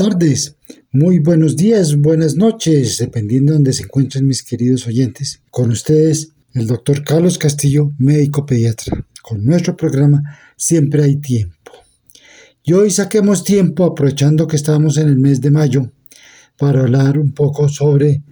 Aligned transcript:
tardes, 0.00 0.56
muy 0.92 1.18
buenos 1.18 1.56
días, 1.56 1.94
buenas 1.94 2.34
noches, 2.34 2.96
dependiendo 2.96 3.52
de 3.52 3.56
donde 3.56 3.74
se 3.74 3.82
encuentren 3.82 4.26
mis 4.26 4.42
queridos 4.42 4.86
oyentes. 4.86 5.42
Con 5.50 5.70
ustedes, 5.72 6.32
el 6.54 6.66
doctor 6.66 7.04
Carlos 7.04 7.36
Castillo, 7.36 7.92
médico 7.98 8.46
pediatra. 8.46 9.06
Con 9.20 9.44
nuestro 9.44 9.76
programa 9.76 10.22
Siempre 10.56 11.04
hay 11.04 11.16
tiempo. 11.16 11.72
Y 12.62 12.72
hoy 12.72 12.90
saquemos 12.90 13.44
tiempo, 13.44 13.84
aprovechando 13.84 14.46
que 14.46 14.56
estamos 14.56 14.96
en 14.96 15.08
el 15.08 15.18
mes 15.18 15.42
de 15.42 15.50
mayo, 15.50 15.92
para 16.56 16.80
hablar 16.80 17.18
un 17.18 17.34
poco 17.34 17.68
sobre 17.68 18.22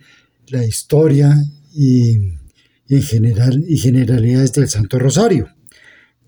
la 0.46 0.65
historia 0.65 1.37
y, 1.74 2.16
en 2.88 3.02
general 3.02 3.62
y 3.69 3.77
generalidades 3.77 4.55
del 4.55 4.71
Santo 4.71 4.98
Rosario. 4.98 5.51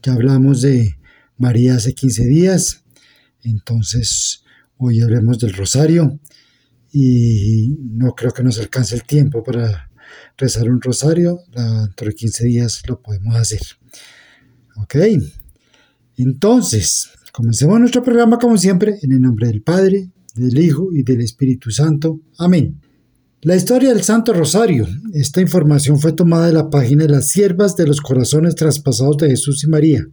Ya 0.03 0.13
hablamos 0.13 0.61
de 0.61 0.99
María 1.39 1.77
hace 1.77 1.95
15 1.95 2.27
días, 2.27 2.83
entonces 3.43 4.45
Hoy 4.83 5.03
hablemos 5.03 5.39
del 5.39 5.53
rosario 5.53 6.19
y 6.91 7.77
no 7.83 8.15
creo 8.15 8.33
que 8.33 8.43
nos 8.43 8.59
alcance 8.59 8.95
el 8.95 9.05
tiempo 9.05 9.43
para 9.43 9.91
rezar 10.39 10.71
un 10.71 10.81
rosario. 10.81 11.41
Dentro 11.55 12.09
de 12.09 12.15
15 12.15 12.47
días 12.47 12.83
lo 12.89 13.03
podemos 13.03 13.37
hacer. 13.37 13.61
Ok. 14.83 14.97
Entonces, 16.17 17.11
comencemos 17.31 17.79
nuestro 17.79 18.03
programa 18.03 18.39
como 18.39 18.57
siempre 18.57 18.99
en 19.03 19.13
el 19.13 19.21
nombre 19.21 19.49
del 19.49 19.61
Padre, 19.61 20.13
del 20.35 20.59
Hijo 20.59 20.89
y 20.95 21.03
del 21.03 21.21
Espíritu 21.21 21.71
Santo. 21.71 22.19
Amén. 22.39 22.81
La 23.43 23.57
historia 23.57 23.91
del 23.91 24.03
Santo 24.03 24.33
Rosario. 24.33 24.89
Esta 25.13 25.43
información 25.43 26.01
fue 26.01 26.15
tomada 26.15 26.47
de 26.47 26.55
la 26.55 26.71
página 26.71 27.03
de 27.03 27.11
las 27.11 27.29
siervas 27.29 27.77
de 27.77 27.87
los 27.87 28.01
corazones 28.01 28.55
traspasados 28.55 29.19
de 29.19 29.29
Jesús 29.29 29.63
y 29.63 29.67
María 29.67 30.07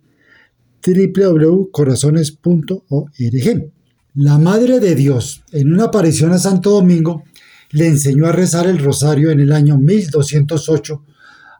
www.corazones.org. 0.86 3.77
La 4.20 4.40
Madre 4.40 4.80
de 4.80 4.96
Dios, 4.96 5.44
en 5.52 5.72
una 5.72 5.84
aparición 5.84 6.32
a 6.32 6.40
Santo 6.40 6.72
Domingo, 6.72 7.22
le 7.70 7.86
enseñó 7.86 8.26
a 8.26 8.32
rezar 8.32 8.66
el 8.66 8.80
rosario 8.80 9.30
en 9.30 9.40
el 9.40 9.52
año 9.52 9.78
1208 9.78 11.06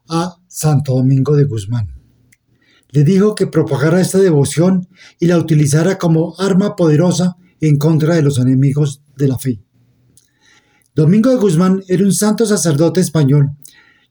a 0.10 0.38
Santo 0.48 0.96
Domingo 0.96 1.36
de 1.36 1.44
Guzmán. 1.44 1.94
Le 2.90 3.04
dijo 3.04 3.36
que 3.36 3.46
propagara 3.46 4.02
esta 4.02 4.18
devoción 4.18 4.88
y 5.20 5.28
la 5.28 5.38
utilizara 5.38 6.00
como 6.00 6.34
arma 6.40 6.76
poderosa 6.76 7.38
en 7.62 7.78
contra 7.78 8.16
de 8.16 8.24
los 8.24 8.40
enemigos 8.40 9.04
de 9.16 9.28
la 9.28 9.38
fe. 9.38 9.62
Domingo 10.96 11.30
de 11.30 11.36
Guzmán 11.36 11.84
era 11.88 12.04
un 12.04 12.12
santo 12.12 12.48
sacerdote 12.48 13.02
español 13.02 13.52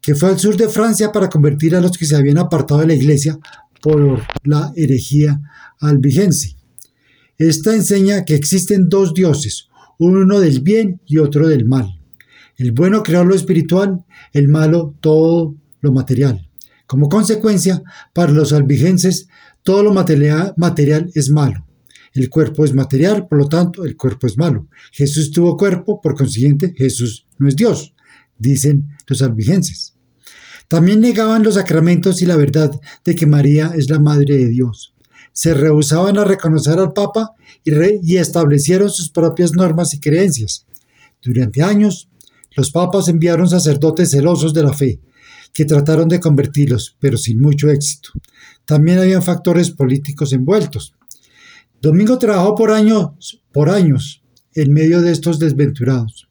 que 0.00 0.14
fue 0.14 0.28
al 0.28 0.38
sur 0.38 0.56
de 0.56 0.68
Francia 0.68 1.10
para 1.10 1.28
convertir 1.28 1.74
a 1.74 1.80
los 1.80 1.98
que 1.98 2.06
se 2.06 2.14
habían 2.14 2.38
apartado 2.38 2.82
de 2.82 2.86
la 2.86 2.94
iglesia 2.94 3.40
por 3.82 4.22
la 4.44 4.72
herejía 4.76 5.40
albigense. 5.80 6.55
Esta 7.38 7.74
enseña 7.74 8.24
que 8.24 8.34
existen 8.34 8.88
dos 8.88 9.12
dioses, 9.12 9.68
uno 9.98 10.40
del 10.40 10.60
bien 10.60 11.02
y 11.04 11.18
otro 11.18 11.48
del 11.48 11.66
mal. 11.66 12.00
El 12.56 12.72
bueno 12.72 13.02
creó 13.02 13.24
lo 13.24 13.34
espiritual, 13.34 14.04
el 14.32 14.48
malo 14.48 14.94
todo 15.00 15.54
lo 15.82 15.92
material. 15.92 16.48
Como 16.86 17.10
consecuencia, 17.10 17.82
para 18.14 18.32
los 18.32 18.54
albigenses, 18.54 19.28
todo 19.62 19.82
lo 19.82 19.92
material, 19.92 20.54
material 20.56 21.10
es 21.14 21.28
malo. 21.28 21.66
El 22.14 22.30
cuerpo 22.30 22.64
es 22.64 22.72
material, 22.72 23.28
por 23.28 23.36
lo 23.38 23.48
tanto, 23.50 23.84
el 23.84 23.98
cuerpo 23.98 24.26
es 24.26 24.38
malo. 24.38 24.68
Jesús 24.92 25.30
tuvo 25.30 25.58
cuerpo, 25.58 26.00
por 26.00 26.14
consiguiente, 26.14 26.72
Jesús 26.74 27.26
no 27.38 27.48
es 27.48 27.56
Dios, 27.56 27.92
dicen 28.38 28.88
los 29.06 29.20
albigenses. 29.20 29.94
También 30.68 31.00
negaban 31.00 31.42
los 31.42 31.54
sacramentos 31.56 32.22
y 32.22 32.26
la 32.26 32.36
verdad 32.36 32.70
de 33.04 33.14
que 33.14 33.26
María 33.26 33.72
es 33.76 33.90
la 33.90 34.00
Madre 34.00 34.38
de 34.38 34.48
Dios 34.48 34.95
se 35.36 35.52
rehusaban 35.52 36.16
a 36.16 36.24
reconocer 36.24 36.78
al 36.78 36.94
Papa 36.94 37.34
y, 37.62 38.16
establecieron 38.16 38.88
sus 38.88 39.10
propias 39.10 39.52
normas 39.52 39.92
y 39.92 40.00
creencias. 40.00 40.64
Durante 41.20 41.62
años, 41.62 42.08
los 42.56 42.70
papas 42.70 43.08
enviaron 43.08 43.46
sacerdotes 43.46 44.12
celosos 44.12 44.54
de 44.54 44.62
la 44.62 44.72
fe, 44.72 44.98
que 45.52 45.66
trataron 45.66 46.08
de 46.08 46.20
convertirlos, 46.20 46.96
pero 47.00 47.18
sin 47.18 47.38
mucho 47.38 47.68
éxito. 47.68 48.12
También 48.64 48.98
habían 48.98 49.22
factores 49.22 49.70
políticos 49.70 50.32
envueltos. 50.32 50.94
Domingo 51.82 52.18
trabajó 52.18 52.54
por 52.54 52.70
años, 52.70 53.42
por 53.52 53.68
años 53.68 54.22
en 54.54 54.72
medio 54.72 55.02
de 55.02 55.12
estos 55.12 55.38
desventurados. 55.38 56.30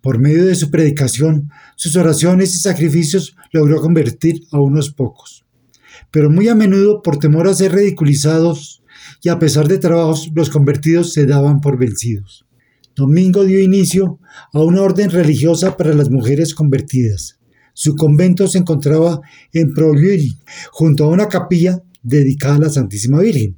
Por 0.00 0.20
medio 0.20 0.46
de 0.46 0.54
su 0.54 0.70
predicación, 0.70 1.50
sus 1.74 1.96
oraciones 1.96 2.54
y 2.54 2.60
sacrificios 2.60 3.34
logró 3.52 3.80
convertir 3.80 4.44
a 4.52 4.60
unos 4.60 4.90
pocos 4.90 5.43
pero 6.14 6.30
muy 6.30 6.46
a 6.46 6.54
menudo 6.54 7.02
por 7.02 7.18
temor 7.18 7.48
a 7.48 7.54
ser 7.54 7.72
ridiculizados 7.72 8.84
y 9.20 9.30
a 9.30 9.40
pesar 9.40 9.66
de 9.66 9.78
trabajos, 9.78 10.30
los 10.32 10.48
convertidos 10.48 11.12
se 11.12 11.26
daban 11.26 11.60
por 11.60 11.76
vencidos. 11.76 12.46
Domingo 12.94 13.42
dio 13.42 13.60
inicio 13.60 14.20
a 14.52 14.60
una 14.60 14.82
orden 14.82 15.10
religiosa 15.10 15.76
para 15.76 15.92
las 15.92 16.10
mujeres 16.10 16.54
convertidas. 16.54 17.40
Su 17.72 17.96
convento 17.96 18.46
se 18.46 18.58
encontraba 18.58 19.22
en 19.52 19.74
Proliuri, 19.74 20.38
junto 20.70 21.02
a 21.02 21.08
una 21.08 21.26
capilla 21.26 21.82
dedicada 22.04 22.54
a 22.54 22.60
la 22.60 22.70
Santísima 22.70 23.18
Virgen. 23.18 23.56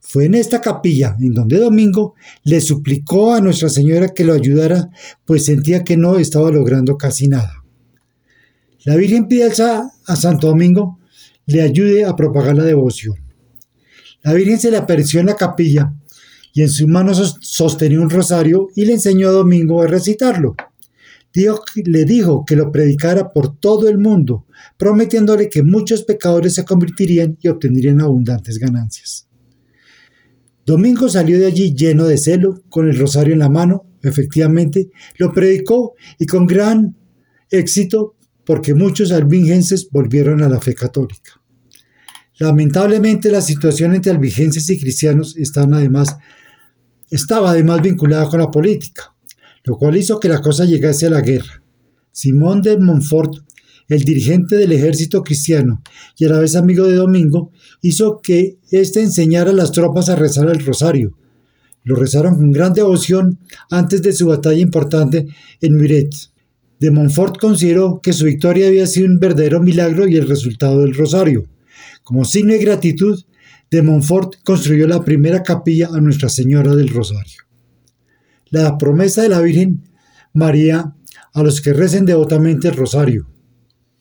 Fue 0.00 0.24
en 0.24 0.34
esta 0.34 0.60
capilla 0.60 1.16
en 1.20 1.34
donde 1.34 1.60
Domingo 1.60 2.14
le 2.42 2.60
suplicó 2.62 3.32
a 3.32 3.40
Nuestra 3.40 3.68
Señora 3.68 4.08
que 4.08 4.24
lo 4.24 4.32
ayudara, 4.32 4.90
pues 5.24 5.44
sentía 5.44 5.84
que 5.84 5.96
no 5.96 6.18
estaba 6.18 6.50
logrando 6.50 6.96
casi 6.96 7.28
nada. 7.28 7.62
La 8.84 8.96
Virgen 8.96 9.28
pide 9.28 9.44
a 9.44 10.16
Santo 10.16 10.48
Domingo 10.48 10.98
le 11.46 11.62
ayude 11.62 12.04
a 12.04 12.16
propagar 12.16 12.56
la 12.56 12.64
devoción. 12.64 13.14
La 14.22 14.32
Virgen 14.32 14.58
se 14.58 14.70
le 14.70 14.76
apareció 14.76 15.20
en 15.20 15.26
la 15.26 15.36
capilla 15.36 15.94
y 16.52 16.62
en 16.62 16.68
su 16.68 16.88
mano 16.88 17.14
sostenía 17.14 18.00
un 18.00 18.10
rosario 18.10 18.68
y 18.74 18.84
le 18.84 18.94
enseñó 18.94 19.28
a 19.28 19.32
Domingo 19.32 19.82
a 19.82 19.86
recitarlo. 19.86 20.56
Dios 21.32 21.60
le 21.84 22.04
dijo 22.06 22.44
que 22.46 22.56
lo 22.56 22.72
predicara 22.72 23.32
por 23.32 23.58
todo 23.58 23.88
el 23.88 23.98
mundo, 23.98 24.46
prometiéndole 24.78 25.50
que 25.50 25.62
muchos 25.62 26.02
pecadores 26.02 26.54
se 26.54 26.64
convertirían 26.64 27.36
y 27.42 27.48
obtendrían 27.48 28.00
abundantes 28.00 28.58
ganancias. 28.58 29.28
Domingo 30.64 31.08
salió 31.08 31.38
de 31.38 31.46
allí 31.46 31.74
lleno 31.74 32.06
de 32.06 32.18
celo, 32.18 32.62
con 32.70 32.88
el 32.88 32.98
rosario 32.98 33.34
en 33.34 33.40
la 33.40 33.50
mano, 33.50 33.84
efectivamente, 34.02 34.90
lo 35.18 35.32
predicó 35.32 35.94
y 36.18 36.26
con 36.26 36.46
gran 36.46 36.96
éxito 37.50 38.15
porque 38.46 38.74
muchos 38.74 39.10
albingenses 39.12 39.90
volvieron 39.90 40.42
a 40.42 40.48
la 40.48 40.60
fe 40.60 40.74
católica. 40.74 41.42
Lamentablemente 42.38 43.30
la 43.30 43.40
situación 43.40 43.94
entre 43.94 44.12
albigenses 44.12 44.70
y 44.70 44.78
cristianos 44.78 45.36
además, 45.54 46.16
estaba 47.10 47.50
además 47.50 47.82
vinculada 47.82 48.28
con 48.28 48.40
la 48.40 48.50
política, 48.50 49.14
lo 49.64 49.76
cual 49.76 49.96
hizo 49.96 50.20
que 50.20 50.28
la 50.28 50.40
cosa 50.40 50.64
llegase 50.64 51.06
a 51.06 51.10
la 51.10 51.22
guerra. 51.22 51.62
Simón 52.12 52.62
de 52.62 52.78
Montfort, 52.78 53.34
el 53.88 54.02
dirigente 54.02 54.56
del 54.56 54.72
ejército 54.72 55.22
cristiano 55.22 55.82
y 56.16 56.24
a 56.24 56.28
la 56.28 56.38
vez 56.38 56.56
amigo 56.56 56.86
de 56.86 56.94
Domingo, 56.94 57.50
hizo 57.82 58.20
que 58.20 58.58
éste 58.70 59.02
enseñara 59.02 59.50
a 59.50 59.54
las 59.54 59.72
tropas 59.72 60.08
a 60.08 60.16
rezar 60.16 60.48
el 60.48 60.64
rosario. 60.64 61.16
Lo 61.84 61.96
rezaron 61.96 62.36
con 62.36 62.52
gran 62.52 62.72
devoción 62.72 63.38
antes 63.70 64.02
de 64.02 64.12
su 64.12 64.26
batalla 64.26 64.60
importante 64.60 65.26
en 65.60 65.76
Muret. 65.76 66.14
De 66.78 66.90
Montfort 66.90 67.38
consideró 67.38 68.00
que 68.02 68.12
su 68.12 68.26
victoria 68.26 68.68
había 68.68 68.86
sido 68.86 69.06
un 69.06 69.18
verdadero 69.18 69.62
milagro 69.62 70.06
y 70.06 70.16
el 70.16 70.28
resultado 70.28 70.80
del 70.80 70.94
rosario. 70.94 71.44
Como 72.04 72.24
signo 72.24 72.52
de 72.52 72.58
gratitud, 72.58 73.24
de 73.70 73.82
Montfort 73.82 74.36
construyó 74.44 74.86
la 74.86 75.04
primera 75.04 75.42
capilla 75.42 75.88
a 75.92 76.00
Nuestra 76.00 76.28
Señora 76.28 76.74
del 76.76 76.88
Rosario. 76.88 77.42
La 78.50 78.78
promesa 78.78 79.22
de 79.22 79.28
la 79.28 79.40
Virgen 79.40 79.82
María 80.32 80.94
a 81.32 81.42
los 81.42 81.60
que 81.60 81.72
recen 81.72 82.04
devotamente 82.04 82.68
el 82.68 82.76
Rosario. 82.76 83.26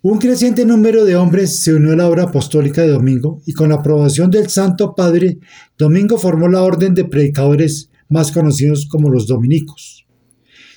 Un 0.01 0.19
creciente 0.19 0.65
número 0.65 1.03
de 1.03 1.15
hombres 1.15 1.61
se 1.61 1.73
unió 1.73 1.93
a 1.93 1.95
la 1.95 2.07
obra 2.07 2.23
apostólica 2.23 2.81
de 2.81 2.89
Domingo 2.89 3.41
y 3.45 3.53
con 3.53 3.69
la 3.69 3.75
aprobación 3.75 4.29
del 4.29 4.49
Santo 4.49 4.93
Padre, 4.93 5.39
Domingo 5.77 6.19
formó 6.19 6.47
la 6.47 6.61
orden 6.61 6.93
de 6.93 7.05
predicadores 7.05 7.89
más 8.07 8.31
conocidos 8.31 8.85
como 8.87 9.09
los 9.09 9.25
dominicos. 9.25 10.04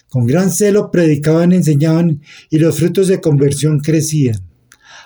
Con 0.08 0.26
gran 0.26 0.50
celo 0.50 0.90
predicaban, 0.90 1.52
enseñaban 1.52 2.22
y 2.50 2.58
los 2.58 2.76
frutos 2.76 3.08
de 3.08 3.20
conversión 3.20 3.80
crecían. 3.80 4.40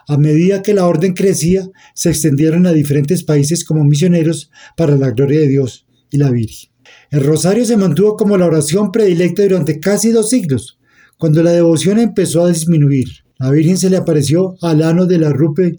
A 0.06 0.16
medida 0.16 0.62
que 0.62 0.74
la 0.74 0.86
orden 0.86 1.12
crecía, 1.14 1.68
se 1.94 2.10
extendieron 2.10 2.66
a 2.66 2.72
diferentes 2.72 3.22
países 3.22 3.64
como 3.64 3.84
misioneros 3.84 4.50
para 4.76 4.96
la 4.96 5.10
gloria 5.10 5.40
de 5.40 5.48
Dios 5.48 5.86
y 6.10 6.18
la 6.18 6.30
Virgen. 6.30 6.70
El 7.10 7.24
rosario 7.24 7.64
se 7.64 7.76
mantuvo 7.76 8.16
como 8.16 8.36
la 8.36 8.46
oración 8.46 8.90
predilecta 8.90 9.42
durante 9.42 9.80
casi 9.80 10.10
dos 10.10 10.30
siglos. 10.30 10.78
Cuando 11.18 11.42
la 11.42 11.52
devoción 11.52 11.98
empezó 11.98 12.44
a 12.44 12.48
disminuir, 12.48 13.06
la 13.38 13.50
Virgen 13.50 13.78
se 13.78 13.90
le 13.90 13.96
apareció 13.96 14.56
al 14.60 14.82
ano 14.82 15.06
de 15.06 15.18
la 15.18 15.30
Rupe 15.30 15.76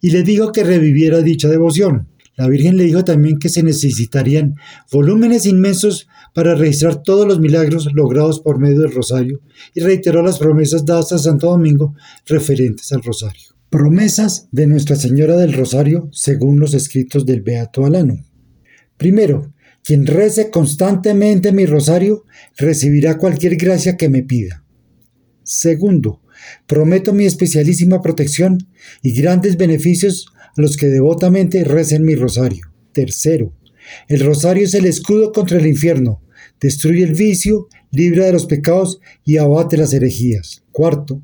y 0.00 0.10
le 0.10 0.22
dijo 0.22 0.52
que 0.52 0.64
reviviera 0.64 1.22
dicha 1.22 1.48
devoción. 1.48 2.08
La 2.36 2.48
Virgen 2.48 2.76
le 2.76 2.84
dijo 2.84 3.04
también 3.04 3.38
que 3.38 3.48
se 3.48 3.62
necesitarían 3.62 4.54
volúmenes 4.92 5.46
inmensos 5.46 6.06
para 6.36 6.54
registrar 6.54 7.02
todos 7.02 7.26
los 7.26 7.40
milagros 7.40 7.88
logrados 7.94 8.40
por 8.40 8.58
medio 8.58 8.80
del 8.80 8.92
rosario 8.92 9.40
y 9.72 9.80
reiteró 9.80 10.22
las 10.22 10.38
promesas 10.38 10.84
dadas 10.84 11.10
a 11.12 11.18
Santo 11.18 11.46
Domingo 11.48 11.94
referentes 12.26 12.92
al 12.92 13.02
rosario. 13.02 13.56
Promesas 13.70 14.46
de 14.52 14.66
Nuestra 14.66 14.96
Señora 14.96 15.38
del 15.38 15.54
Rosario 15.54 16.10
según 16.12 16.60
los 16.60 16.74
escritos 16.74 17.24
del 17.24 17.40
Beato 17.40 17.86
Alano. 17.86 18.22
Primero, 18.98 19.54
Quien 19.82 20.04
rece 20.04 20.50
constantemente 20.50 21.52
mi 21.52 21.64
rosario 21.64 22.24
recibirá 22.58 23.18
cualquier 23.18 23.54
gracia 23.54 23.96
que 23.96 24.08
me 24.08 24.24
pida. 24.24 24.64
Segundo, 25.44 26.20
prometo 26.66 27.12
mi 27.12 27.24
especialísima 27.24 28.02
protección 28.02 28.58
y 29.00 29.12
grandes 29.12 29.56
beneficios 29.56 30.26
a 30.36 30.60
los 30.60 30.76
que 30.76 30.88
devotamente 30.88 31.62
recen 31.62 32.04
mi 32.04 32.16
rosario. 32.16 32.66
Tercero, 32.92 33.54
el 34.08 34.20
rosario 34.20 34.64
es 34.64 34.74
el 34.74 34.86
escudo 34.86 35.30
contra 35.30 35.58
el 35.58 35.68
infierno, 35.68 36.20
destruye 36.60 37.04
el 37.04 37.14
vicio, 37.14 37.68
libra 37.90 38.26
de 38.26 38.32
los 38.32 38.46
pecados 38.46 39.00
y 39.24 39.36
abate 39.36 39.76
las 39.76 39.92
herejías. 39.92 40.62
Cuarto, 40.72 41.22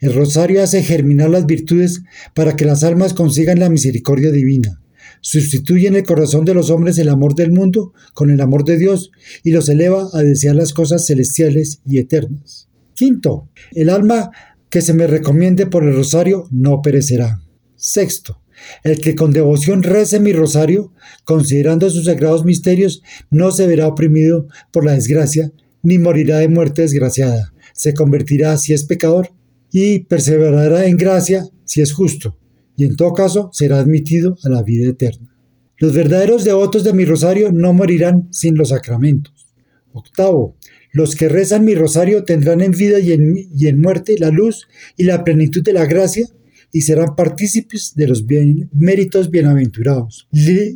el 0.00 0.14
rosario 0.14 0.62
hace 0.62 0.82
germinar 0.82 1.30
las 1.30 1.46
virtudes 1.46 2.02
para 2.34 2.54
que 2.54 2.64
las 2.64 2.84
almas 2.84 3.14
consigan 3.14 3.58
la 3.58 3.70
misericordia 3.70 4.30
divina. 4.30 4.80
Sustituye 5.20 5.88
en 5.88 5.96
el 5.96 6.04
corazón 6.04 6.44
de 6.44 6.54
los 6.54 6.70
hombres 6.70 6.98
el 6.98 7.08
amor 7.08 7.34
del 7.34 7.50
mundo 7.50 7.92
con 8.14 8.30
el 8.30 8.40
amor 8.40 8.64
de 8.64 8.78
Dios 8.78 9.10
y 9.42 9.50
los 9.50 9.68
eleva 9.68 10.08
a 10.12 10.22
desear 10.22 10.54
las 10.54 10.72
cosas 10.72 11.06
celestiales 11.06 11.80
y 11.84 11.98
eternas. 11.98 12.68
Quinto, 12.94 13.48
el 13.72 13.90
alma 13.90 14.30
que 14.70 14.82
se 14.82 14.94
me 14.94 15.06
recomiende 15.06 15.66
por 15.66 15.84
el 15.84 15.94
rosario 15.94 16.46
no 16.50 16.82
perecerá. 16.82 17.42
Sexto, 17.74 18.42
el 18.84 19.00
que 19.00 19.14
con 19.14 19.32
devoción 19.32 19.82
rece 19.82 20.20
mi 20.20 20.32
rosario, 20.32 20.92
considerando 21.24 21.90
sus 21.90 22.06
sagrados 22.06 22.44
misterios, 22.44 23.02
no 23.30 23.50
se 23.50 23.66
verá 23.66 23.86
oprimido 23.86 24.46
por 24.72 24.84
la 24.84 24.94
desgracia, 24.94 25.52
ni 25.82 25.98
morirá 25.98 26.38
de 26.38 26.48
muerte 26.48 26.82
desgraciada. 26.82 27.52
Se 27.72 27.94
convertirá, 27.94 28.56
si 28.56 28.72
es 28.72 28.84
pecador, 28.84 29.30
y 29.70 30.00
perseverará 30.00 30.86
en 30.86 30.96
gracia, 30.96 31.46
si 31.64 31.80
es 31.80 31.92
justo, 31.92 32.38
y 32.76 32.84
en 32.84 32.96
todo 32.96 33.12
caso 33.12 33.50
será 33.52 33.78
admitido 33.78 34.36
a 34.44 34.48
la 34.48 34.62
vida 34.62 34.88
eterna. 34.88 35.34
Los 35.76 35.94
verdaderos 35.94 36.44
devotos 36.44 36.82
de 36.84 36.92
mi 36.92 37.04
rosario 37.04 37.52
no 37.52 37.72
morirán 37.72 38.28
sin 38.32 38.56
los 38.56 38.70
sacramentos. 38.70 39.48
Octavo, 39.92 40.56
los 40.92 41.14
que 41.14 41.28
rezan 41.28 41.64
mi 41.64 41.74
rosario 41.74 42.24
tendrán 42.24 42.60
en 42.60 42.72
vida 42.72 42.98
y 42.98 43.12
en, 43.12 43.34
y 43.54 43.68
en 43.68 43.80
muerte 43.80 44.16
la 44.18 44.30
luz 44.30 44.66
y 44.96 45.04
la 45.04 45.22
plenitud 45.22 45.62
de 45.62 45.72
la 45.72 45.86
gracia 45.86 46.26
y 46.72 46.82
serán 46.82 47.14
partícipes 47.16 47.94
de 47.94 48.08
los 48.08 48.24
méritos 48.72 49.30
bienaventurados. 49.30 50.28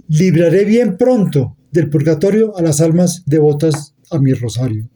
libraré 0.09 0.65
bien 0.65 0.97
pronto 0.97 1.57
del 1.71 1.89
purgatorio 1.89 2.57
a 2.57 2.63
las 2.63 2.81
almas 2.81 3.23
devotas 3.27 3.95
a 4.11 4.19
mi 4.19 4.33
rosario. 4.33 4.89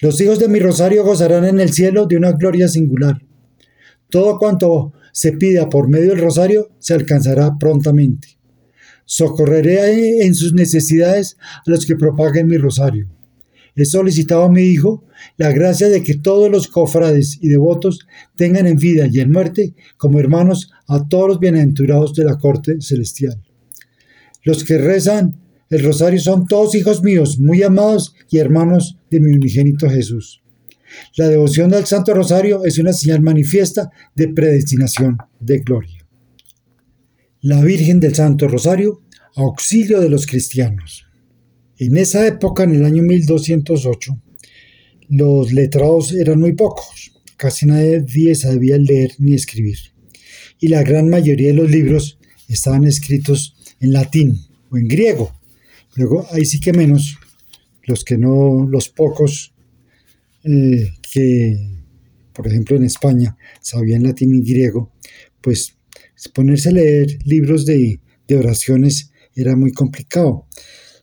Los 0.00 0.20
hijos 0.20 0.38
de 0.38 0.48
mi 0.48 0.58
rosario 0.58 1.04
gozarán 1.04 1.44
en 1.44 1.60
el 1.60 1.72
cielo 1.72 2.06
de 2.06 2.16
una 2.16 2.32
gloria 2.32 2.68
singular. 2.68 3.22
Todo 4.08 4.38
cuanto 4.38 4.92
se 5.12 5.32
pida 5.32 5.68
por 5.68 5.88
medio 5.88 6.10
del 6.10 6.20
rosario 6.20 6.70
se 6.78 6.94
alcanzará 6.94 7.56
prontamente. 7.58 8.28
Socorreré 9.04 10.24
en 10.24 10.34
sus 10.34 10.52
necesidades 10.52 11.36
a 11.40 11.70
los 11.70 11.86
que 11.86 11.96
propaguen 11.96 12.46
mi 12.46 12.56
rosario. 12.56 13.08
He 13.76 13.84
solicitado 13.84 14.44
a 14.44 14.50
mi 14.50 14.62
Hijo 14.62 15.04
la 15.36 15.52
gracia 15.52 15.88
de 15.88 16.02
que 16.02 16.16
todos 16.16 16.50
los 16.50 16.68
cofrades 16.68 17.38
y 17.40 17.48
devotos 17.48 18.06
tengan 18.36 18.66
en 18.66 18.76
vida 18.76 19.06
y 19.10 19.20
en 19.20 19.32
muerte 19.32 19.74
como 19.96 20.18
hermanos 20.18 20.70
a 20.86 21.06
todos 21.08 21.28
los 21.28 21.40
bienaventurados 21.40 22.14
de 22.14 22.24
la 22.24 22.38
corte 22.38 22.80
celestial. 22.80 23.40
Los 24.42 24.64
que 24.64 24.78
rezan 24.78 25.40
el 25.68 25.84
rosario 25.84 26.18
son 26.18 26.46
todos 26.46 26.74
hijos 26.74 27.02
míos, 27.02 27.38
muy 27.38 27.62
amados 27.62 28.14
y 28.28 28.38
hermanos 28.38 28.98
de 29.08 29.20
mi 29.20 29.32
unigénito 29.32 29.88
Jesús. 29.88 30.42
La 31.16 31.28
devoción 31.28 31.72
al 31.72 31.86
Santo 31.86 32.12
Rosario 32.12 32.64
es 32.64 32.78
una 32.78 32.92
señal 32.92 33.20
manifiesta 33.20 33.90
de 34.16 34.28
predestinación 34.28 35.16
de 35.38 35.58
gloria. 35.60 36.04
La 37.42 37.62
Virgen 37.62 38.00
del 38.00 38.14
Santo 38.16 38.48
Rosario, 38.48 39.02
auxilio 39.36 40.00
de 40.00 40.10
los 40.10 40.26
cristianos. 40.26 41.06
En 41.80 41.96
esa 41.96 42.26
época, 42.26 42.64
en 42.64 42.74
el 42.74 42.84
año 42.84 43.02
1208, 43.02 44.20
los 45.08 45.50
letrados 45.50 46.12
eran 46.12 46.38
muy 46.38 46.52
pocos, 46.52 47.10
casi 47.38 47.64
nadie 47.64 48.34
sabía 48.34 48.76
leer 48.76 49.12
ni 49.16 49.32
escribir, 49.32 49.78
y 50.60 50.68
la 50.68 50.82
gran 50.82 51.08
mayoría 51.08 51.48
de 51.48 51.54
los 51.54 51.70
libros 51.70 52.18
estaban 52.48 52.84
escritos 52.84 53.56
en 53.80 53.94
latín 53.94 54.36
o 54.68 54.76
en 54.76 54.88
griego. 54.88 55.32
Luego, 55.96 56.26
ahí 56.32 56.44
sí 56.44 56.60
que 56.60 56.74
menos, 56.74 57.16
los 57.84 58.04
que 58.04 58.18
no, 58.18 58.68
los 58.68 58.90
pocos 58.90 59.54
eh, 60.44 60.92
que, 61.10 61.56
por 62.34 62.46
ejemplo, 62.46 62.76
en 62.76 62.84
España 62.84 63.38
sabían 63.62 64.02
latín 64.02 64.34
y 64.34 64.42
griego, 64.42 64.92
pues 65.40 65.78
ponerse 66.34 66.68
a 66.68 66.72
leer 66.72 67.18
libros 67.24 67.64
de, 67.64 68.00
de 68.28 68.36
oraciones 68.36 69.12
era 69.34 69.56
muy 69.56 69.72
complicado. 69.72 70.46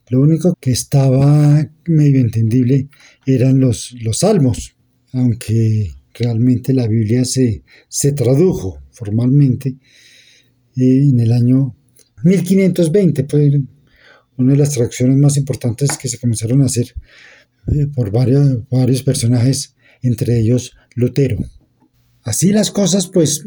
Lo 0.10 0.22
único 0.22 0.56
que 0.60 0.72
estaba 0.72 1.70
medio 1.86 2.22
entendible 2.22 2.88
eran 3.26 3.60
los, 3.60 3.94
los 4.02 4.20
salmos, 4.20 4.76
aunque 5.12 5.92
realmente 6.14 6.74
la 6.74 6.88
Biblia 6.88 7.26
se, 7.26 7.64
se 7.90 8.14
tradujo 8.14 8.82
formalmente 8.92 9.78
eh, 10.78 11.10
en 11.10 11.20
el 11.20 11.32
año 11.32 11.76
1520. 12.24 13.26
Fue 13.30 13.52
una 14.38 14.54
de 14.54 14.58
las 14.58 14.72
traducciones 14.72 15.18
más 15.18 15.38
importantes 15.38 15.98
que 15.98 16.08
se 16.08 16.20
comenzaron 16.20 16.62
a 16.62 16.66
hacer 16.66 16.94
eh, 17.68 17.88
por 17.94 18.12
varios, 18.12 18.68
varios 18.70 19.04
personajes, 19.04 19.76
entre 20.02 20.40
ellos 20.40 20.74
Lutero. 20.96 21.38
Así 22.24 22.52
las 22.52 22.72
cosas, 22.72 23.08
pues 23.08 23.46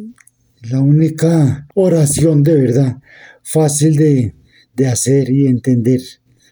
la 0.62 0.80
única 0.80 1.66
oración 1.74 2.42
de 2.42 2.54
verdad 2.54 2.98
fácil 3.42 3.96
de, 3.96 4.34
de 4.74 4.86
hacer 4.88 5.30
y 5.30 5.46
entender 5.46 6.00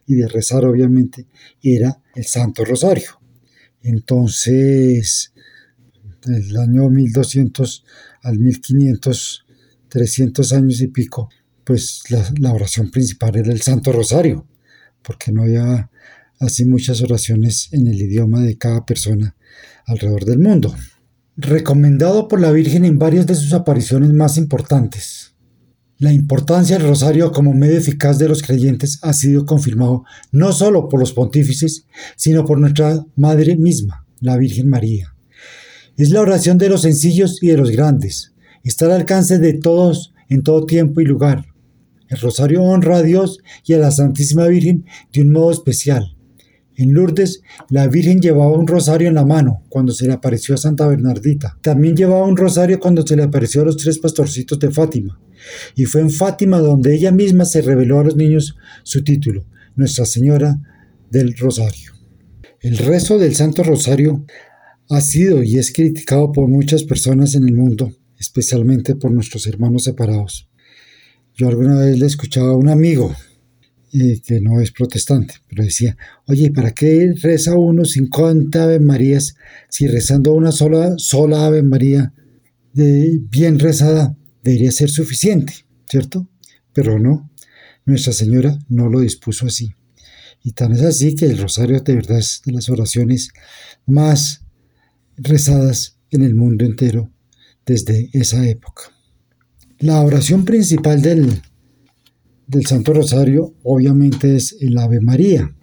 y 0.08 0.14
de 0.16 0.26
rezar 0.26 0.64
obviamente 0.64 1.26
era 1.62 2.02
el 2.16 2.25
Santo 2.25 2.64
Rosario. 2.64 3.20
Entonces, 3.82 5.32
el 6.27 6.56
año 6.56 6.88
1200 6.91 7.84
al 8.22 8.38
1500, 8.38 9.46
300 9.88 10.53
años 10.55 10.81
y 10.81 10.88
pico, 10.88 11.29
pues 11.62 12.03
la, 12.41 12.53
oración 12.53 12.91
principal 12.91 13.36
era 13.36 13.53
el 13.53 13.60
Santo 13.60 13.93
Rosario, 13.93 14.46
porque 15.03 15.31
no 15.31 15.43
había 15.43 15.91
así 16.41 16.65
muchas 16.65 17.03
oraciones 17.03 17.69
en 17.72 17.86
el 17.86 18.00
idioma 18.00 18.41
de 18.41 18.56
cada 18.56 18.86
persona 18.86 19.36
alrededor 19.86 20.24
del 20.24 20.38
mundo. 20.38 20.74
Recomendado 21.36 22.29
por 22.29 22.41
la 22.41 22.50
Virgen 22.50 22.86
en 22.86 22.98
varias 22.98 23.27
de 23.27 23.34
sus 23.34 23.53
apariciones 23.53 24.10
más 24.12 24.38
importantes. 24.38 25.34
La 26.00 26.12
importancia 26.12 26.78
del 26.78 26.86
rosario 26.86 27.32
como 27.32 27.55
medio 27.55 27.76
eficaz 27.76 28.19
de 28.19 28.28
los 28.28 28.44
creyentes 28.44 29.00
ha 29.02 29.12
sido 29.12 29.44
confirmado 29.44 30.05
no 30.31 30.52
solo 30.52 30.88
por 30.88 31.00
los 31.00 31.12
pontífices, 31.12 31.86
sino 32.14 32.44
por 32.44 32.60
nuestra 32.60 33.05
Madre 33.17 33.56
misma, 33.56 34.06
la 34.20 34.36
Virgen 34.36 34.70
María. 34.70 35.17
Es 35.96 36.10
la 36.10 36.20
oración 36.20 36.56
de 36.56 36.69
los 36.69 36.82
sencillos 36.82 37.43
y 37.43 37.48
de 37.48 37.56
los 37.56 37.72
grandes. 37.72 38.32
Está 38.62 38.84
al 38.84 38.93
alcance 38.93 39.40
de 39.40 39.55
todos 39.55 40.14
en 40.28 40.44
todo 40.44 40.67
tiempo 40.67 41.00
y 41.00 41.05
lugar. 41.05 41.46
El 42.06 42.20
rosario 42.20 42.62
honra 42.62 42.98
a 42.98 43.02
Dios 43.02 43.40
y 43.67 43.72
a 43.72 43.78
la 43.78 43.90
Santísima 43.90 44.46
Virgen 44.46 44.84
de 45.12 45.22
un 45.22 45.32
modo 45.32 45.50
especial. 45.50 46.14
En 46.76 46.93
Lourdes, 46.93 47.43
la 47.70 47.88
Virgen 47.88 48.20
llevaba 48.20 48.56
un 48.56 48.69
rosario 48.69 49.08
en 49.08 49.17
la 49.17 49.26
mano 49.26 49.64
cuando 49.69 49.90
se 49.90 50.06
le 50.06 50.12
apareció 50.12 50.55
a 50.55 50.58
Santa 50.58 50.86
Bernardita. 50.86 51.58
También 51.60 51.96
llevaba 51.96 52.24
un 52.24 52.36
rosario 52.36 52.78
cuando 52.78 53.05
se 53.05 53.17
le 53.17 53.24
apareció 53.24 53.62
a 53.62 53.64
los 53.64 53.76
tres 53.76 53.98
pastorcitos 53.98 54.60
de 54.60 54.70
Fátima. 54.70 55.19
Y 55.75 55.85
fue 55.85 56.01
en 56.01 56.11
Fátima 56.11 56.59
donde 56.59 56.95
ella 56.95 57.13
misma 57.13 57.45
se 57.45 57.63
reveló 57.63 58.01
a 58.01 58.05
los 58.05 58.17
niños 58.17 58.57
su 58.83 59.03
título, 59.05 59.45
Nuestra 59.77 60.05
Señora 60.05 60.59
del 61.11 61.37
Rosario. 61.37 61.93
El 62.61 62.79
rezo 62.79 63.19
del 63.19 63.37
Santo 63.37 63.63
Rosario 63.63 64.25
ha 64.91 65.01
sido 65.01 65.43
y 65.43 65.59
es 65.59 65.73
criticado 65.73 66.33
por 66.33 66.49
muchas 66.49 66.85
personas 66.85 67.35
en 67.35 67.49
el 67.49 67.55
mundo, 67.55 67.93
especialmente 68.19 68.97
por 68.97 69.11
nuestros 69.11 69.47
hermanos 69.47 69.85
separados. 69.85 70.49
Yo 71.37 71.49
alguna 71.49 71.79
vez 71.79 71.99
le 71.99 72.07
escuchaba 72.07 72.51
a 72.51 72.57
un 72.57 72.69
amigo 72.69 73.15
que 73.93 74.41
no 74.41 74.61
es 74.61 74.71
protestante, 74.73 75.35
pero 75.49 75.65
decía, 75.65 75.97
oye, 76.27 76.51
¿para 76.51 76.73
qué 76.73 77.13
reza 77.23 77.57
uno 77.57 77.85
50 77.85 78.63
Ave 78.63 78.81
Marías 78.81 79.37
si 79.71 79.87
rezando 79.87 80.33
una 80.33 80.53
sola, 80.53 80.95
sola 80.99 81.47
Ave 81.47 81.63
María 81.63 82.13
bien 82.75 83.59
rezada 83.59 84.18
debería 84.43 84.73
ser 84.73 84.91
suficiente, 84.91 85.53
¿cierto? 85.89 86.29
Pero 86.73 86.99
no, 86.99 87.31
Nuestra 87.89 88.13
Señora 88.13 88.59
no 88.69 88.91
lo 88.91 89.01
dispuso 89.01 89.47
así. 89.47 89.75
Y 90.43 90.53
tan 90.53 90.73
es 90.73 90.83
así 90.83 91.15
que 91.15 91.25
el 91.25 91.39
rosario 91.39 91.81
de 91.81 91.95
verdad 91.95 92.19
es 92.19 92.43
de 92.45 92.53
las 92.53 92.69
oraciones 92.69 93.31
más 93.87 94.45
rezadas 95.17 95.97
en 96.11 96.23
el 96.23 96.35
mundo 96.35 96.65
entero 96.67 97.11
desde 97.65 98.11
esa 98.13 98.47
época. 98.47 98.83
La 99.79 100.03
oración 100.03 100.45
principal 100.45 101.01
del, 101.01 101.41
del 102.47 102.67
Santo 102.67 102.93
Rosario 102.93 103.55
obviamente 103.63 104.37
es 104.37 104.57
el 104.61 104.77
Ave 104.77 105.01
María. 105.01 105.55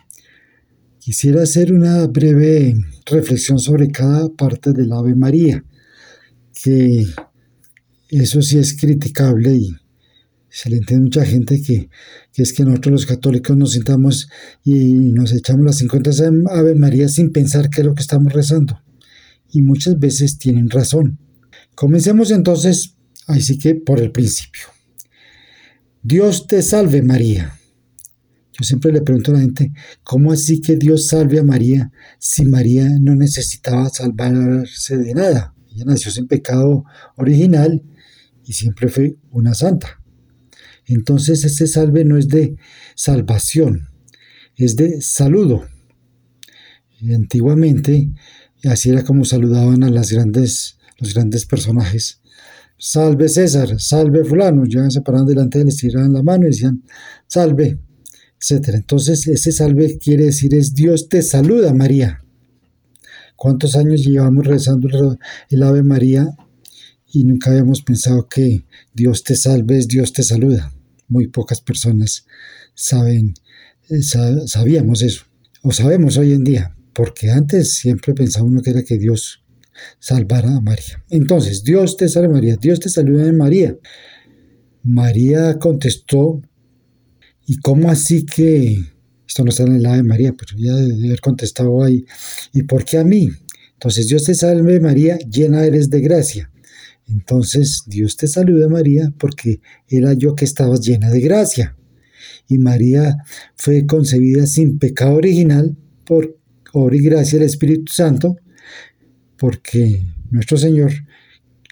Quisiera 1.00 1.44
hacer 1.44 1.72
una 1.72 2.08
breve 2.08 2.76
reflexión 3.06 3.60
sobre 3.60 3.90
cada 3.92 4.30
parte 4.30 4.74
del 4.74 4.92
Ave 4.92 5.14
María, 5.14 5.64
que 6.64 7.06
eso 8.20 8.42
sí 8.42 8.58
es 8.58 8.78
criticable 8.78 9.56
y 9.56 9.76
Se 10.50 10.70
le 10.70 10.78
entiende 10.78 11.06
mucha 11.06 11.26
gente 11.26 11.62
que, 11.62 11.90
es 12.36 12.54
que 12.54 12.64
nosotros 12.64 12.92
los 12.94 13.06
católicos 13.06 13.58
nos 13.58 13.74
sentamos 13.74 14.30
y 14.64 14.94
nos 14.94 15.34
echamos 15.34 15.66
las 15.66 15.78
50 15.80 16.12
Ave 16.50 16.76
María 16.76 17.10
sin 17.10 17.32
pensar 17.32 17.70
qué 17.70 17.82
es 17.82 17.88
lo 17.88 17.94
que 17.94 18.02
estamos 18.02 18.32
rezando. 18.32 18.82
Y 19.52 19.62
muchas 19.62 20.00
veces 20.00 20.38
tienen 20.38 20.70
razón. 20.70 21.20
Comencemos 21.76 22.32
entonces, 22.32 22.96
así 23.28 23.58
que 23.58 23.76
por 23.76 24.00
el 24.00 24.12
principio. 24.12 24.64
Dios 26.02 26.48
te 26.48 26.62
salve 26.62 27.02
María. 27.02 27.60
Yo 28.58 28.64
siempre 28.64 28.94
le 28.94 29.02
pregunto 29.02 29.32
a 29.32 29.34
la 29.34 29.42
gente, 29.42 29.74
¿cómo 30.04 30.32
así 30.32 30.62
que 30.62 30.78
Dios 30.78 31.08
salve 31.08 31.40
a 31.40 31.44
María 31.44 31.92
si 32.18 32.46
María 32.46 32.88
no 33.02 33.14
necesitaba 33.16 33.90
salvarse 33.90 34.98
de 34.98 35.14
nada? 35.14 35.54
Ella 35.74 35.84
nació 35.86 36.12
sin 36.12 36.28
pecado 36.28 36.86
original 37.18 37.84
y 38.46 38.54
siempre 38.54 38.88
fue 38.90 39.18
una 39.32 39.54
santa. 39.54 40.02
Entonces 40.88 41.44
ese 41.44 41.68
salve 41.68 42.06
no 42.06 42.18
es 42.18 42.28
de 42.28 42.56
salvación, 42.96 43.90
es 44.56 44.76
de 44.76 45.02
saludo. 45.02 45.66
Y 47.00 47.14
antiguamente, 47.14 48.12
así 48.64 48.90
era 48.90 49.04
como 49.04 49.26
saludaban 49.26 49.84
a 49.84 49.90
las 49.90 50.12
grandes, 50.12 50.78
los 51.00 51.14
grandes 51.14 51.46
personajes. 51.46 52.22
Salve 52.78 53.30
César, 53.30 53.80
salve 53.80 54.24
fulano. 54.24 54.66
Ya 54.66 54.90
se 54.90 55.02
paraban 55.02 55.28
delante 55.28 55.58
de 55.58 55.64
él, 55.64 55.66
les 55.68 55.78
tiraban 55.78 56.14
la 56.14 56.24
mano 56.24 56.44
y 56.44 56.52
decían, 56.52 56.84
salve, 57.28 57.80
etc. 58.40 58.70
Entonces 58.76 59.28
ese 59.28 59.52
salve 59.52 59.98
quiere 59.98 60.26
decir 60.26 60.54
es 60.54 60.74
Dios 60.74 61.10
te 61.10 61.22
saluda 61.22 61.74
María. 61.74 62.22
¿Cuántos 63.36 63.76
años 63.76 64.06
llevamos 64.06 64.46
rezando 64.46 65.18
el 65.50 65.64
Ave 65.64 65.84
María 65.84 66.36
y 67.16 67.24
nunca 67.24 67.50
habíamos 67.50 67.82
pensado 67.82 68.28
que 68.28 68.66
Dios 68.94 69.24
te 69.24 69.38
salve, 69.38 69.80
Dios 69.88 70.12
te 70.12 70.22
saluda? 70.22 70.74
Muy 71.08 71.28
pocas 71.28 71.62
personas 71.62 72.26
saben, 72.74 73.34
eh, 73.90 74.02
sabíamos 74.02 75.02
eso, 75.02 75.24
o 75.62 75.72
sabemos 75.72 76.18
hoy 76.18 76.34
en 76.34 76.44
día, 76.44 76.76
porque 76.92 77.32
antes 77.32 77.74
siempre 77.74 78.14
pensaba 78.14 78.46
uno 78.46 78.62
que 78.62 78.72
era 78.72 78.84
que 78.84 78.98
Dios 78.98 79.46
salvara 79.98 80.58
a 80.58 80.60
María. 80.60 81.06
Entonces, 81.10 81.64
Dios 81.64 81.96
te 81.96 82.10
salve 82.10 82.28
María, 82.28 82.58
Dios 82.58 82.82
te 82.82 82.90
saluda 82.90 83.28
en 83.28 83.38
María. 83.38 83.78
María 84.84 85.58
contestó, 85.58 86.42
¿y 87.48 87.60
cómo 87.60 87.90
así 87.90 88.26
que 88.26 88.78
esto 89.26 89.44
no 89.46 89.52
está 89.52 89.64
en 89.64 89.76
el 89.76 89.86
Ave 89.86 90.04
María, 90.04 90.34
pero 90.38 90.58
ya 90.58 90.76
debe 90.76 91.08
haber 91.08 91.22
contestado 91.22 91.82
ahí. 91.82 92.06
¿Y 92.54 92.64
por 92.64 92.84
qué 92.84 92.98
a 92.98 93.06
mí? 93.06 93.30
Entonces, 93.74 94.08
Dios 94.08 94.26
te 94.26 94.36
salve 94.36 94.82
María, 94.82 95.18
llena 95.20 95.66
eres 95.66 95.90
de 95.90 96.02
gracia. 96.02 96.52
Entonces, 97.08 97.84
Dios 97.86 98.18
te 98.18 98.28
saluda 98.28 98.68
María 98.68 99.14
porque 99.18 99.62
era 99.88 100.14
yo 100.14 100.36
que 100.36 100.46
estabas 100.46 100.82
llena 100.82 101.10
de 101.10 101.20
gracia. 101.22 101.76
Y 102.48 102.58
María 102.58 103.18
fue 103.56 103.86
concebida 103.86 104.46
sin 104.48 104.80
pecado 104.80 105.16
original 105.16 105.76
por 106.06 106.38
obra 106.74 106.96
y 106.96 107.02
gracia 107.02 107.40
del 107.40 107.48
Espíritu 107.48 107.92
Santo, 107.92 108.38
porque 109.38 110.04
nuestro 110.32 110.58
Señor 110.58 110.92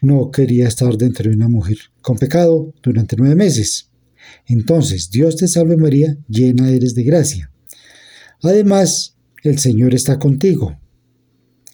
no 0.02 0.32
quería 0.32 0.68
estar 0.68 0.98
dentro 0.98 1.30
de 1.30 1.36
una 1.36 1.48
mujer 1.48 1.78
con 2.02 2.18
pecado 2.18 2.74
durante 2.82 3.16
nueve 3.18 3.36
meses. 3.36 3.90
Entonces, 4.46 5.10
Dios 5.10 5.36
te 5.36 5.48
salve 5.48 5.78
María, 5.78 6.18
llena 6.28 6.70
eres 6.70 6.96
de 6.96 7.04
gracia. 7.04 7.52
Además, 8.42 9.16
el 9.44 9.60
Señor 9.60 9.94
está 9.94 10.20
contigo. 10.20 10.78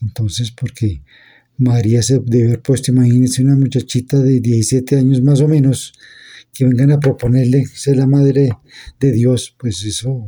Entonces, 0.01 0.51
porque 0.51 1.01
María 1.59 2.01
se 2.01 2.19
debe 2.19 2.47
haber 2.47 2.61
puesto, 2.61 2.91
imagínense 2.91 3.43
una 3.43 3.55
muchachita 3.55 4.19
de 4.19 4.39
17 4.39 4.97
años 4.97 5.21
más 5.21 5.41
o 5.41 5.47
menos, 5.47 5.93
que 6.53 6.65
vengan 6.65 6.91
a 6.91 6.99
proponerle 6.99 7.65
ser 7.65 7.97
la 7.97 8.07
madre 8.07 8.49
de 8.99 9.11
Dios, 9.11 9.55
pues 9.57 9.83
eso 9.83 10.27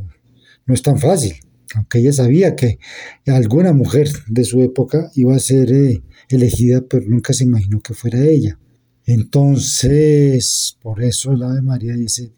no 0.65 0.73
es 0.73 0.81
tan 0.81 0.99
fácil. 0.99 1.35
Aunque 1.73 1.99
ella 1.99 2.11
sabía 2.11 2.55
que 2.55 2.79
alguna 3.25 3.71
mujer 3.71 4.09
de 4.27 4.43
su 4.43 4.61
época 4.61 5.09
iba 5.15 5.35
a 5.35 5.39
ser 5.39 5.71
eh, 5.71 6.03
elegida, 6.29 6.81
pero 6.81 7.07
nunca 7.07 7.33
se 7.33 7.45
imaginó 7.45 7.79
que 7.81 7.93
fuera 7.93 8.23
ella. 8.25 8.59
Entonces, 9.05 10.77
por 10.81 11.01
eso 11.01 11.33
la 11.33 11.53
de 11.53 11.61
María 11.61 11.93
dice, 11.93 12.33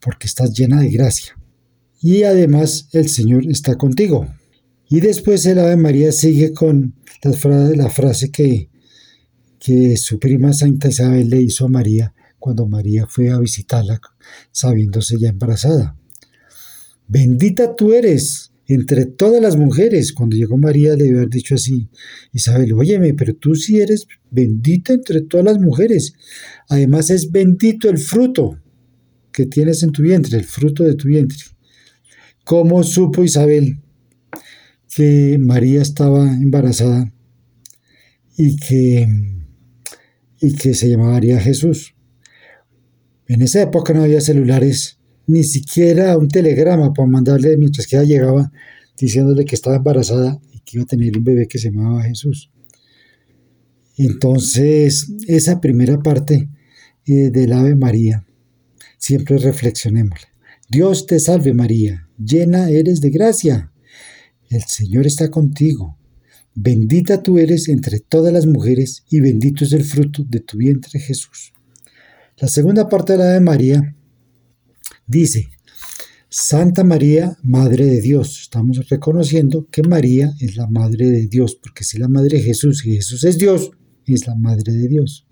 porque 0.00 0.26
estás 0.26 0.52
llena 0.52 0.80
de 0.80 0.90
gracia. 0.90 1.38
Y 2.00 2.24
además 2.24 2.88
el 2.92 3.08
Señor 3.08 3.46
está 3.48 3.76
contigo. 3.76 4.26
Y 4.88 5.00
después 5.00 5.44
el 5.46 5.58
Ave 5.58 5.76
María 5.76 6.12
sigue 6.12 6.52
con 6.52 6.94
la, 7.22 7.90
frase 7.90 8.30
que, 8.30 8.68
que 9.58 9.96
su 9.96 10.18
prima 10.18 10.52
Santa 10.52 10.88
Isabel 10.88 11.30
le 11.30 11.40
hizo 11.40 11.66
a 11.66 11.68
María 11.68 12.14
cuando 12.38 12.66
María 12.66 13.06
fue 13.06 13.30
a 13.30 13.38
visitarla 13.38 14.00
sabiéndose 14.52 15.18
ya 15.18 15.30
embarazada. 15.30 15.96
Bendita 17.08 17.74
tú 17.74 17.92
eres 17.92 18.52
entre 18.66 19.06
todas 19.06 19.40
las 19.40 19.56
mujeres. 19.56 20.12
Cuando 20.12 20.36
llegó 20.36 20.56
María 20.56 20.96
le 20.96 21.08
haber 21.08 21.28
dicho 21.28 21.54
así, 21.54 21.88
Isabel, 22.32 22.72
óyeme, 22.74 23.14
pero 23.14 23.34
tú 23.34 23.54
sí 23.54 23.80
eres 23.80 24.06
bendita 24.30 24.92
entre 24.92 25.22
todas 25.22 25.46
las 25.46 25.58
mujeres. 25.58 26.14
Además 26.68 27.10
es 27.10 27.30
bendito 27.30 27.88
el 27.88 27.98
fruto 27.98 28.58
que 29.32 29.46
tienes 29.46 29.82
en 29.82 29.90
tu 29.90 30.02
vientre, 30.02 30.38
el 30.38 30.44
fruto 30.44 30.84
de 30.84 30.94
tu 30.94 31.08
vientre. 31.08 31.38
¿Cómo 32.44 32.82
supo 32.84 33.24
Isabel 33.24 33.78
que 34.94 35.38
María 35.38 35.82
estaba 35.82 36.24
embarazada 36.32 37.12
y 38.36 38.56
que, 38.56 39.06
y 40.40 40.54
que 40.54 40.74
se 40.74 40.88
llamaría 40.88 41.40
Jesús? 41.40 41.94
En 43.26 43.42
esa 43.42 43.62
época 43.62 43.92
no 43.92 44.02
había 44.02 44.20
celulares 44.20 44.98
ni 45.26 45.42
siquiera 45.44 46.16
un 46.18 46.28
telegrama 46.28 46.92
para 46.92 47.08
mandarle 47.08 47.56
mientras 47.56 47.86
que 47.86 47.96
ella 47.96 48.04
llegaba 48.04 48.52
diciéndole 48.98 49.44
que 49.44 49.54
estaba 49.54 49.76
embarazada 49.76 50.38
y 50.52 50.60
que 50.60 50.76
iba 50.76 50.84
a 50.84 50.86
tener 50.86 51.16
un 51.16 51.24
bebé 51.24 51.48
que 51.48 51.58
se 51.58 51.70
llamaba 51.70 52.02
Jesús. 52.04 52.50
Entonces, 53.96 55.12
esa 55.26 55.60
primera 55.60 55.98
parte 56.00 56.48
eh, 57.06 57.30
del 57.30 57.52
Ave 57.52 57.76
María, 57.76 58.26
siempre 58.98 59.38
reflexionémosla. 59.38 60.28
Dios 60.68 61.06
te 61.06 61.20
salve 61.20 61.52
María, 61.52 62.08
llena 62.18 62.70
eres 62.70 63.00
de 63.00 63.10
gracia. 63.10 63.72
El 64.54 64.62
Señor 64.62 65.04
está 65.04 65.30
contigo. 65.30 65.98
Bendita 66.54 67.22
tú 67.22 67.38
eres 67.38 67.68
entre 67.68 67.98
todas 67.98 68.32
las 68.32 68.46
mujeres 68.46 69.04
y 69.10 69.18
bendito 69.18 69.64
es 69.64 69.72
el 69.72 69.84
fruto 69.84 70.22
de 70.22 70.38
tu 70.38 70.58
vientre 70.58 71.00
Jesús. 71.00 71.52
La 72.36 72.46
segunda 72.46 72.88
parte 72.88 73.14
de 73.14 73.18
la 73.18 73.30
Ave 73.30 73.40
María 73.40 73.96
Dice, 75.06 75.50
Santa 76.28 76.84
María, 76.84 77.36
Madre 77.42 77.84
de 77.84 78.00
Dios. 78.00 78.42
Estamos 78.42 78.88
reconociendo 78.88 79.66
que 79.72 79.82
María 79.82 80.32
es 80.40 80.56
la 80.56 80.68
Madre 80.68 81.10
de 81.10 81.26
Dios, 81.26 81.56
porque 81.56 81.82
si 81.82 81.98
la 81.98 82.08
Madre 82.08 82.38
de 82.38 82.44
Jesús 82.44 82.86
y 82.86 82.94
Jesús 82.94 83.24
es 83.24 83.36
Dios, 83.36 83.72
es 84.06 84.26
la 84.28 84.36
Madre 84.36 84.72
de 84.72 84.88
Dios. 84.88 85.26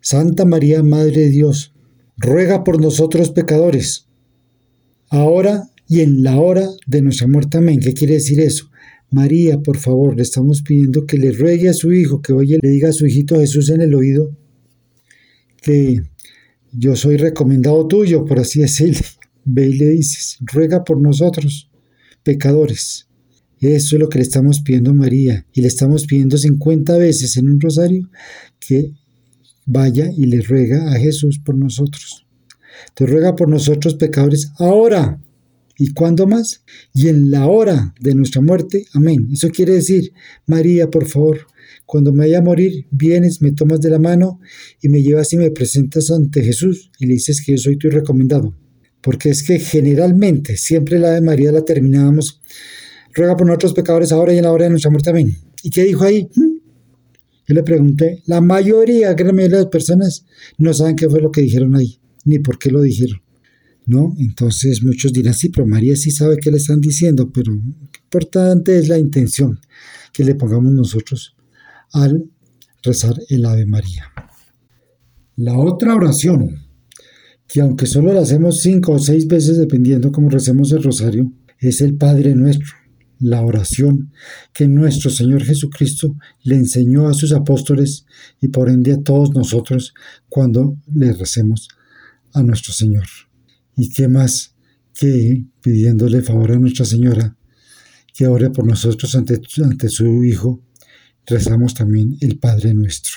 Santa 0.00 0.44
María, 0.44 0.84
Madre 0.84 1.22
de 1.22 1.30
Dios, 1.30 1.74
ruega 2.16 2.62
por 2.64 2.80
nosotros 2.80 3.30
pecadores, 3.30 4.06
ahora 5.08 5.70
y 5.90 6.02
en 6.02 6.22
la 6.22 6.38
hora 6.38 6.70
de 6.86 7.02
nuestra 7.02 7.26
muerte. 7.26 7.58
Amén. 7.58 7.80
¿Qué 7.80 7.92
quiere 7.92 8.14
decir 8.14 8.38
eso? 8.38 8.70
María, 9.10 9.58
por 9.58 9.76
favor, 9.76 10.14
le 10.16 10.22
estamos 10.22 10.62
pidiendo 10.62 11.04
que 11.04 11.18
le 11.18 11.32
ruegue 11.32 11.68
a 11.68 11.74
su 11.74 11.92
hijo, 11.92 12.22
que 12.22 12.32
y 12.32 12.58
le 12.62 12.68
diga 12.68 12.90
a 12.90 12.92
su 12.92 13.08
hijito 13.08 13.40
Jesús 13.40 13.70
en 13.70 13.80
el 13.80 13.92
oído 13.92 14.30
que 15.60 16.00
yo 16.72 16.94
soy 16.94 17.16
recomendado 17.16 17.88
tuyo, 17.88 18.24
por 18.24 18.38
así 18.38 18.60
decirle. 18.60 19.00
Ve 19.44 19.68
y 19.68 19.72
le 19.72 19.88
dices, 19.88 20.38
ruega 20.40 20.84
por 20.84 21.00
nosotros, 21.00 21.68
pecadores. 22.22 23.08
Eso 23.58 23.96
es 23.96 24.00
lo 24.00 24.08
que 24.08 24.18
le 24.18 24.22
estamos 24.22 24.60
pidiendo 24.60 24.92
a 24.92 24.94
María 24.94 25.44
y 25.52 25.60
le 25.60 25.66
estamos 25.66 26.06
pidiendo 26.06 26.38
50 26.38 26.96
veces 26.98 27.36
en 27.36 27.50
un 27.50 27.60
rosario 27.60 28.08
que 28.60 28.92
vaya 29.66 30.08
y 30.16 30.26
le 30.26 30.40
ruega 30.40 30.92
a 30.92 31.00
Jesús 31.00 31.40
por 31.44 31.56
nosotros. 31.56 32.26
Te 32.94 33.06
ruega 33.06 33.34
por 33.34 33.48
nosotros 33.48 33.96
pecadores 33.96 34.52
ahora. 34.58 35.20
¿Y 35.80 35.94
cuándo 35.94 36.26
más? 36.26 36.62
Y 36.92 37.08
en 37.08 37.30
la 37.30 37.46
hora 37.46 37.94
de 37.98 38.14
nuestra 38.14 38.42
muerte. 38.42 38.84
Amén. 38.92 39.30
Eso 39.32 39.48
quiere 39.48 39.72
decir, 39.72 40.12
María, 40.46 40.90
por 40.90 41.06
favor, 41.06 41.46
cuando 41.86 42.12
me 42.12 42.24
vaya 42.24 42.40
a 42.40 42.42
morir, 42.42 42.86
vienes, 42.90 43.40
me 43.40 43.52
tomas 43.52 43.80
de 43.80 43.88
la 43.88 43.98
mano 43.98 44.40
y 44.82 44.90
me 44.90 45.02
llevas 45.02 45.32
y 45.32 45.38
me 45.38 45.50
presentas 45.50 46.10
ante 46.10 46.42
Jesús 46.42 46.90
y 46.98 47.06
le 47.06 47.14
dices 47.14 47.42
que 47.42 47.52
yo 47.52 47.58
soy 47.58 47.78
tu 47.78 47.88
recomendado. 47.88 48.54
Porque 49.00 49.30
es 49.30 49.42
que 49.42 49.58
generalmente, 49.58 50.58
siempre 50.58 50.98
la 50.98 51.12
de 51.12 51.22
María 51.22 51.50
la 51.50 51.64
terminábamos, 51.64 52.42
ruega 53.14 53.34
por 53.38 53.46
nosotros 53.46 53.72
pecadores 53.72 54.12
ahora 54.12 54.34
y 54.34 54.36
en 54.36 54.44
la 54.44 54.52
hora 54.52 54.64
de 54.64 54.70
nuestra 54.72 54.90
muerte. 54.90 55.08
Amén. 55.08 55.34
¿Y 55.62 55.70
qué 55.70 55.84
dijo 55.84 56.04
ahí? 56.04 56.28
¿Mm? 56.36 56.58
Yo 57.48 57.54
le 57.54 57.62
pregunté, 57.62 58.22
la 58.26 58.42
mayoría, 58.42 59.14
gran 59.14 59.34
mayoría 59.34 59.56
de 59.56 59.62
las 59.62 59.72
personas 59.72 60.26
no 60.58 60.74
saben 60.74 60.94
qué 60.94 61.08
fue 61.08 61.22
lo 61.22 61.30
que 61.30 61.40
dijeron 61.40 61.74
ahí, 61.74 61.98
ni 62.26 62.38
por 62.38 62.58
qué 62.58 62.70
lo 62.70 62.82
dijeron. 62.82 63.22
¿No? 63.86 64.14
Entonces 64.18 64.82
muchos 64.82 65.12
dirán, 65.12 65.34
sí, 65.34 65.48
pero 65.48 65.66
María 65.66 65.96
sí 65.96 66.10
sabe 66.10 66.36
qué 66.40 66.50
le 66.50 66.58
están 66.58 66.80
diciendo, 66.80 67.30
pero 67.32 67.52
importante 67.52 68.78
es 68.78 68.88
la 68.88 68.98
intención 68.98 69.58
que 70.12 70.24
le 70.24 70.34
pongamos 70.34 70.72
nosotros 70.72 71.34
al 71.92 72.30
rezar 72.82 73.14
el 73.28 73.44
Ave 73.46 73.66
María. 73.66 74.12
La 75.36 75.58
otra 75.58 75.94
oración 75.94 76.70
que 77.52 77.60
aunque 77.60 77.86
solo 77.86 78.12
lo 78.12 78.20
hacemos 78.20 78.60
cinco 78.60 78.92
o 78.92 78.98
seis 78.98 79.26
veces 79.26 79.58
dependiendo 79.58 80.12
cómo 80.12 80.30
recemos 80.30 80.70
el 80.70 80.82
rosario, 80.82 81.32
es 81.58 81.80
el 81.80 81.96
Padre 81.96 82.34
nuestro, 82.36 82.68
la 83.18 83.42
oración 83.42 84.12
que 84.52 84.68
nuestro 84.68 85.10
Señor 85.10 85.42
Jesucristo 85.42 86.16
le 86.44 86.54
enseñó 86.54 87.08
a 87.08 87.14
sus 87.14 87.32
apóstoles 87.32 88.06
y 88.40 88.48
por 88.48 88.68
ende 88.68 88.92
a 88.92 89.02
todos 89.02 89.30
nosotros 89.34 89.94
cuando 90.28 90.76
le 90.94 91.12
recemos 91.12 91.68
a 92.32 92.42
nuestro 92.42 92.72
Señor. 92.72 93.06
¿Y 93.80 93.88
qué 93.88 94.08
más 94.08 94.54
que 94.92 95.46
pidiéndole 95.62 96.20
favor 96.20 96.52
a 96.52 96.58
Nuestra 96.58 96.84
Señora 96.84 97.34
que 98.12 98.26
ore 98.26 98.50
por 98.50 98.66
nosotros 98.66 99.14
ante, 99.14 99.40
ante 99.64 99.88
su 99.88 100.22
Hijo, 100.22 100.62
rezamos 101.26 101.72
también 101.72 102.18
el 102.20 102.38
Padre 102.38 102.74
nuestro, 102.74 103.14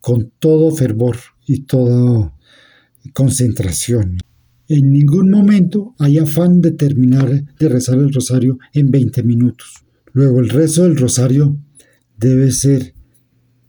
con 0.00 0.32
todo 0.38 0.74
fervor 0.74 1.18
y 1.46 1.64
toda 1.64 2.34
concentración. 3.12 4.16
En 4.66 4.92
ningún 4.92 5.30
momento 5.30 5.94
hay 5.98 6.16
afán 6.16 6.62
de 6.62 6.70
terminar 6.70 7.54
de 7.58 7.68
rezar 7.68 7.98
el 7.98 8.14
rosario 8.14 8.58
en 8.72 8.90
20 8.90 9.22
minutos. 9.24 9.84
Luego 10.14 10.40
el 10.40 10.48
rezo 10.48 10.84
del 10.84 10.96
rosario 10.96 11.58
debe 12.16 12.50
ser 12.50 12.94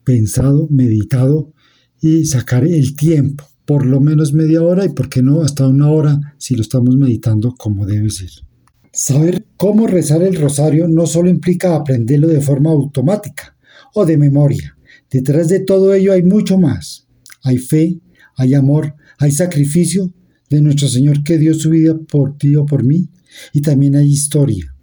pensado, 0.05 0.69
meditado 0.69 1.51
y 1.99 2.23
sacar 2.23 2.63
el 2.63 2.95
tiempo, 2.95 3.45
por 3.65 3.85
lo 3.85 3.99
menos 3.99 4.33
media 4.33 4.61
hora 4.61 4.85
y 4.85 4.89
por 4.89 5.09
qué 5.09 5.21
no 5.21 5.41
hasta 5.41 5.67
una 5.67 5.89
hora 5.89 6.35
si 6.37 6.55
lo 6.55 6.61
estamos 6.61 6.95
meditando 6.95 7.55
como 7.55 7.85
debe 7.85 8.09
ser. 8.09 8.31
Saber 8.91 9.45
cómo 9.57 9.87
rezar 9.87 10.21
el 10.21 10.35
rosario 10.35 10.87
no 10.87 11.07
solo 11.07 11.29
implica 11.29 11.75
aprenderlo 11.75 12.27
de 12.27 12.41
forma 12.41 12.71
automática 12.71 13.55
o 13.93 14.05
de 14.05 14.17
memoria. 14.17 14.77
Detrás 15.09 15.47
de 15.47 15.59
todo 15.59 15.93
ello 15.93 16.13
hay 16.13 16.23
mucho 16.23 16.57
más. 16.57 17.07
Hay 17.43 17.57
fe, 17.57 17.99
hay 18.35 18.53
amor, 18.53 18.95
hay 19.17 19.31
sacrificio 19.31 20.13
de 20.49 20.61
nuestro 20.61 20.87
Señor 20.87 21.23
que 21.23 21.37
dio 21.37 21.53
su 21.53 21.69
vida 21.69 21.97
por 21.97 22.37
ti 22.37 22.55
o 22.55 22.65
por 22.65 22.83
mí, 22.83 23.09
y 23.53 23.61
también 23.61 23.95
hay 23.95 24.11
historia. 24.11 24.73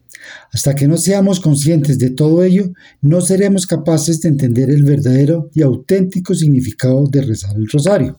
Hasta 0.53 0.75
que 0.75 0.89
no 0.89 0.97
seamos 0.97 1.41
conscientes 1.41 1.99
de 1.99 2.11
todo 2.11 2.43
ello, 2.43 2.73
no 3.01 3.21
seremos 3.21 3.67
capaces 3.67 4.21
de 4.21 4.29
entender 4.29 4.71
el 4.71 4.83
verdadero 4.83 5.51
y 5.55 5.63
auténtico 5.63 6.35
significado 6.35 7.07
de 7.07 7.23
rezar 7.23 7.57
el 7.57 7.69
rosario. 7.69 8.19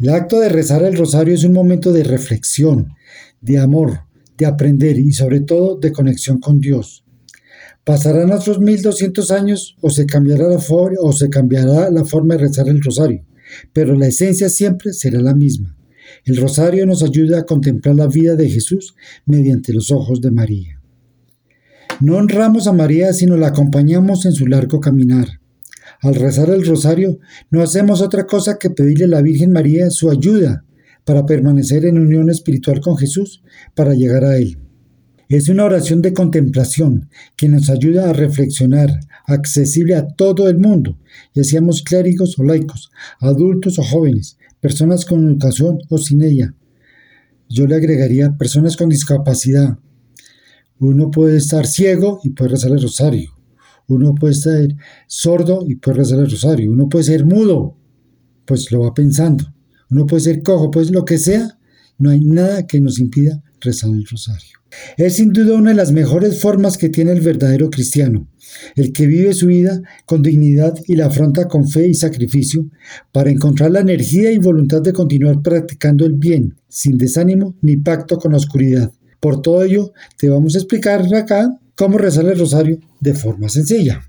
El 0.00 0.10
acto 0.10 0.38
de 0.38 0.48
rezar 0.48 0.84
el 0.84 0.96
rosario 0.96 1.34
es 1.34 1.42
un 1.42 1.52
momento 1.52 1.92
de 1.92 2.04
reflexión, 2.04 2.94
de 3.40 3.58
amor, 3.58 4.02
de 4.36 4.46
aprender 4.46 4.96
y 4.96 5.10
sobre 5.10 5.40
todo 5.40 5.76
de 5.76 5.90
conexión 5.90 6.38
con 6.38 6.60
Dios. 6.60 7.04
Pasarán 7.82 8.30
otros 8.30 8.60
1200 8.60 9.30
años 9.32 9.76
o 9.80 9.90
se 9.90 10.06
cambiará 10.06 10.48
la, 10.48 10.60
o 11.00 11.12
se 11.12 11.28
cambiará 11.30 11.90
la 11.90 12.04
forma 12.04 12.34
de 12.34 12.42
rezar 12.42 12.68
el 12.68 12.80
rosario, 12.80 13.24
pero 13.72 13.96
la 13.96 14.06
esencia 14.06 14.48
siempre 14.48 14.92
será 14.92 15.20
la 15.20 15.34
misma. 15.34 15.76
El 16.24 16.36
rosario 16.36 16.86
nos 16.86 17.02
ayuda 17.02 17.40
a 17.40 17.46
contemplar 17.46 17.96
la 17.96 18.06
vida 18.06 18.36
de 18.36 18.48
Jesús 18.48 18.94
mediante 19.26 19.72
los 19.72 19.90
ojos 19.90 20.20
de 20.20 20.30
María. 20.30 20.80
No 22.00 22.18
honramos 22.18 22.68
a 22.68 22.72
María 22.72 23.12
sino 23.12 23.36
la 23.36 23.48
acompañamos 23.48 24.26
en 24.26 24.32
su 24.32 24.46
largo 24.46 24.78
caminar. 24.78 25.37
Al 26.00 26.14
rezar 26.14 26.50
el 26.50 26.64
rosario 26.64 27.18
no 27.50 27.62
hacemos 27.62 28.00
otra 28.00 28.26
cosa 28.26 28.58
que 28.58 28.70
pedirle 28.70 29.06
a 29.06 29.08
la 29.08 29.22
Virgen 29.22 29.52
María 29.52 29.90
su 29.90 30.10
ayuda 30.10 30.64
para 31.04 31.26
permanecer 31.26 31.86
en 31.86 31.98
unión 31.98 32.30
espiritual 32.30 32.80
con 32.80 32.96
Jesús, 32.96 33.42
para 33.74 33.94
llegar 33.94 34.24
a 34.24 34.36
Él. 34.36 34.58
Es 35.28 35.48
una 35.48 35.64
oración 35.64 36.00
de 36.02 36.12
contemplación 36.12 37.10
que 37.36 37.48
nos 37.48 37.68
ayuda 37.68 38.08
a 38.08 38.12
reflexionar, 38.12 38.90
accesible 39.26 39.94
a 39.94 40.06
todo 40.06 40.48
el 40.48 40.58
mundo, 40.58 40.98
ya 41.34 41.44
seamos 41.44 41.82
clérigos 41.82 42.38
o 42.38 42.44
laicos, 42.44 42.90
adultos 43.20 43.78
o 43.78 43.82
jóvenes, 43.82 44.38
personas 44.60 45.04
con 45.04 45.26
educación 45.28 45.78
o 45.88 45.98
sin 45.98 46.22
ella. 46.22 46.54
Yo 47.48 47.66
le 47.66 47.76
agregaría 47.76 48.36
personas 48.36 48.76
con 48.76 48.88
discapacidad. 48.88 49.78
Uno 50.78 51.10
puede 51.10 51.38
estar 51.38 51.66
ciego 51.66 52.20
y 52.22 52.30
puede 52.30 52.50
rezar 52.50 52.72
el 52.72 52.82
rosario. 52.82 53.37
Uno 53.88 54.14
puede 54.14 54.34
estar 54.34 54.68
sordo 55.06 55.64
y 55.66 55.76
puede 55.76 55.98
rezar 55.98 56.20
el 56.20 56.30
rosario. 56.30 56.70
Uno 56.70 56.88
puede 56.88 57.04
ser 57.04 57.24
mudo, 57.24 57.76
pues 58.44 58.70
lo 58.70 58.80
va 58.80 58.94
pensando. 58.94 59.52
Uno 59.90 60.06
puede 60.06 60.22
ser 60.22 60.42
cojo, 60.42 60.70
pues 60.70 60.90
lo 60.90 61.04
que 61.04 61.18
sea. 61.18 61.58
No 61.98 62.10
hay 62.10 62.20
nada 62.20 62.66
que 62.66 62.80
nos 62.80 63.00
impida 63.00 63.42
rezar 63.60 63.90
el 63.90 64.06
rosario. 64.06 64.58
Es 64.96 65.16
sin 65.16 65.32
duda 65.32 65.54
una 65.54 65.70
de 65.70 65.76
las 65.76 65.92
mejores 65.92 66.40
formas 66.40 66.76
que 66.76 66.90
tiene 66.90 67.12
el 67.12 67.22
verdadero 67.22 67.70
cristiano, 67.70 68.28
el 68.76 68.92
que 68.92 69.06
vive 69.06 69.32
su 69.32 69.46
vida 69.46 69.80
con 70.04 70.22
dignidad 70.22 70.74
y 70.86 70.96
la 70.96 71.06
afronta 71.06 71.48
con 71.48 71.66
fe 71.68 71.88
y 71.88 71.94
sacrificio 71.94 72.68
para 73.10 73.30
encontrar 73.30 73.70
la 73.70 73.80
energía 73.80 74.30
y 74.30 74.38
voluntad 74.38 74.82
de 74.82 74.92
continuar 74.92 75.40
practicando 75.42 76.04
el 76.04 76.12
bien, 76.12 76.56
sin 76.68 76.98
desánimo 76.98 77.56
ni 77.62 77.78
pacto 77.78 78.18
con 78.18 78.32
la 78.32 78.38
oscuridad. 78.38 78.92
Por 79.20 79.40
todo 79.40 79.62
ello, 79.64 79.92
te 80.18 80.28
vamos 80.28 80.54
a 80.54 80.58
explicar 80.58 81.02
acá 81.14 81.58
cómo 81.78 81.96
rezar 81.96 82.26
el 82.26 82.38
rosario 82.38 82.80
de 82.98 83.14
forma 83.14 83.48
sencilla. 83.48 84.02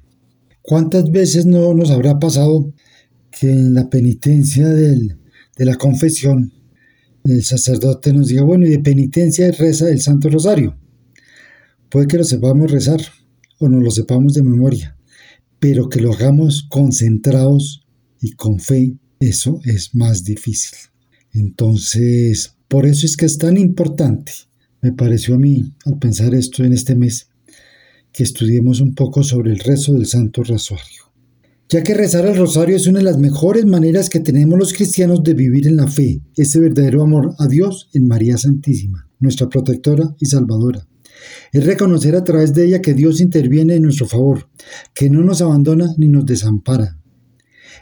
¿Cuántas 0.63 1.11
veces 1.11 1.45
no 1.45 1.71
nos 1.75 1.91
habrá 1.91 2.17
pasado 2.17 2.73
que 3.31 3.51
en 3.51 3.75
la 3.75 3.89
penitencia 3.89 4.67
de 4.67 5.15
la 5.57 5.75
confesión 5.75 6.51
el 7.23 7.43
sacerdote 7.43 8.11
nos 8.11 8.29
diga, 8.29 8.43
bueno, 8.43 8.65
y 8.65 8.69
de 8.69 8.79
penitencia 8.79 9.51
reza 9.51 9.89
el 9.89 10.01
Santo 10.01 10.29
Rosario. 10.29 10.77
Puede 11.89 12.07
que 12.07 12.17
lo 12.17 12.23
sepamos 12.23 12.71
rezar 12.71 13.01
o 13.59 13.69
no 13.69 13.79
lo 13.79 13.91
sepamos 13.91 14.33
de 14.33 14.41
memoria, 14.41 14.97
pero 15.59 15.89
que 15.89 16.01
lo 16.01 16.13
hagamos 16.13 16.65
concentrados 16.69 17.85
y 18.19 18.31
con 18.31 18.59
fe, 18.59 18.95
eso 19.19 19.59
es 19.63 19.93
más 19.93 20.23
difícil. 20.23 20.77
Entonces, 21.33 22.55
por 22.67 22.87
eso 22.87 23.05
es 23.05 23.15
que 23.15 23.25
es 23.25 23.37
tan 23.37 23.57
importante, 23.57 24.31
me 24.81 24.91
pareció 24.91 25.35
a 25.35 25.39
mí, 25.39 25.73
al 25.85 25.99
pensar 25.99 26.33
esto 26.33 26.63
en 26.63 26.73
este 26.73 26.95
mes, 26.95 27.28
que 28.19 28.25
estudiemos 28.25 28.81
un 28.81 28.95
poco 28.95 29.23
sobre 29.23 29.49
el 29.49 29.59
rezo 29.59 29.93
del 29.93 30.05
Santo 30.05 30.43
Rosario 30.43 31.03
ya 31.69 31.83
que 31.83 31.93
rezar 31.93 32.25
el 32.25 32.35
rosario 32.35 32.75
es 32.75 32.85
una 32.85 32.97
de 32.97 33.05
las 33.05 33.17
mejores 33.17 33.65
maneras 33.65 34.09
que 34.09 34.19
tenemos 34.19 34.59
los 34.59 34.73
cristianos 34.73 35.23
de 35.23 35.35
vivir 35.35 35.67
en 35.67 35.77
la 35.77 35.87
fe, 35.87 36.19
ese 36.35 36.59
verdadero 36.59 37.03
amor 37.03 37.35
a 37.37 37.47
Dios 37.47 37.89
en 37.93 38.07
María 38.07 38.37
Santísima, 38.37 39.07
nuestra 39.19 39.47
protectora 39.47 40.15
y 40.19 40.25
salvadora. 40.25 40.85
Es 41.53 41.65
reconocer 41.65 42.15
a 42.17 42.25
través 42.25 42.53
de 42.53 42.65
ella 42.65 42.81
que 42.81 42.95
Dios 42.95 43.21
interviene 43.21 43.75
en 43.75 43.83
nuestro 43.83 44.07
favor, 44.07 44.49
que 44.93 45.09
no 45.09 45.21
nos 45.21 45.41
abandona 45.41 45.93
ni 45.97 46.07
nos 46.07 46.25
desampara. 46.25 46.97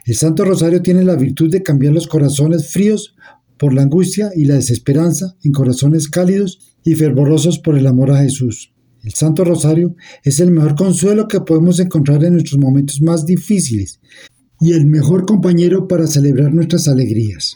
El 0.05 0.15
Santo 0.15 0.45
Rosario 0.45 0.83
tiene 0.83 1.03
la 1.03 1.15
virtud 1.15 1.49
de 1.49 1.63
cambiar 1.63 1.93
los 1.93 2.07
corazones 2.07 2.69
fríos 2.69 3.15
por 3.57 3.73
la 3.73 3.81
angustia 3.81 4.31
y 4.35 4.45
la 4.45 4.55
desesperanza 4.55 5.37
en 5.43 5.53
corazones 5.53 6.09
cálidos 6.09 6.75
y 6.83 6.93
fervorosos 6.95 7.57
por 7.57 7.77
el 7.77 7.87
amor 7.87 8.11
a 8.11 8.21
Jesús. 8.21 8.73
El 9.07 9.13
Santo 9.13 9.45
Rosario 9.45 9.95
es 10.21 10.41
el 10.41 10.51
mejor 10.51 10.75
consuelo 10.75 11.29
que 11.29 11.39
podemos 11.39 11.79
encontrar 11.79 12.25
en 12.25 12.33
nuestros 12.33 12.59
momentos 12.59 13.01
más 13.01 13.25
difíciles 13.25 14.01
y 14.59 14.73
el 14.73 14.85
mejor 14.85 15.25
compañero 15.25 15.87
para 15.87 16.07
celebrar 16.07 16.53
nuestras 16.53 16.89
alegrías. 16.89 17.55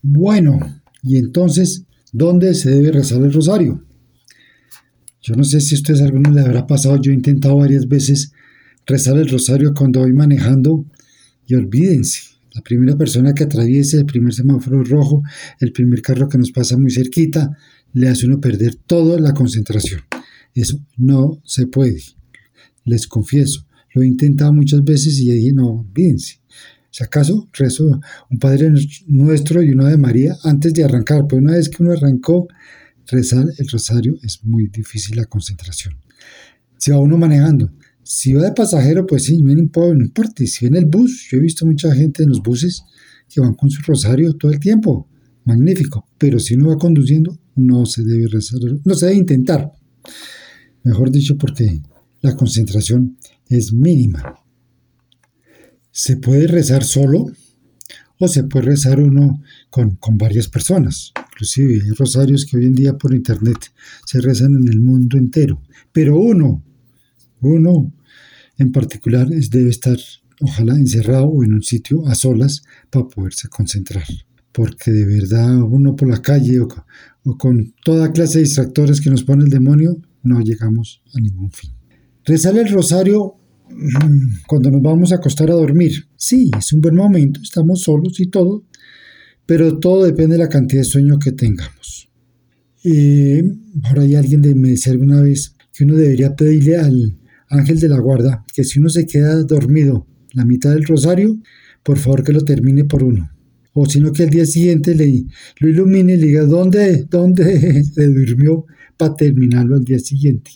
Bueno, 0.00 0.58
y 1.02 1.18
entonces, 1.18 1.84
¿dónde 2.10 2.54
se 2.54 2.70
debe 2.70 2.90
rezar 2.90 3.20
el 3.20 3.34
rosario? 3.34 3.84
Yo 5.20 5.34
no 5.34 5.44
sé 5.44 5.60
si 5.60 5.74
a 5.74 5.76
ustedes 5.76 6.00
alguno 6.00 6.30
le 6.30 6.40
habrá 6.40 6.66
pasado, 6.66 6.98
yo 7.02 7.12
he 7.12 7.16
intentado 7.16 7.58
varias 7.58 7.86
veces 7.86 8.32
rezar 8.86 9.18
el 9.18 9.28
rosario 9.28 9.74
cuando 9.74 10.00
voy 10.00 10.14
manejando 10.14 10.86
y 11.46 11.54
olvídense, 11.54 12.30
la 12.54 12.62
primera 12.62 12.96
persona 12.96 13.34
que 13.34 13.44
atraviese 13.44 13.98
el 13.98 14.06
primer 14.06 14.32
semáforo 14.32 14.82
rojo, 14.84 15.22
el 15.60 15.70
primer 15.72 16.00
carro 16.00 16.30
que 16.30 16.38
nos 16.38 16.50
pasa 16.50 16.78
muy 16.78 16.90
cerquita, 16.90 17.58
le 17.92 18.08
hace 18.08 18.24
uno 18.24 18.40
perder 18.40 18.76
toda 18.76 19.20
la 19.20 19.34
concentración. 19.34 20.00
Eso 20.54 20.80
no 20.96 21.40
se 21.44 21.66
puede. 21.66 22.02
Les 22.84 23.06
confieso, 23.06 23.66
lo 23.94 24.02
he 24.02 24.06
intentado 24.06 24.52
muchas 24.52 24.82
veces 24.84 25.18
y 25.18 25.30
dije, 25.30 25.52
no, 25.52 25.80
olvídense. 25.80 26.40
Si 26.90 27.02
acaso 27.02 27.48
rezo 27.54 28.00
un 28.30 28.38
Padre 28.38 28.70
Nuestro 29.06 29.62
y 29.62 29.70
una 29.70 29.88
de 29.88 29.96
María 29.96 30.36
antes 30.44 30.74
de 30.74 30.84
arrancar, 30.84 31.26
pero 31.26 31.40
una 31.40 31.52
vez 31.52 31.70
que 31.70 31.82
uno 31.82 31.92
arrancó, 31.92 32.48
rezar 33.06 33.46
el 33.56 33.68
rosario 33.68 34.16
es 34.22 34.44
muy 34.44 34.68
difícil 34.68 35.16
la 35.16 35.24
concentración. 35.24 35.94
Si 36.76 36.90
va 36.90 36.98
uno 36.98 37.16
manejando, 37.16 37.72
si 38.02 38.34
va 38.34 38.42
de 38.42 38.52
pasajero, 38.52 39.06
pues 39.06 39.24
sí, 39.24 39.40
no 39.40 39.52
importa, 39.52 39.94
no 39.94 40.04
importa. 40.04 40.44
Si 40.44 40.66
en 40.66 40.74
el 40.74 40.84
bus, 40.84 41.28
yo 41.30 41.38
he 41.38 41.40
visto 41.40 41.64
mucha 41.64 41.94
gente 41.94 42.24
en 42.24 42.28
los 42.28 42.42
buses 42.42 42.84
que 43.28 43.40
van 43.40 43.54
con 43.54 43.70
su 43.70 43.80
rosario 43.82 44.34
todo 44.34 44.50
el 44.50 44.60
tiempo, 44.60 45.08
magnífico. 45.44 46.08
Pero 46.18 46.38
si 46.38 46.54
uno 46.54 46.68
va 46.68 46.76
conduciendo, 46.76 47.38
no 47.56 47.86
se 47.86 48.02
debe 48.02 48.26
rezar, 48.26 48.58
no 48.84 48.94
se 48.94 49.06
debe 49.06 49.18
intentar 49.18 49.72
mejor 50.84 51.10
dicho 51.10 51.36
porque 51.36 51.80
la 52.20 52.36
concentración 52.36 53.16
es 53.48 53.72
mínima. 53.72 54.34
Se 55.90 56.16
puede 56.16 56.46
rezar 56.46 56.84
solo 56.84 57.26
o 58.18 58.28
se 58.28 58.44
puede 58.44 58.66
rezar 58.66 59.00
uno 59.00 59.42
con, 59.68 59.98
varias 60.16 60.48
personas. 60.48 61.12
Inclusive 61.32 61.74
hay 61.74 61.90
rosarios 61.90 62.46
que 62.46 62.56
hoy 62.56 62.66
en 62.66 62.74
día 62.74 62.96
por 62.96 63.14
internet 63.14 63.58
se 64.06 64.20
rezan 64.20 64.54
en 64.54 64.68
el 64.68 64.80
mundo 64.80 65.18
entero. 65.18 65.60
Pero 65.92 66.18
uno, 66.18 66.62
uno 67.40 67.92
en 68.58 68.70
particular 68.70 69.28
debe 69.28 69.70
estar 69.70 69.98
ojalá 70.40 70.76
encerrado 70.76 71.26
o 71.26 71.42
en 71.44 71.54
un 71.54 71.62
sitio 71.62 72.06
a 72.06 72.14
solas 72.14 72.62
para 72.90 73.08
poderse 73.08 73.48
concentrar. 73.48 74.04
porque 74.52 74.90
de 74.90 75.06
verdad 75.06 75.62
uno 75.62 75.96
por 75.96 76.08
la 76.08 76.20
calle 76.20 76.60
o, 76.60 76.68
con 77.38 77.74
toda 77.84 78.12
clase 78.12 78.38
de 78.38 78.44
distractores 78.44 79.00
que 79.00 79.08
nos 79.08 79.24
pone 79.24 79.44
el 79.44 79.50
demonio, 79.50 79.96
no 80.22 80.40
llegamos 80.40 81.02
a 81.14 81.20
ningún 81.20 81.50
fin. 81.50 81.70
Rezar 82.24 82.56
el 82.56 82.68
rosario 82.68 83.36
mm, 83.68 84.44
cuando 84.46 84.70
nos 84.70 84.82
vamos 84.82 85.12
a 85.12 85.16
acostar 85.16 85.50
a 85.50 85.54
dormir. 85.54 86.08
Sí, 86.16 86.50
es 86.56 86.72
un 86.72 86.80
buen 86.80 86.94
momento, 86.94 87.40
estamos 87.42 87.82
solos 87.82 88.20
y 88.20 88.26
todo, 88.28 88.64
pero 89.46 89.78
todo 89.78 90.04
depende 90.04 90.36
de 90.36 90.42
la 90.42 90.48
cantidad 90.48 90.82
de 90.82 90.86
sueño 90.86 91.18
que 91.18 91.32
tengamos. 91.32 92.08
Eh, 92.84 93.42
ahora 93.84 94.02
hay 94.02 94.14
alguien 94.14 94.42
de, 94.42 94.54
me 94.54 94.70
decía 94.70 94.92
alguna 94.92 95.20
vez 95.20 95.54
que 95.72 95.84
uno 95.84 95.94
debería 95.94 96.34
pedirle 96.34 96.76
al 96.76 97.18
ángel 97.48 97.78
de 97.78 97.88
la 97.88 97.98
guarda 97.98 98.44
que 98.52 98.64
si 98.64 98.78
uno 98.78 98.88
se 98.88 99.06
queda 99.06 99.42
dormido 99.44 100.06
la 100.32 100.44
mitad 100.44 100.70
del 100.70 100.84
rosario, 100.84 101.38
por 101.82 101.98
favor 101.98 102.24
que 102.24 102.32
lo 102.32 102.42
termine 102.42 102.84
por 102.84 103.02
uno. 103.02 103.30
O 103.74 103.86
sino 103.86 104.12
que 104.12 104.24
al 104.24 104.30
día 104.30 104.44
siguiente 104.44 104.94
le, 104.94 105.24
lo 105.60 105.68
ilumine 105.68 106.14
y 106.14 106.16
le 106.18 106.26
diga 106.26 106.44
dónde, 106.44 107.06
dónde 107.08 107.84
se 107.94 108.06
durmió 108.06 108.66
para 108.96 109.14
terminarlo 109.16 109.76
al 109.76 109.84
día 109.84 109.98
siguiente. 109.98 110.50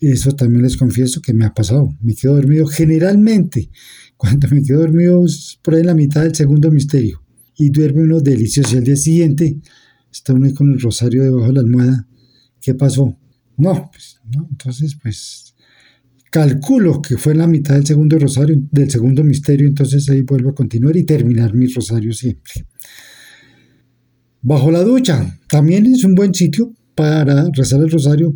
Eso 0.00 0.32
también 0.34 0.62
les 0.62 0.76
confieso 0.76 1.20
que 1.20 1.34
me 1.34 1.44
ha 1.44 1.52
pasado. 1.52 1.94
Me 2.00 2.14
quedo 2.14 2.36
dormido 2.36 2.66
generalmente. 2.66 3.70
Cuando 4.16 4.48
me 4.48 4.62
quedo 4.62 4.80
dormido 4.80 5.24
es 5.26 5.58
por 5.62 5.74
ahí 5.74 5.80
en 5.80 5.86
la 5.86 5.94
mitad 5.94 6.22
del 6.22 6.34
segundo 6.34 6.70
misterio. 6.70 7.22
Y 7.56 7.70
duerme 7.70 8.02
uno 8.02 8.20
delicioso. 8.20 8.74
Y 8.74 8.78
al 8.78 8.84
día 8.84 8.96
siguiente 8.96 9.58
está 10.10 10.32
uno 10.32 10.46
ahí 10.46 10.54
con 10.54 10.72
el 10.72 10.80
rosario 10.80 11.22
debajo 11.22 11.48
de 11.48 11.52
la 11.52 11.60
almohada. 11.60 12.08
¿Qué 12.60 12.74
pasó? 12.74 13.16
No, 13.56 13.90
pues 13.92 14.20
no. 14.34 14.46
Entonces, 14.50 14.96
pues 15.02 15.49
calculo 16.30 17.02
que 17.02 17.18
fue 17.18 17.34
la 17.34 17.46
mitad 17.46 17.74
del 17.74 17.86
segundo 17.86 18.18
rosario, 18.18 18.56
del 18.70 18.90
segundo 18.90 19.24
misterio, 19.24 19.66
entonces 19.66 20.08
ahí 20.08 20.22
vuelvo 20.22 20.50
a 20.50 20.54
continuar 20.54 20.96
y 20.96 21.04
terminar 21.04 21.54
mi 21.54 21.66
rosario 21.66 22.12
siempre. 22.12 22.66
Bajo 24.40 24.70
la 24.70 24.82
ducha, 24.82 25.38
también 25.48 25.86
es 25.86 26.04
un 26.04 26.14
buen 26.14 26.32
sitio 26.32 26.72
para 26.94 27.50
rezar 27.52 27.80
el 27.82 27.90
rosario, 27.90 28.34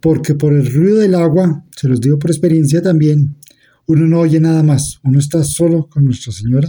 porque 0.00 0.34
por 0.34 0.52
el 0.52 0.70
ruido 0.70 0.98
del 0.98 1.14
agua, 1.14 1.64
se 1.74 1.88
los 1.88 2.00
digo 2.00 2.18
por 2.18 2.30
experiencia 2.30 2.82
también, 2.82 3.36
uno 3.86 4.06
no 4.06 4.20
oye 4.20 4.40
nada 4.40 4.62
más, 4.62 4.98
uno 5.04 5.18
está 5.18 5.44
solo 5.44 5.88
con 5.88 6.04
Nuestra 6.04 6.32
Señora 6.32 6.68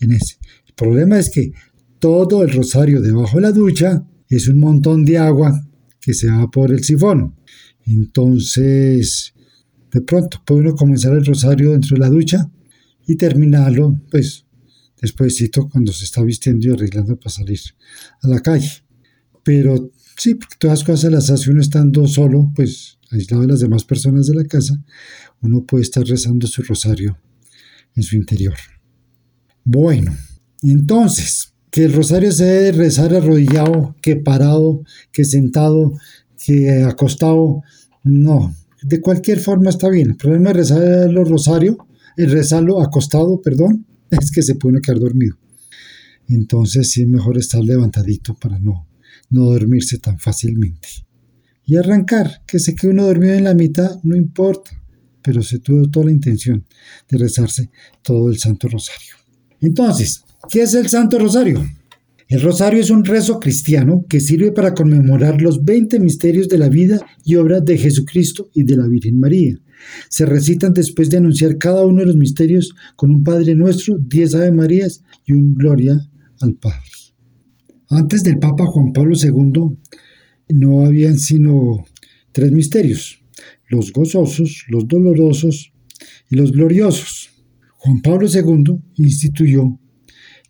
en 0.00 0.12
ese. 0.12 0.36
El 0.66 0.74
problema 0.74 1.18
es 1.18 1.30
que 1.30 1.52
todo 1.98 2.42
el 2.42 2.52
rosario 2.52 3.00
debajo 3.00 3.36
de 3.36 3.42
la 3.42 3.52
ducha 3.52 4.04
es 4.28 4.48
un 4.48 4.60
montón 4.60 5.04
de 5.04 5.18
agua 5.18 5.66
que 6.00 6.14
se 6.14 6.30
va 6.30 6.50
por 6.50 6.72
el 6.72 6.84
sifón. 6.84 7.34
Entonces, 7.86 9.34
de 9.92 10.00
pronto 10.00 10.42
puede 10.44 10.60
uno 10.60 10.74
comenzar 10.74 11.12
el 11.12 11.24
rosario 11.24 11.72
dentro 11.72 11.96
de 11.96 12.00
la 12.00 12.08
ducha 12.08 12.50
y 13.06 13.16
terminarlo, 13.16 14.00
pues, 14.10 14.44
despuésito 15.00 15.68
cuando 15.68 15.92
se 15.92 16.04
está 16.04 16.22
vistiendo 16.22 16.68
y 16.68 16.72
arreglando 16.72 17.16
para 17.16 17.30
salir 17.30 17.60
a 18.22 18.28
la 18.28 18.40
calle. 18.40 18.70
Pero 19.42 19.90
sí, 20.16 20.34
porque 20.34 20.56
todas 20.58 20.80
las 20.80 20.86
cosas 20.86 21.12
las 21.12 21.30
hace 21.30 21.50
uno 21.50 21.60
estando 21.60 22.06
solo, 22.06 22.52
pues, 22.54 22.98
aislado 23.10 23.42
de 23.42 23.48
las 23.48 23.60
demás 23.60 23.84
personas 23.84 24.26
de 24.26 24.34
la 24.34 24.44
casa, 24.44 24.80
uno 25.40 25.64
puede 25.64 25.82
estar 25.82 26.04
rezando 26.04 26.46
su 26.46 26.62
rosario 26.62 27.18
en 27.96 28.02
su 28.02 28.16
interior. 28.16 28.56
Bueno, 29.64 30.16
entonces, 30.62 31.54
que 31.70 31.84
el 31.84 31.92
rosario 31.92 32.32
se 32.32 32.44
debe 32.44 32.72
rezar 32.72 33.14
arrodillado, 33.14 33.96
que 34.02 34.16
parado, 34.16 34.82
que 35.12 35.24
sentado, 35.24 35.92
que 36.44 36.82
acostado, 36.82 37.62
no, 38.02 38.54
de 38.82 39.00
cualquier 39.00 39.40
forma 39.40 39.70
está 39.70 39.88
bien. 39.88 40.10
El 40.10 40.16
problema 40.16 40.50
de 40.50 40.54
rezarlo 40.54 41.24
rosario, 41.24 41.86
el 42.16 42.30
rezarlo 42.30 42.80
acostado, 42.80 43.40
perdón, 43.40 43.86
es 44.10 44.30
que 44.30 44.42
se 44.42 44.54
puede 44.54 44.80
quedar 44.80 44.98
dormido. 44.98 45.36
Entonces 46.28 46.90
sí 46.90 47.02
es 47.02 47.08
mejor 47.08 47.38
estar 47.38 47.62
levantadito 47.62 48.34
para 48.34 48.58
no, 48.58 48.86
no 49.30 49.44
dormirse 49.46 49.98
tan 49.98 50.18
fácilmente. 50.18 50.88
Y 51.64 51.76
arrancar, 51.76 52.42
que 52.46 52.58
se 52.58 52.74
quede 52.74 52.92
uno 52.92 53.06
dormido 53.06 53.34
en 53.34 53.44
la 53.44 53.54
mitad, 53.54 54.00
no 54.02 54.16
importa, 54.16 54.70
pero 55.22 55.42
se 55.42 55.58
tuvo 55.58 55.88
toda 55.88 56.06
la 56.06 56.12
intención 56.12 56.64
de 57.08 57.18
rezarse 57.18 57.70
todo 58.02 58.28
el 58.28 58.38
Santo 58.38 58.68
Rosario. 58.68 59.14
Entonces, 59.60 60.24
¿qué 60.48 60.62
es 60.62 60.74
el 60.74 60.88
Santo 60.88 61.18
Rosario? 61.18 61.64
El 62.30 62.42
rosario 62.42 62.80
es 62.80 62.90
un 62.90 63.04
rezo 63.04 63.40
cristiano 63.40 64.06
que 64.08 64.20
sirve 64.20 64.52
para 64.52 64.72
conmemorar 64.72 65.42
los 65.42 65.64
20 65.64 65.98
misterios 65.98 66.48
de 66.48 66.58
la 66.58 66.68
vida 66.68 67.04
y 67.24 67.34
obra 67.34 67.58
de 67.58 67.76
Jesucristo 67.76 68.48
y 68.54 68.62
de 68.62 68.76
la 68.76 68.86
Virgen 68.86 69.18
María. 69.18 69.58
Se 70.08 70.26
recitan 70.26 70.72
después 70.72 71.10
de 71.10 71.16
anunciar 71.16 71.58
cada 71.58 71.84
uno 71.84 72.02
de 72.02 72.06
los 72.06 72.14
misterios 72.14 72.72
con 72.94 73.10
un 73.10 73.24
Padre 73.24 73.56
Nuestro, 73.56 73.98
10 73.98 74.36
Ave 74.36 74.52
Marías 74.52 75.02
y 75.26 75.32
un 75.32 75.56
Gloria 75.56 76.08
al 76.40 76.54
Padre. 76.54 76.78
Antes 77.88 78.22
del 78.22 78.38
Papa 78.38 78.64
Juan 78.64 78.92
Pablo 78.92 79.16
II 79.20 79.78
no 80.50 80.86
habían 80.86 81.18
sino 81.18 81.84
tres 82.30 82.52
misterios, 82.52 83.24
los 83.68 83.92
gozosos, 83.92 84.66
los 84.68 84.86
dolorosos 84.86 85.72
y 86.30 86.36
los 86.36 86.52
gloriosos. 86.52 87.30
Juan 87.78 88.00
Pablo 88.02 88.28
II 88.32 88.78
instituyó 88.98 89.80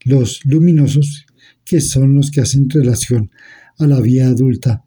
los 0.05 0.45
luminosos 0.45 1.25
que 1.70 1.80
son 1.80 2.16
los 2.16 2.33
que 2.33 2.40
hacen 2.40 2.68
relación 2.68 3.30
a 3.78 3.87
la 3.87 4.00
vida 4.00 4.26
adulta 4.26 4.83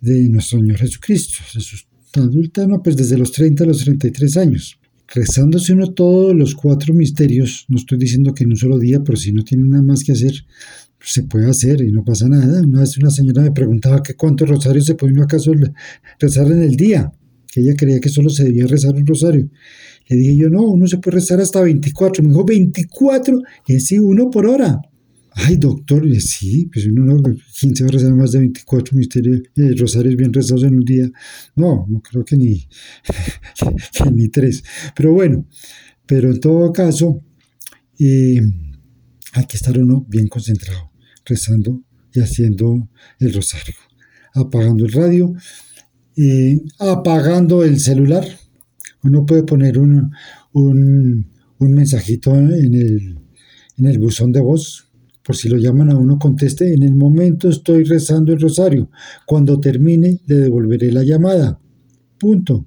de 0.00 0.28
nuestro 0.28 0.58
Señor 0.58 0.78
Jesucristo. 0.78 1.38
adulta, 2.14 2.66
no, 2.66 2.82
pues 2.82 2.96
desde 2.96 3.16
los 3.16 3.30
30 3.30 3.62
a 3.62 3.66
los 3.68 3.84
33 3.84 4.36
años. 4.38 4.76
Rezándose 5.14 5.72
uno 5.72 5.92
todos 5.92 6.34
los 6.34 6.56
cuatro 6.56 6.94
misterios, 6.94 7.64
no 7.68 7.76
estoy 7.76 7.98
diciendo 7.98 8.34
que 8.34 8.42
en 8.42 8.50
un 8.50 8.56
solo 8.56 8.76
día, 8.76 9.04
pero 9.04 9.16
si 9.16 9.30
no 9.32 9.44
tiene 9.44 9.68
nada 9.68 9.84
más 9.84 10.02
que 10.02 10.10
hacer, 10.10 10.32
se 11.00 11.22
puede 11.22 11.48
hacer 11.48 11.80
y 11.80 11.92
no 11.92 12.02
pasa 12.02 12.28
nada. 12.28 12.60
Una 12.60 12.80
vez 12.80 12.98
una 12.98 13.10
señora 13.10 13.42
me 13.42 13.52
preguntaba 13.52 14.02
que 14.02 14.14
cuántos 14.14 14.48
rosarios 14.48 14.84
se 14.84 14.96
puede 14.96 15.14
acaso 15.22 15.52
rezar 16.18 16.50
en 16.50 16.62
el 16.62 16.74
día, 16.74 17.12
que 17.52 17.60
ella 17.60 17.74
creía 17.76 18.00
que 18.00 18.08
solo 18.08 18.30
se 18.30 18.42
debía 18.42 18.66
rezar 18.66 18.96
un 18.96 19.06
rosario. 19.06 19.48
Le 20.08 20.16
dije 20.16 20.36
yo, 20.38 20.50
no, 20.50 20.62
uno 20.62 20.88
se 20.88 20.98
puede 20.98 21.18
rezar 21.18 21.40
hasta 21.40 21.60
24. 21.60 22.24
Me 22.24 22.30
dijo, 22.30 22.44
24, 22.44 23.38
y 23.68 23.78
sí, 23.78 24.00
uno 24.00 24.28
por 24.28 24.46
hora. 24.46 24.80
Ay, 25.38 25.56
doctor, 25.56 26.02
sí, 26.18 26.70
pues 26.72 26.86
uno 26.86 27.04
no, 27.04 27.22
¿quién 27.60 27.76
se 27.76 27.84
va 27.84 27.90
a 27.90 27.92
rezar 27.92 28.14
más 28.14 28.32
de 28.32 28.38
24 28.38 28.96
misterios, 28.96 29.42
eh, 29.56 29.74
rosarios 29.76 30.16
bien 30.16 30.32
rezados 30.32 30.62
en 30.64 30.76
un 30.76 30.84
día? 30.84 31.10
No, 31.54 31.86
no 31.90 32.00
creo 32.00 32.24
que 32.24 32.38
ni, 32.38 32.66
ni 34.14 34.28
tres. 34.28 34.64
Pero 34.96 35.12
bueno, 35.12 35.46
pero 36.06 36.30
en 36.30 36.40
todo 36.40 36.72
caso, 36.72 37.22
eh, 37.98 38.40
hay 39.32 39.44
que 39.44 39.58
estar 39.58 39.78
uno 39.78 40.06
bien 40.08 40.26
concentrado, 40.26 40.90
rezando 41.26 41.82
y 42.14 42.20
haciendo 42.20 42.88
el 43.18 43.34
rosario, 43.34 43.74
apagando 44.32 44.86
el 44.86 44.92
radio, 44.92 45.34
eh, 46.16 46.62
apagando 46.78 47.62
el 47.62 47.78
celular. 47.78 48.26
Uno 49.02 49.26
puede 49.26 49.42
poner 49.42 49.78
un, 49.78 50.10
un, 50.52 51.30
un 51.58 51.72
mensajito 51.74 52.34
en 52.34 52.74
el, 52.74 53.18
en 53.76 53.84
el 53.84 53.98
buzón 53.98 54.32
de 54.32 54.40
voz 54.40 54.85
por 55.26 55.34
si 55.34 55.48
lo 55.48 55.56
llaman 55.56 55.90
a 55.90 55.96
uno, 55.96 56.20
conteste, 56.20 56.72
en 56.72 56.84
el 56.84 56.94
momento 56.94 57.48
estoy 57.48 57.82
rezando 57.82 58.32
el 58.32 58.40
rosario. 58.40 58.90
Cuando 59.26 59.58
termine, 59.58 60.20
le 60.26 60.36
devolveré 60.36 60.92
la 60.92 61.02
llamada. 61.02 61.60
Punto. 62.16 62.64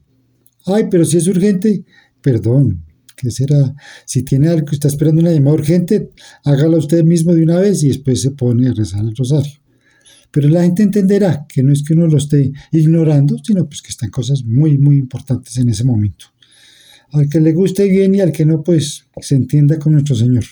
Ay, 0.66 0.88
pero 0.92 1.06
si 1.06 1.16
es 1.16 1.28
urgente, 1.28 1.86
perdón, 2.22 2.84
¿qué 3.16 3.32
será? 3.32 3.74
Si 4.06 4.24
tiene 4.24 4.50
algo 4.50 4.66
que 4.66 4.76
está 4.76 4.90
esperando 4.90 5.22
una 5.22 5.32
llamada 5.32 5.54
urgente, 5.54 6.10
hágala 6.44 6.78
usted 6.78 7.06
mismo 7.06 7.34
de 7.34 7.44
una 7.44 7.60
vez 7.60 7.82
y 7.84 7.88
después 7.88 8.22
se 8.22 8.32
pone 8.32 8.68
a 8.68 8.74
rezar 8.74 9.06
el 9.06 9.16
rosario. 9.16 9.54
Pero 10.30 10.50
la 10.50 10.64
gente 10.64 10.84
entenderá 10.84 11.46
que 11.48 11.64
no 11.64 11.72
es 11.72 11.82
que 11.82 11.94
uno 11.94 12.08
lo 12.08 12.18
esté 12.18 12.52
ignorando, 12.74 13.38
sino 13.42 13.70
pues 13.70 13.82
que 13.82 13.92
están 13.92 14.10
cosas 14.10 14.44
muy, 14.44 14.78
muy 14.78 14.98
importantes 14.98 15.56
en 15.56 15.70
ese 15.70 15.86
momento. 15.86 16.26
Al 17.12 17.30
que 17.30 17.40
le 17.40 17.54
guste 17.54 17.88
bien 17.88 18.16
y 18.16 18.20
al 18.20 18.34
que 18.34 18.46
no, 18.46 18.62
pues 18.64 19.06
se 19.22 19.36
entienda 19.36 19.80
con 19.80 19.94
nuestro 19.94 20.14
Señor. 20.14 20.44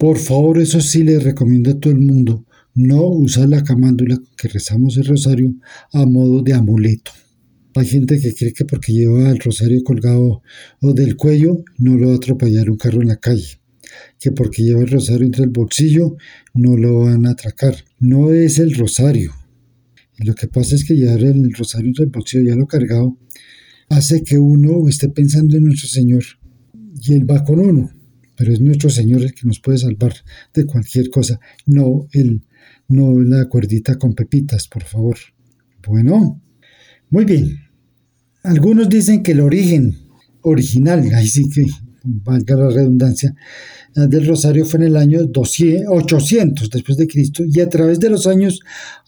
Por 0.00 0.16
favor, 0.16 0.58
eso 0.58 0.80
sí 0.80 1.02
le 1.02 1.18
recomiendo 1.18 1.72
a 1.72 1.78
todo 1.78 1.92
el 1.92 2.00
mundo, 2.00 2.46
no 2.74 3.06
usar 3.06 3.50
la 3.50 3.62
camándula 3.62 4.18
que 4.34 4.48
rezamos 4.48 4.96
el 4.96 5.04
rosario 5.04 5.52
a 5.92 6.06
modo 6.06 6.40
de 6.40 6.54
amuleto. 6.54 7.10
Hay 7.74 7.84
gente 7.84 8.18
que 8.18 8.34
cree 8.34 8.54
que 8.54 8.64
porque 8.64 8.94
lleva 8.94 9.28
el 9.28 9.38
rosario 9.38 9.84
colgado 9.84 10.40
o 10.80 10.94
del 10.94 11.16
cuello 11.16 11.62
no 11.76 11.98
lo 11.98 12.06
va 12.06 12.12
a 12.14 12.16
atropellar 12.16 12.70
un 12.70 12.78
carro 12.78 13.02
en 13.02 13.08
la 13.08 13.18
calle, 13.18 13.60
que 14.18 14.32
porque 14.32 14.62
lleva 14.62 14.80
el 14.80 14.88
rosario 14.88 15.26
entre 15.26 15.44
el 15.44 15.50
bolsillo 15.50 16.16
no 16.54 16.78
lo 16.78 17.00
van 17.00 17.26
a 17.26 17.32
atracar. 17.32 17.76
No 17.98 18.32
es 18.32 18.58
el 18.58 18.74
rosario. 18.76 19.34
lo 20.16 20.34
que 20.34 20.48
pasa 20.48 20.76
es 20.76 20.86
que 20.86 20.94
llevar 20.94 21.22
el 21.24 21.52
rosario 21.52 21.88
entre 21.88 22.06
el 22.06 22.10
bolsillo 22.10 22.44
ya 22.48 22.56
lo 22.56 22.66
cargado 22.66 23.18
hace 23.90 24.22
que 24.22 24.38
uno 24.38 24.88
esté 24.88 25.10
pensando 25.10 25.58
en 25.58 25.64
nuestro 25.64 25.90
Señor 25.90 26.24
y 27.02 27.12
Él 27.12 27.30
va 27.30 27.44
con 27.44 27.58
uno 27.58 27.99
pero 28.40 28.54
es 28.54 28.60
nuestro 28.62 28.88
Señor 28.88 29.20
el 29.20 29.34
que 29.34 29.46
nos 29.46 29.60
puede 29.60 29.76
salvar 29.76 30.14
de 30.54 30.64
cualquier 30.64 31.10
cosa, 31.10 31.38
no 31.66 32.06
el 32.10 32.40
no 32.88 33.20
la 33.20 33.44
cuerdita 33.50 33.98
con 33.98 34.14
pepitas, 34.14 34.66
por 34.66 34.82
favor. 34.82 35.18
Bueno, 35.86 36.40
muy 37.10 37.26
bien. 37.26 37.58
Algunos 38.42 38.88
dicen 38.88 39.22
que 39.22 39.32
el 39.32 39.40
origen 39.40 39.94
original, 40.40 41.06
ahí 41.14 41.28
sí 41.28 41.50
que 41.50 41.66
valga 42.02 42.56
la 42.56 42.70
redundancia, 42.70 43.34
del 43.94 44.26
rosario 44.26 44.64
fue 44.64 44.80
en 44.80 44.86
el 44.86 44.96
año 44.96 45.20
800 45.20 46.70
después 46.70 46.96
de 46.96 47.06
Cristo 47.06 47.44
y 47.46 47.60
a 47.60 47.68
través 47.68 48.00
de 48.00 48.08
los 48.08 48.26
años 48.26 48.60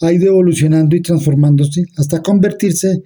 ha 0.02 0.12
ido 0.12 0.26
evolucionando 0.26 0.94
y 0.94 1.00
transformándose 1.00 1.84
hasta 1.96 2.20
convertirse 2.20 3.02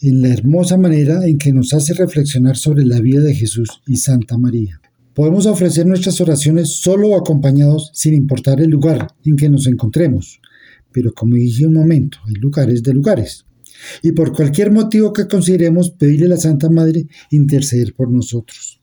en 0.00 0.22
la 0.22 0.28
hermosa 0.28 0.78
manera 0.78 1.26
en 1.26 1.36
que 1.36 1.52
nos 1.52 1.74
hace 1.74 1.92
reflexionar 1.92 2.56
sobre 2.56 2.86
la 2.86 2.98
vida 3.00 3.20
de 3.20 3.34
Jesús 3.34 3.82
y 3.86 3.98
Santa 3.98 4.38
María. 4.38 4.80
Podemos 5.14 5.46
ofrecer 5.46 5.86
nuestras 5.86 6.20
oraciones 6.20 6.76
solo 6.76 7.10
o 7.10 7.16
acompañados 7.16 7.90
sin 7.94 8.14
importar 8.14 8.60
el 8.60 8.70
lugar 8.70 9.14
en 9.24 9.36
que 9.36 9.48
nos 9.48 9.68
encontremos, 9.68 10.40
pero 10.90 11.12
como 11.14 11.36
dije 11.36 11.66
un 11.66 11.74
momento, 11.74 12.18
hay 12.26 12.34
lugares 12.34 12.82
de 12.82 12.92
lugares. 12.92 13.44
Y 14.02 14.12
por 14.12 14.32
cualquier 14.32 14.72
motivo 14.72 15.12
que 15.12 15.28
consideremos, 15.28 15.90
pedirle 15.90 16.26
a 16.26 16.30
la 16.30 16.36
Santa 16.36 16.68
Madre 16.68 17.06
interceder 17.30 17.94
por 17.94 18.10
nosotros. 18.10 18.80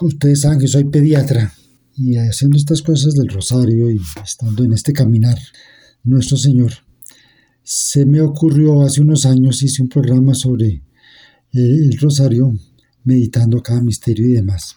Ustedes 0.00 0.42
saben 0.42 0.60
que 0.60 0.68
soy 0.68 0.84
pediatra 0.84 1.52
y 1.96 2.16
haciendo 2.16 2.56
estas 2.56 2.82
cosas 2.82 3.14
del 3.14 3.28
rosario 3.28 3.90
y 3.90 4.00
estando 4.22 4.64
en 4.64 4.72
este 4.72 4.92
caminar, 4.92 5.38
nuestro 6.04 6.36
Señor, 6.36 6.72
se 7.64 8.04
me 8.06 8.20
ocurrió 8.20 8.82
hace 8.82 9.00
unos 9.00 9.26
años, 9.26 9.62
hice 9.62 9.82
un 9.82 9.88
programa 9.88 10.34
sobre 10.34 10.82
el 11.52 11.98
rosario, 11.98 12.52
meditando 13.04 13.62
cada 13.62 13.80
misterio 13.80 14.28
y 14.28 14.32
demás. 14.32 14.76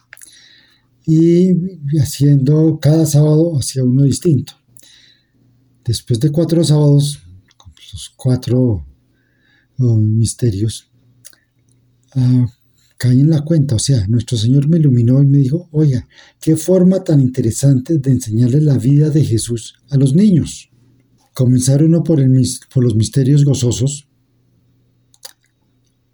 Y 1.10 1.54
haciendo 1.98 2.78
cada 2.78 3.06
sábado 3.06 3.56
hacia 3.58 3.82
uno 3.82 4.02
distinto. 4.02 4.52
Después 5.82 6.20
de 6.20 6.28
cuatro 6.28 6.62
sábados, 6.62 7.18
los 7.94 8.10
cuatro 8.14 8.86
oh, 9.78 9.96
misterios, 9.96 10.90
uh, 12.14 12.44
caí 12.98 13.20
en 13.20 13.30
la 13.30 13.40
cuenta, 13.40 13.76
o 13.76 13.78
sea, 13.78 14.06
nuestro 14.06 14.36
Señor 14.36 14.68
me 14.68 14.76
iluminó 14.76 15.22
y 15.22 15.26
me 15.26 15.38
dijo, 15.38 15.70
oiga, 15.72 16.06
qué 16.42 16.56
forma 16.56 17.02
tan 17.02 17.20
interesante 17.20 17.96
de 17.96 18.10
enseñarle 18.10 18.60
la 18.60 18.76
vida 18.76 19.08
de 19.08 19.24
Jesús 19.24 19.76
a 19.88 19.96
los 19.96 20.14
niños. 20.14 20.68
Comenzar 21.32 21.82
uno 21.82 22.02
por, 22.02 22.20
el, 22.20 22.46
por 22.74 22.84
los 22.84 22.96
misterios 22.96 23.46
gozosos, 23.46 24.08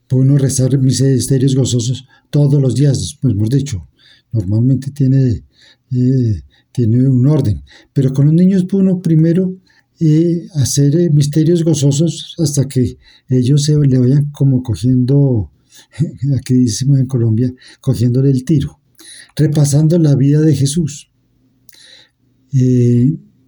puede 0.07 0.29
uno 0.29 0.39
rezar 0.39 0.79
misterios 0.79 1.57
gozosos 1.57 2.07
todos 2.31 2.63
los 2.63 2.77
días, 2.77 3.19
pues 3.21 3.35
hemos 3.35 3.49
dicho, 3.49 3.89
normalmente 4.35 4.91
tiene, 4.91 5.45
eh, 5.91 6.43
tiene 6.73 7.09
un 7.09 7.27
orden, 7.27 7.63
pero 7.93 8.13
con 8.13 8.27
los 8.27 8.35
niños 8.35 8.67
uno 8.73 9.01
primero 9.01 9.57
eh, 10.01 10.49
hacer 10.57 10.97
eh, 10.97 11.09
misterios 11.11 11.65
gozosos 11.65 12.35
hasta 12.39 12.67
que 12.67 12.99
ellos 13.29 13.63
se 13.63 13.79
le 13.79 13.99
vayan 13.99 14.31
como 14.33 14.63
cogiendo 14.63 15.53
aquí 16.37 16.55
decimos 16.55 16.99
en 16.99 17.07
Colombia, 17.07 17.53
cogiéndole 17.81 18.31
el 18.31 18.45
tiro, 18.45 18.81
repasando 19.37 19.99
la 19.99 20.15
vida 20.15 20.41
de 20.41 20.55
Jesús. 20.55 21.11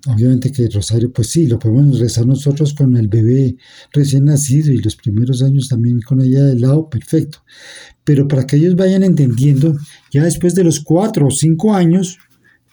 Obviamente 0.06 0.52
que 0.52 0.64
el 0.64 0.72
rosario, 0.72 1.12
pues 1.12 1.28
sí, 1.28 1.46
lo 1.46 1.58
podemos 1.58 1.98
rezar 1.98 2.26
nosotros 2.26 2.74
con 2.74 2.96
el 2.96 3.08
bebé 3.08 3.56
recién 3.92 4.24
nacido 4.24 4.72
y 4.72 4.78
los 4.78 4.96
primeros 4.96 5.42
años 5.42 5.68
también 5.68 6.00
con 6.00 6.20
ella 6.20 6.44
del 6.44 6.60
lado, 6.60 6.88
perfecto. 6.88 7.38
Pero 8.04 8.28
para 8.28 8.46
que 8.46 8.56
ellos 8.56 8.76
vayan 8.76 9.02
entendiendo, 9.02 9.76
ya 10.12 10.24
después 10.24 10.54
de 10.54 10.64
los 10.64 10.80
cuatro 10.80 11.26
o 11.26 11.30
cinco 11.30 11.74
años, 11.74 12.18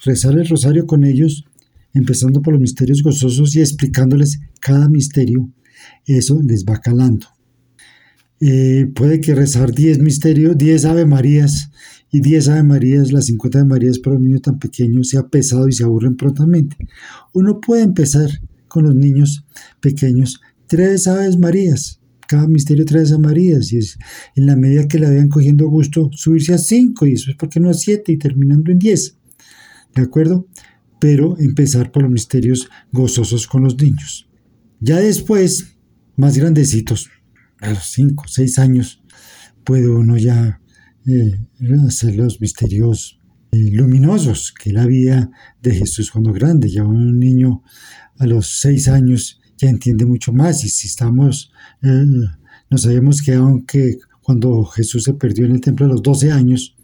rezar 0.03 0.33
el 0.37 0.47
rosario 0.47 0.85
con 0.85 1.03
ellos, 1.03 1.45
empezando 1.93 2.41
por 2.41 2.53
los 2.53 2.61
misterios 2.61 3.01
gozosos 3.03 3.55
y 3.55 3.61
explicándoles 3.61 4.39
cada 4.59 4.89
misterio, 4.89 5.49
eso 6.05 6.39
les 6.43 6.65
va 6.65 6.79
calando. 6.79 7.27
Eh, 8.39 8.87
puede 8.93 9.21
que 9.21 9.35
rezar 9.35 9.71
10 9.71 9.99
misterios, 9.99 10.57
10 10.57 10.85
Ave 10.85 11.05
Marías 11.05 11.71
y 12.13 12.21
10 12.21 12.49
Ave 12.49 12.63
Marías, 12.63 13.11
las 13.11 13.25
50 13.25 13.57
Ave 13.57 13.67
Marías 13.67 13.97
para 13.97 14.15
un 14.15 14.23
niño 14.23 14.39
tan 14.39 14.59
pequeño 14.59 15.03
sea 15.03 15.27
pesado 15.29 15.67
y 15.67 15.71
se 15.71 15.83
aburren 15.83 16.15
prontamente. 16.15 16.77
Uno 17.33 17.59
puede 17.59 17.81
empezar 17.81 18.29
con 18.67 18.83
los 18.83 18.93
niños 18.93 19.43
pequeños, 19.81 20.39
tres 20.67 21.07
Aves 21.07 21.39
Marías, 21.39 22.01
cada 22.27 22.47
misterio 22.47 22.85
tres 22.85 23.11
Ave 23.11 23.23
Marías, 23.23 23.73
y 23.73 23.79
es 23.79 23.97
en 24.35 24.45
la 24.45 24.55
medida 24.55 24.87
que 24.87 24.99
la 24.99 25.09
vayan 25.09 25.27
cogiendo 25.27 25.67
gusto, 25.67 26.11
subirse 26.13 26.53
a 26.53 26.59
5 26.59 27.07
y 27.07 27.13
eso 27.13 27.31
es 27.31 27.35
porque 27.35 27.59
no 27.59 27.71
a 27.71 27.73
7 27.73 28.11
y 28.11 28.17
terminando 28.17 28.71
en 28.71 28.77
10. 28.77 29.17
¿De 29.95 30.01
acuerdo? 30.03 30.47
Pero 30.99 31.35
empezar 31.39 31.91
por 31.91 32.03
los 32.03 32.11
misterios 32.11 32.69
gozosos 32.91 33.47
con 33.47 33.63
los 33.63 33.75
niños. 33.81 34.29
Ya 34.79 34.97
después, 34.97 35.77
más 36.15 36.37
grandecitos, 36.37 37.09
a 37.59 37.71
los 37.71 37.85
5, 37.91 38.25
6 38.27 38.59
años, 38.59 39.01
puede 39.63 39.89
uno 39.89 40.15
ya 40.15 40.59
eh, 41.07 41.39
hacer 41.87 42.15
los 42.15 42.39
misterios 42.41 43.19
luminosos, 43.51 44.51
que 44.51 44.71
la 44.71 44.85
vida 44.85 45.29
de 45.61 45.75
Jesús 45.75 46.11
cuando 46.11 46.33
grande, 46.33 46.69
ya 46.69 46.83
un 46.83 47.19
niño 47.19 47.63
a 48.17 48.25
los 48.25 48.59
6 48.61 48.87
años 48.87 49.39
ya 49.57 49.69
entiende 49.69 50.05
mucho 50.05 50.33
más 50.33 50.63
y 50.63 50.69
si 50.69 50.87
estamos, 50.87 51.51
eh, 51.81 52.05
no 52.69 52.77
sabemos 52.77 53.21
que 53.21 53.33
aunque 53.33 53.99
cuando 54.21 54.63
Jesús 54.65 55.03
se 55.03 55.13
perdió 55.13 55.45
en 55.45 55.53
el 55.53 55.61
templo 55.61 55.85
a 55.85 55.89
los 55.89 56.01
12 56.01 56.31
años, 56.31 56.75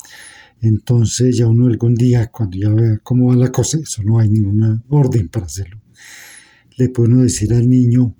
entonces 0.61 1.37
ya 1.37 1.47
uno 1.47 1.67
algún 1.67 1.95
día, 1.95 2.27
cuando 2.27 2.57
ya 2.57 2.69
vea 2.69 2.99
cómo 3.01 3.29
va 3.29 3.35
la 3.35 3.51
cosa, 3.51 3.79
eso 3.79 4.03
no 4.03 4.19
hay 4.19 4.29
ninguna 4.29 4.83
orden 4.89 5.29
para 5.29 5.45
hacerlo, 5.45 5.81
le 6.77 6.89
puede 6.89 7.13
uno 7.13 7.23
decir 7.23 7.53
al 7.53 7.69
niño, 7.69 8.15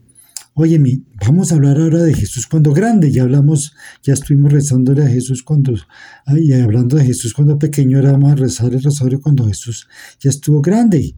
Oye, 0.61 0.77
vamos 1.25 1.53
a 1.53 1.55
hablar 1.55 1.77
ahora 1.77 2.03
de 2.03 2.13
Jesús 2.13 2.45
cuando 2.45 2.73
grande. 2.73 3.13
Ya 3.13 3.23
hablamos, 3.23 3.73
ya 4.03 4.11
estuvimos 4.11 4.51
rezándole 4.51 5.03
a 5.03 5.07
Jesús 5.07 5.41
cuando, 5.41 5.73
y 6.35 6.51
hablando 6.51 6.97
de 6.97 7.05
Jesús 7.05 7.33
cuando 7.33 7.57
pequeño, 7.57 7.95
ahora 7.95 8.11
vamos 8.11 8.33
a 8.33 8.35
rezar 8.35 8.73
el 8.73 8.83
rosario 8.83 9.21
cuando 9.21 9.47
Jesús 9.47 9.87
ya 10.19 10.29
estuvo 10.29 10.59
grande. 10.59 11.15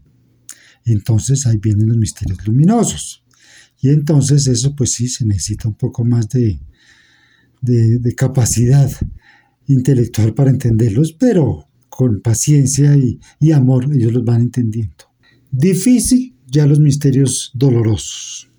Entonces 0.84 1.44
ahí 1.44 1.56
vienen 1.56 1.88
los 1.88 1.96
misterios 1.96 2.38
luminosos. 2.46 3.24
Y 3.80 3.88
entonces 3.88 4.46
eso 4.46 4.76
pues 4.76 4.92
sí, 4.92 5.08
se 5.08 5.26
necesita 5.26 5.66
un 5.66 5.74
poco 5.74 6.04
más 6.04 6.28
de, 6.28 6.60
de, 7.60 8.14
capacidad 8.14 8.92
intelectual 9.66 10.34
para 10.34 10.50
entenderlos, 10.50 11.14
pero 11.14 11.68
con 11.88 12.20
paciencia 12.20 12.96
y, 12.96 13.18
y 13.40 13.50
amor 13.50 13.92
ellos 13.92 14.12
los 14.12 14.24
van 14.24 14.42
entendiendo. 14.42 15.10
Difícil 15.50 16.36
ya 16.46 16.64
los 16.64 16.78
misterios 16.78 17.50
dolorosos 17.54 18.51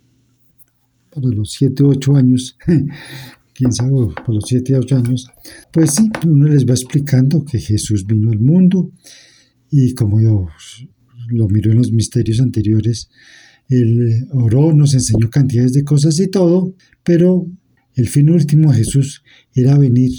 para 1.14 1.28
los 1.28 1.52
7 1.52 1.84
o 1.84 1.90
8 1.90 2.16
años, 2.16 2.58
quién 3.54 3.72
sabe, 3.72 3.92
por 4.26 4.36
los 4.36 4.46
7 4.48 4.76
o 4.76 4.80
8 4.80 4.98
años, 4.98 5.28
pues 5.72 5.92
sí, 5.92 6.10
uno 6.26 6.48
les 6.48 6.66
va 6.66 6.74
explicando 6.74 7.44
que 7.44 7.60
Jesús 7.60 8.06
vino 8.06 8.32
al 8.32 8.40
mundo 8.40 8.92
y 9.70 9.94
como 9.94 10.22
yo 10.22 10.48
lo 11.30 11.48
miro 11.48 11.72
en 11.72 11.78
los 11.78 11.92
misterios 11.92 12.40
anteriores, 12.40 13.10
él 13.70 14.28
oró, 14.32 14.74
nos 14.74 14.94
enseñó 14.94 15.30
cantidades 15.30 15.74
de 15.74 15.84
cosas 15.84 16.20
y 16.20 16.30
todo, 16.30 16.76
pero 17.04 17.48
el 17.96 18.08
fin 18.10 18.30
último 18.30 18.72
de 18.72 18.80
Jesús 18.80 19.24
era 19.54 19.78
venir 19.78 20.12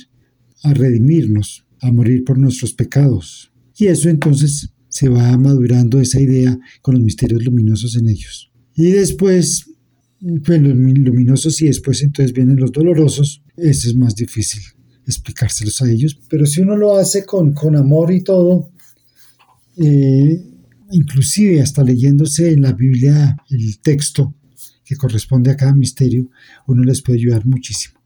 a 0.62 0.72
redimirnos, 0.72 1.66
a 1.80 1.92
morir 1.92 2.24
por 2.24 2.38
nuestros 2.38 2.72
pecados. 2.72 3.52
Y 3.76 3.86
eso 3.86 4.08
entonces 4.08 4.70
se 4.88 5.08
va 5.08 5.36
madurando 5.36 6.00
esa 6.00 6.20
idea 6.20 6.58
con 6.80 6.94
los 6.94 7.04
misterios 7.04 7.44
luminosos 7.44 7.96
en 7.96 8.08
ellos. 8.08 8.50
Y 8.76 8.90
después 8.90 9.66
pues 10.44 10.60
los 10.60 10.74
luminosos 10.76 11.60
y 11.62 11.66
después 11.66 12.02
entonces 12.02 12.32
vienen 12.32 12.56
los 12.56 12.72
dolorosos, 12.72 13.42
eso 13.56 13.88
es 13.88 13.96
más 13.96 14.14
difícil 14.14 14.62
explicárselos 15.06 15.82
a 15.82 15.90
ellos, 15.90 16.18
pero 16.28 16.46
si 16.46 16.62
uno 16.62 16.76
lo 16.76 16.96
hace 16.96 17.26
con, 17.26 17.52
con 17.52 17.76
amor 17.76 18.10
y 18.12 18.22
todo, 18.22 18.70
eh, 19.76 20.42
inclusive 20.90 21.60
hasta 21.60 21.82
leyéndose 21.82 22.52
en 22.52 22.62
la 22.62 22.72
Biblia 22.72 23.36
el 23.50 23.78
texto 23.80 24.34
que 24.84 24.96
corresponde 24.96 25.50
a 25.50 25.56
cada 25.56 25.74
misterio, 25.74 26.30
uno 26.66 26.82
les 26.84 27.02
puede 27.02 27.18
ayudar 27.18 27.44
muchísimo. 27.46 27.98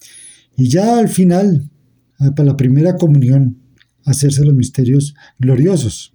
Y 0.56 0.68
ya 0.68 0.98
al 0.98 1.08
final, 1.08 1.70
ah, 2.18 2.34
para 2.34 2.48
la 2.48 2.56
primera 2.56 2.96
comunión, 2.96 3.58
hacerse 4.04 4.44
los 4.44 4.54
misterios 4.54 5.14
gloriosos, 5.38 6.14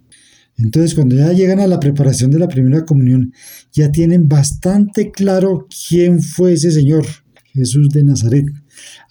entonces, 0.56 0.94
cuando 0.94 1.16
ya 1.16 1.32
llegan 1.32 1.58
a 1.58 1.66
la 1.66 1.80
preparación 1.80 2.30
de 2.30 2.38
la 2.38 2.48
primera 2.48 2.84
comunión, 2.84 3.32
ya 3.72 3.90
tienen 3.90 4.28
bastante 4.28 5.10
claro 5.10 5.66
quién 5.88 6.22
fue 6.22 6.52
ese 6.52 6.70
Señor, 6.70 7.04
Jesús 7.52 7.88
de 7.88 8.04
Nazaret, 8.04 8.46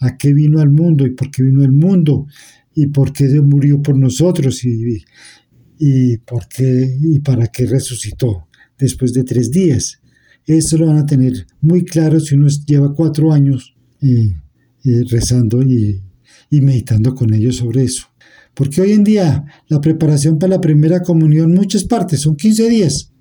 a 0.00 0.16
qué 0.16 0.32
vino 0.32 0.60
al 0.60 0.70
mundo 0.70 1.06
y 1.06 1.10
por 1.10 1.30
qué 1.30 1.42
vino 1.42 1.62
al 1.62 1.72
mundo 1.72 2.26
y 2.74 2.86
por 2.86 3.12
qué 3.12 3.28
murió 3.42 3.82
por 3.82 3.96
nosotros 3.96 4.64
y, 4.64 5.04
y, 5.78 6.16
por 6.18 6.48
qué 6.48 6.96
y 7.00 7.20
para 7.20 7.48
qué 7.48 7.66
resucitó 7.66 8.48
después 8.78 9.12
de 9.12 9.24
tres 9.24 9.50
días. 9.50 10.00
Eso 10.46 10.78
lo 10.78 10.86
van 10.86 10.98
a 10.98 11.06
tener 11.06 11.46
muy 11.60 11.84
claro 11.84 12.20
si 12.20 12.34
uno 12.34 12.48
lleva 12.66 12.94
cuatro 12.94 13.32
años 13.32 13.74
eh, 14.00 14.34
eh, 14.84 15.02
rezando 15.10 15.62
y 15.62 16.02
meditando 16.50 17.14
con 17.14 17.32
ellos 17.34 17.56
sobre 17.56 17.84
eso. 17.84 18.13
Porque 18.54 18.80
hoy 18.80 18.92
en 18.92 19.04
día 19.04 19.44
la 19.68 19.80
preparación 19.80 20.38
para 20.38 20.54
la 20.54 20.60
primera 20.60 21.02
comunión, 21.02 21.52
muchas 21.52 21.84
partes, 21.84 22.20
son 22.20 22.36
15 22.36 22.68
días. 22.68 23.12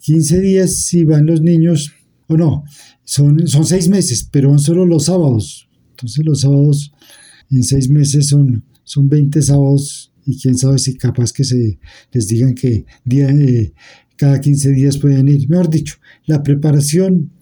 15 0.00 0.40
días 0.40 0.76
si 0.84 1.04
van 1.04 1.26
los 1.26 1.40
niños, 1.40 1.92
o 2.28 2.36
no, 2.36 2.64
son, 3.04 3.46
son 3.48 3.64
seis 3.64 3.88
meses, 3.88 4.28
pero 4.30 4.50
van 4.50 4.58
solo 4.58 4.86
los 4.86 5.06
sábados. 5.06 5.68
Entonces 5.90 6.24
los 6.24 6.40
sábados 6.42 6.92
en 7.50 7.64
seis 7.64 7.88
meses 7.88 8.28
son, 8.28 8.64
son 8.84 9.08
20 9.08 9.42
sábados 9.42 10.12
y 10.24 10.38
quién 10.38 10.56
sabe 10.56 10.78
si 10.78 10.96
capaz 10.96 11.32
que 11.32 11.42
se 11.42 11.78
les 12.12 12.28
digan 12.28 12.54
que 12.54 12.84
día, 13.04 13.30
eh, 13.30 13.72
cada 14.16 14.40
15 14.40 14.72
días 14.72 14.98
pueden 14.98 15.28
ir. 15.28 15.48
Mejor 15.48 15.70
dicho, 15.70 15.96
la 16.26 16.42
preparación 16.42 17.32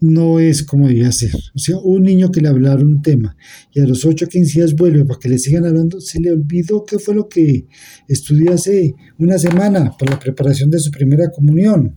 no 0.00 0.38
es 0.38 0.62
como 0.62 0.88
debía 0.88 1.10
ser. 1.12 1.34
O 1.54 1.58
sea, 1.58 1.78
un 1.78 2.02
niño 2.02 2.30
que 2.30 2.40
le 2.40 2.48
hablara 2.48 2.82
un 2.82 3.02
tema 3.02 3.36
y 3.72 3.80
a 3.80 3.86
los 3.86 4.04
8 4.04 4.26
o 4.26 4.28
15 4.28 4.58
días 4.58 4.74
vuelve 4.76 5.04
para 5.04 5.18
que 5.18 5.28
le 5.28 5.38
sigan 5.38 5.64
hablando, 5.64 6.00
se 6.00 6.20
le 6.20 6.30
olvidó 6.30 6.84
qué 6.84 6.98
fue 6.98 7.14
lo 7.14 7.28
que 7.28 7.66
estudió 8.06 8.52
hace 8.52 8.94
una 9.18 9.38
semana 9.38 9.96
para 9.98 10.12
la 10.12 10.18
preparación 10.18 10.70
de 10.70 10.78
su 10.78 10.90
primera 10.90 11.30
comunión. 11.30 11.96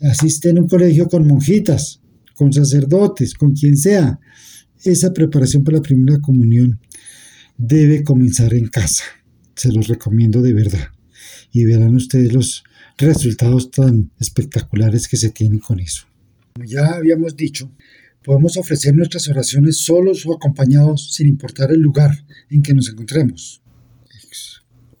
Asiste 0.00 0.50
en 0.50 0.58
un 0.58 0.68
colegio 0.68 1.06
con 1.06 1.26
monjitas, 1.26 2.00
con 2.34 2.52
sacerdotes, 2.52 3.34
con 3.34 3.52
quien 3.52 3.76
sea. 3.76 4.18
Esa 4.84 5.12
preparación 5.12 5.62
para 5.62 5.76
la 5.76 5.82
primera 5.82 6.18
comunión 6.18 6.80
debe 7.56 8.02
comenzar 8.02 8.52
en 8.54 8.66
casa. 8.68 9.04
Se 9.54 9.70
los 9.70 9.86
recomiendo 9.86 10.42
de 10.42 10.52
verdad. 10.52 10.88
Y 11.52 11.64
verán 11.64 11.94
ustedes 11.94 12.32
los 12.32 12.64
resultados 12.98 13.70
tan 13.70 14.10
espectaculares 14.18 15.06
que 15.06 15.16
se 15.16 15.30
tienen 15.30 15.60
con 15.60 15.78
eso. 15.78 16.06
Como 16.54 16.66
ya 16.66 16.94
habíamos 16.94 17.36
dicho, 17.36 17.70
podemos 18.22 18.56
ofrecer 18.56 18.94
nuestras 18.94 19.28
oraciones 19.28 19.78
solos 19.78 20.26
o 20.26 20.34
acompañados 20.34 21.14
sin 21.14 21.28
importar 21.28 21.70
el 21.70 21.80
lugar 21.80 22.10
en 22.50 22.62
que 22.62 22.74
nos 22.74 22.88
encontremos. 22.88 23.62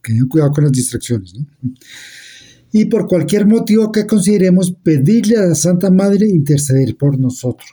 Tengan 0.02 0.28
cuidado 0.28 0.50
con 0.50 0.64
las 0.64 0.72
distracciones. 0.72 1.34
¿no? 1.34 1.46
Y 2.72 2.86
por 2.86 3.06
cualquier 3.06 3.46
motivo 3.46 3.92
que 3.92 4.06
consideremos 4.06 4.72
pedirle 4.82 5.36
a 5.36 5.46
la 5.46 5.54
Santa 5.54 5.90
Madre 5.90 6.26
interceder 6.28 6.96
por 6.96 7.20
nosotros. 7.20 7.70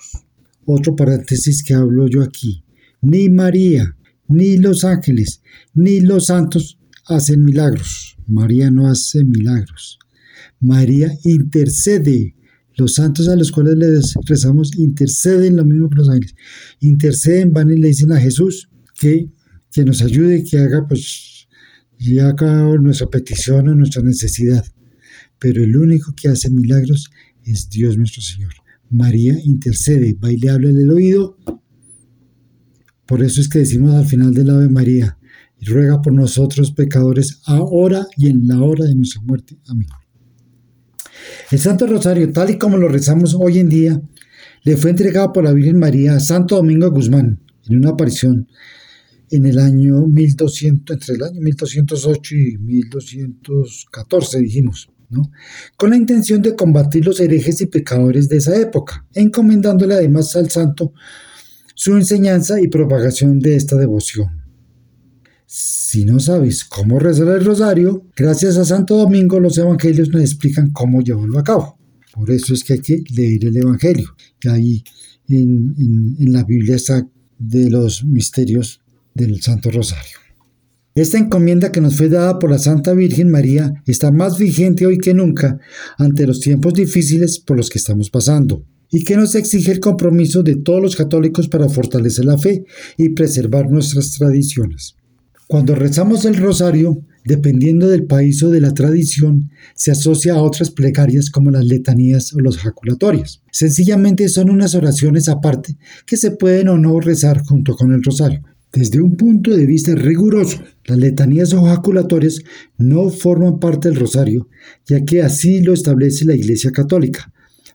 Otro 0.66 0.96
paréntesis 0.96 1.64
que 1.64 1.74
hablo 1.74 2.08
yo 2.08 2.22
aquí. 2.22 2.64
Ni 3.02 3.30
María, 3.30 3.96
ni 4.28 4.58
los 4.58 4.84
ángeles, 4.84 5.42
ni 5.74 6.02
los 6.02 6.28
santos 6.28 6.78
hacen 7.06 7.44
milagros. 7.44 8.18
María 8.28 8.70
no 8.70 8.88
hace 8.88 9.24
milagros. 9.24 9.98
María 10.60 11.12
intercede. 11.24 12.36
Los 12.80 12.96
santos 12.96 13.28
a 13.28 13.36
los 13.36 13.52
cuales 13.52 13.78
les 13.78 14.14
rezamos 14.26 14.72
interceden 14.78 15.58
lo 15.58 15.66
mismo 15.66 15.90
que 15.90 15.98
los 15.98 16.10
ángeles. 16.10 16.34
Interceden, 16.80 17.52
van 17.52 17.70
y 17.70 17.78
le 17.78 17.90
dicen 17.90 18.14
a 18.14 18.20
Jesús 18.20 18.70
que, 18.98 19.30
que 19.72 19.84
nos 19.84 20.02
ayude, 20.02 20.46
que 20.46 20.60
haga 20.60 20.88
pues 20.88 21.48
y 21.98 22.20
haga 22.20 22.64
nuestra 22.78 23.10
petición 23.10 23.68
o 23.68 23.76
nuestra 23.76 24.02
necesidad. 24.02 24.66
Pero 25.40 25.62
el 25.62 25.76
único 25.76 26.14
que 26.16 26.30
hace 26.30 26.50
milagros 26.50 27.10
es 27.44 27.70
Dios 27.70 27.98
nuestro 27.98 28.22
Señor. 28.22 28.54
María 28.90 29.38
intercede, 29.44 30.14
va 30.14 30.32
y 30.32 30.38
le 30.38 30.50
habla 30.50 30.70
en 30.70 30.78
el 30.78 30.90
oído. 30.90 31.38
Por 33.06 33.24
eso 33.24 33.42
es 33.42 33.50
que 33.50 33.60
decimos 33.60 33.94
al 33.94 34.06
final 34.06 34.34
del 34.34 34.50
Ave 34.52 34.70
María, 34.70 35.18
y 35.60 35.66
ruega 35.66 36.02
por 36.02 36.14
nosotros 36.14 36.72
pecadores 36.72 37.42
ahora 37.46 38.08
y 38.16 38.30
en 38.30 38.48
la 38.48 38.62
hora 38.62 38.86
de 38.86 38.96
nuestra 38.96 39.22
muerte. 39.22 39.58
Amén. 39.68 39.88
El 41.52 41.60
Santo 41.60 41.88
Rosario, 41.88 42.32
tal 42.32 42.52
y 42.52 42.58
como 42.58 42.78
lo 42.78 42.88
rezamos 42.88 43.36
hoy 43.40 43.60
en 43.60 43.70
día, 43.70 44.02
le 44.64 44.78
fue 44.78 44.92
entregado 44.92 45.32
por 45.32 45.44
la 45.44 45.54
Virgen 45.54 45.80
María 45.80 46.16
a 46.16 46.20
Santo 46.20 46.56
Domingo 46.56 46.90
Guzmán 46.92 47.40
en 47.68 47.78
una 47.78 47.90
aparición 47.92 48.48
en 49.32 49.46
el 49.46 49.60
año 49.60 50.02
1200, 50.08 50.96
entre 50.96 51.16
el 51.16 51.24
año 51.24 51.42
1208 51.42 52.36
y 52.36 52.58
1214, 52.58 54.40
dijimos, 54.40 54.90
¿no? 55.10 55.32
con 55.78 55.92
la 55.92 55.98
intención 55.98 56.42
de 56.42 56.56
combatir 56.56 57.06
los 57.06 57.20
herejes 57.20 57.62
y 57.62 57.68
pecadores 57.68 58.28
de 58.28 58.38
esa 58.38 58.60
época, 58.60 59.06
encomendándole 59.14 59.96
además 59.96 60.36
al 60.36 60.50
santo 60.50 60.94
su 61.76 61.96
enseñanza 61.96 62.60
y 62.60 62.68
propagación 62.68 63.40
de 63.40 63.56
esta 63.56 63.78
devoción. 63.78 64.39
Si 65.52 66.06
no 66.06 66.20
sabes 66.20 66.64
cómo 66.64 67.00
rezar 67.00 67.28
el 67.30 67.44
rosario, 67.44 68.06
gracias 68.16 68.56
a 68.58 68.66
Santo 68.66 68.96
Domingo 68.96 69.40
los 69.40 69.58
evangelios 69.58 70.10
nos 70.10 70.22
explican 70.22 70.70
cómo 70.70 71.02
llevarlo 71.02 71.40
a 71.40 71.44
cabo. 71.44 71.80
Por 72.14 72.30
eso 72.30 72.54
es 72.54 72.64
que 72.64 72.74
hay 72.74 72.82
que 72.82 73.04
leer 73.16 73.46
el 73.46 73.58
evangelio. 73.58 74.16
Y 74.44 74.48
ahí 74.48 74.84
en, 75.28 75.74
en 76.20 76.32
la 76.34 76.44
Biblia 76.44 76.76
está 76.76 77.10
de 77.40 77.68
los 77.72 78.06
misterios 78.06 78.82
del 79.16 79.42
Santo 79.42 79.72
Rosario. 79.72 80.20
Esta 80.94 81.18
encomienda 81.18 81.72
que 81.72 81.82
nos 81.82 81.96
fue 81.96 82.10
dada 82.10 82.38
por 82.38 82.52
la 82.52 82.60
Santa 82.60 82.94
Virgen 82.94 83.32
María 83.32 83.74
está 83.88 84.12
más 84.12 84.38
vigente 84.38 84.86
hoy 84.86 85.00
que 85.00 85.16
nunca 85.16 85.58
ante 85.98 86.28
los 86.28 86.42
tiempos 86.42 86.76
difíciles 86.76 87.40
por 87.40 87.58
los 87.58 87.72
que 87.72 87.80
estamos 87.80 88.12
pasando 88.12 88.68
y 88.92 89.04
que 89.04 89.18
nos 89.18 89.34
exige 89.34 89.72
el 89.72 89.80
compromiso 89.80 90.44
de 90.44 90.58
todos 90.58 90.80
los 90.80 90.96
católicos 90.96 91.48
para 91.48 91.68
fortalecer 91.70 92.26
la 92.26 92.38
fe 92.38 92.66
y 92.98 93.10
preservar 93.10 93.72
nuestras 93.72 94.12
tradiciones. 94.12 94.99
Cuando 95.52 95.74
rezamos 95.74 96.26
el 96.26 96.36
rosario, 96.36 97.04
dependiendo 97.26 97.88
del 97.88 98.06
país 98.06 98.44
o 98.44 98.52
de 98.52 98.62
la 98.62 98.72
tradición, 98.72 99.50
se 99.74 99.90
asocia 99.90 100.36
a 100.36 100.44
otras 100.44 100.70
plegarias 100.70 101.32
como 101.32 101.50
las 101.50 101.66
letanías 101.66 102.36
o 102.36 102.40
los 102.40 102.60
jaculatorias. 102.60 103.42
Sencillamente 103.52 104.30
son 104.30 104.52
unas 104.52 104.76
oraciones 104.76 105.28
aparte 105.28 105.76
que 106.06 106.18
se 106.18 106.30
pueden 106.30 106.68
o 106.68 106.78
no 106.78 107.00
rezar 107.00 107.42
junto 107.44 107.76
con 107.76 107.92
el 107.92 108.04
rosario. 108.04 108.44
Desde 108.72 109.02
un 109.02 109.18
punto 109.18 109.50
de 109.58 109.66
vista 109.66 109.96
riguroso, 109.96 110.62
las 110.86 111.00
letanías 111.00 111.52
o 111.56 111.64
jaculatorias 111.64 112.44
no 112.78 113.10
forman 113.10 113.58
parte 113.58 113.90
del 113.90 113.98
rosario, 113.98 114.50
ya 114.86 115.04
que 115.04 115.24
así 115.24 115.62
lo 115.62 115.74
establece 115.74 116.26
la 116.26 116.36
Iglesia 116.36 116.70
Católica, 116.70 117.34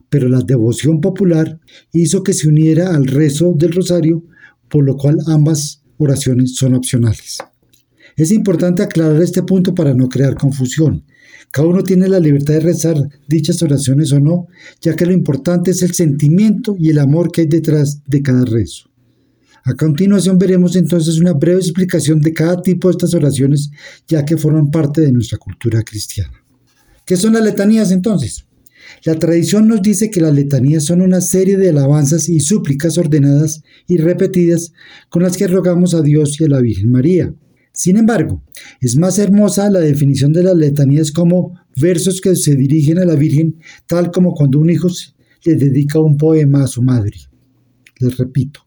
pero 0.09 0.29
la 0.29 0.39
devoción 0.39 1.01
popular 1.01 1.59
hizo 1.91 2.23
que 2.23 2.31
se 2.31 2.47
uniera 2.47 2.95
al 2.95 3.05
rezo 3.05 3.53
del 3.53 3.73
rosario, 3.73 4.23
por 4.69 4.85
lo 4.85 4.95
cual 4.95 5.17
ambas 5.27 5.83
oraciones 5.97 6.55
son 6.55 6.73
opcionales. 6.73 7.39
Es 8.15 8.31
importante 8.31 8.81
aclarar 8.81 9.21
este 9.21 9.43
punto 9.43 9.75
para 9.75 9.93
no 9.93 10.07
crear 10.07 10.35
confusión. 10.35 11.03
Cada 11.51 11.67
uno 11.67 11.83
tiene 11.83 12.07
la 12.07 12.19
libertad 12.19 12.55
de 12.55 12.59
rezar 12.61 12.95
dichas 13.27 13.61
oraciones 13.61 14.11
o 14.13 14.19
no, 14.19 14.47
ya 14.81 14.95
que 14.95 15.05
lo 15.05 15.11
importante 15.11 15.71
es 15.71 15.81
el 15.83 15.93
sentimiento 15.93 16.75
y 16.79 16.89
el 16.89 16.99
amor 16.99 17.31
que 17.31 17.41
hay 17.41 17.47
detrás 17.47 18.01
de 18.07 18.21
cada 18.21 18.45
rezo. 18.45 18.89
A 19.63 19.73
continuación 19.73 20.37
veremos 20.37 20.75
entonces 20.75 21.19
una 21.19 21.33
breve 21.33 21.59
explicación 21.59 22.21
de 22.21 22.33
cada 22.33 22.61
tipo 22.61 22.87
de 22.87 22.91
estas 22.91 23.13
oraciones, 23.13 23.71
ya 24.07 24.23
que 24.23 24.37
forman 24.37 24.69
parte 24.69 25.01
de 25.01 25.11
nuestra 25.11 25.37
cultura 25.37 25.81
cristiana. 25.81 26.43
¿Qué 27.05 27.17
son 27.17 27.33
las 27.33 27.43
letanías 27.43 27.91
entonces? 27.91 28.45
La 29.03 29.17
tradición 29.17 29.67
nos 29.67 29.81
dice 29.81 30.09
que 30.09 30.21
las 30.21 30.33
letanías 30.33 30.85
son 30.85 31.01
una 31.01 31.19
serie 31.19 31.57
de 31.57 31.69
alabanzas 31.69 32.29
y 32.29 32.39
súplicas 32.39 32.97
ordenadas 32.97 33.63
y 33.87 33.97
repetidas 33.97 34.71
con 35.09 35.23
las 35.23 35.35
que 35.35 35.47
rogamos 35.47 35.93
a 35.93 36.01
Dios 36.01 36.39
y 36.39 36.45
a 36.45 36.49
la 36.49 36.61
Virgen 36.61 36.91
María. 36.91 37.33
Sin 37.75 37.97
embargo, 37.97 38.41
es 38.79 38.97
más 38.97 39.19
hermosa 39.19 39.69
la 39.69 39.81
definición 39.81 40.31
de 40.31 40.43
las 40.43 40.55
letanías 40.55 41.11
como 41.11 41.59
versos 41.75 42.21
que 42.21 42.35
se 42.35 42.55
dirigen 42.55 42.99
a 42.99 43.05
la 43.05 43.15
Virgen, 43.15 43.57
tal 43.85 44.11
como 44.11 44.33
cuando 44.33 44.59
un 44.59 44.69
hijo 44.69 44.87
le 45.43 45.55
dedica 45.55 45.99
un 45.99 46.15
poema 46.17 46.63
a 46.63 46.67
su 46.67 46.81
madre. 46.81 47.17
Les 47.99 48.17
repito, 48.17 48.61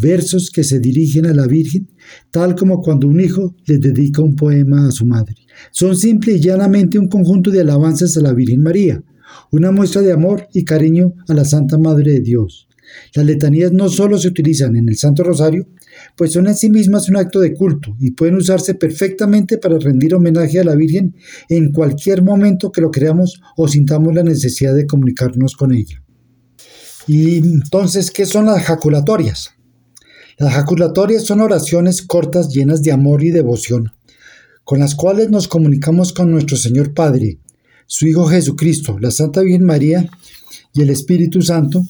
versos 0.00 0.50
que 0.50 0.62
se 0.62 0.78
dirigen 0.78 1.26
a 1.26 1.34
la 1.34 1.48
Virgen, 1.48 1.88
tal 2.30 2.54
como 2.54 2.80
cuando 2.80 3.08
un 3.08 3.20
hijo 3.20 3.56
le 3.66 3.78
dedica 3.78 4.22
un 4.22 4.36
poema 4.36 4.86
a 4.86 4.92
su 4.92 5.04
madre. 5.04 5.34
Son 5.72 5.96
simple 5.96 6.34
y 6.34 6.40
llanamente 6.40 6.98
un 6.98 7.08
conjunto 7.08 7.50
de 7.50 7.60
alabanzas 7.60 8.16
a 8.16 8.20
la 8.20 8.32
Virgen 8.32 8.62
María, 8.62 9.02
una 9.50 9.72
muestra 9.72 10.02
de 10.02 10.12
amor 10.12 10.46
y 10.52 10.64
cariño 10.64 11.14
a 11.28 11.34
la 11.34 11.44
Santa 11.44 11.76
Madre 11.76 12.12
de 12.12 12.20
Dios. 12.20 12.68
Las 13.14 13.24
letanías 13.24 13.72
no 13.72 13.88
solo 13.88 14.18
se 14.18 14.28
utilizan 14.28 14.76
en 14.76 14.88
el 14.88 14.96
Santo 14.96 15.22
Rosario, 15.22 15.66
pues 16.16 16.32
son 16.32 16.46
en 16.46 16.56
sí 16.56 16.70
mismas 16.70 17.08
un 17.08 17.16
acto 17.16 17.40
de 17.40 17.54
culto 17.54 17.96
y 17.98 18.12
pueden 18.12 18.36
usarse 18.36 18.74
perfectamente 18.74 19.58
para 19.58 19.78
rendir 19.78 20.14
homenaje 20.14 20.60
a 20.60 20.64
la 20.64 20.74
Virgen 20.74 21.14
en 21.48 21.72
cualquier 21.72 22.22
momento 22.22 22.72
que 22.72 22.80
lo 22.80 22.90
creamos 22.90 23.40
o 23.56 23.68
sintamos 23.68 24.14
la 24.14 24.22
necesidad 24.22 24.74
de 24.74 24.86
comunicarnos 24.86 25.56
con 25.56 25.72
ella. 25.72 26.02
Y 27.06 27.36
entonces, 27.36 28.10
¿qué 28.10 28.26
son 28.26 28.46
las 28.46 28.62
jaculatorias? 28.64 29.50
Las 30.38 30.54
jaculatorias 30.54 31.24
son 31.24 31.40
oraciones 31.40 32.02
cortas 32.02 32.48
llenas 32.48 32.82
de 32.82 32.92
amor 32.92 33.22
y 33.22 33.30
devoción, 33.30 33.92
con 34.64 34.80
las 34.80 34.94
cuales 34.94 35.30
nos 35.30 35.46
comunicamos 35.46 36.12
con 36.12 36.30
nuestro 36.30 36.56
Señor 36.56 36.94
Padre, 36.94 37.38
su 37.86 38.08
Hijo 38.08 38.26
Jesucristo, 38.26 38.98
la 38.98 39.10
Santa 39.10 39.42
Virgen 39.42 39.64
María 39.64 40.08
y 40.72 40.82
el 40.82 40.90
Espíritu 40.90 41.42
Santo, 41.42 41.84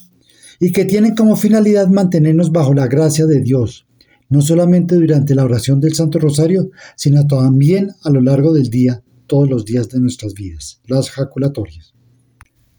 y 0.60 0.72
que 0.72 0.84
tienen 0.84 1.14
como 1.14 1.36
finalidad 1.36 1.88
mantenernos 1.88 2.52
bajo 2.52 2.74
la 2.74 2.86
gracia 2.86 3.26
de 3.26 3.40
Dios, 3.40 3.86
no 4.28 4.42
solamente 4.42 4.96
durante 4.96 5.34
la 5.34 5.44
oración 5.44 5.80
del 5.80 5.94
Santo 5.94 6.18
Rosario, 6.18 6.70
sino 6.96 7.26
también 7.26 7.90
a 8.02 8.10
lo 8.10 8.20
largo 8.20 8.52
del 8.52 8.70
día, 8.70 9.02
todos 9.26 9.48
los 9.48 9.64
días 9.64 9.88
de 9.88 10.00
nuestras 10.00 10.34
vidas, 10.34 10.80
las 10.86 11.10
jaculatorias. 11.10 11.94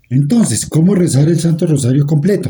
Entonces, 0.10 0.66
¿cómo 0.66 0.96
rezar 0.96 1.28
el 1.28 1.40
Santo 1.40 1.66
Rosario 1.66 2.06
completo? 2.06 2.50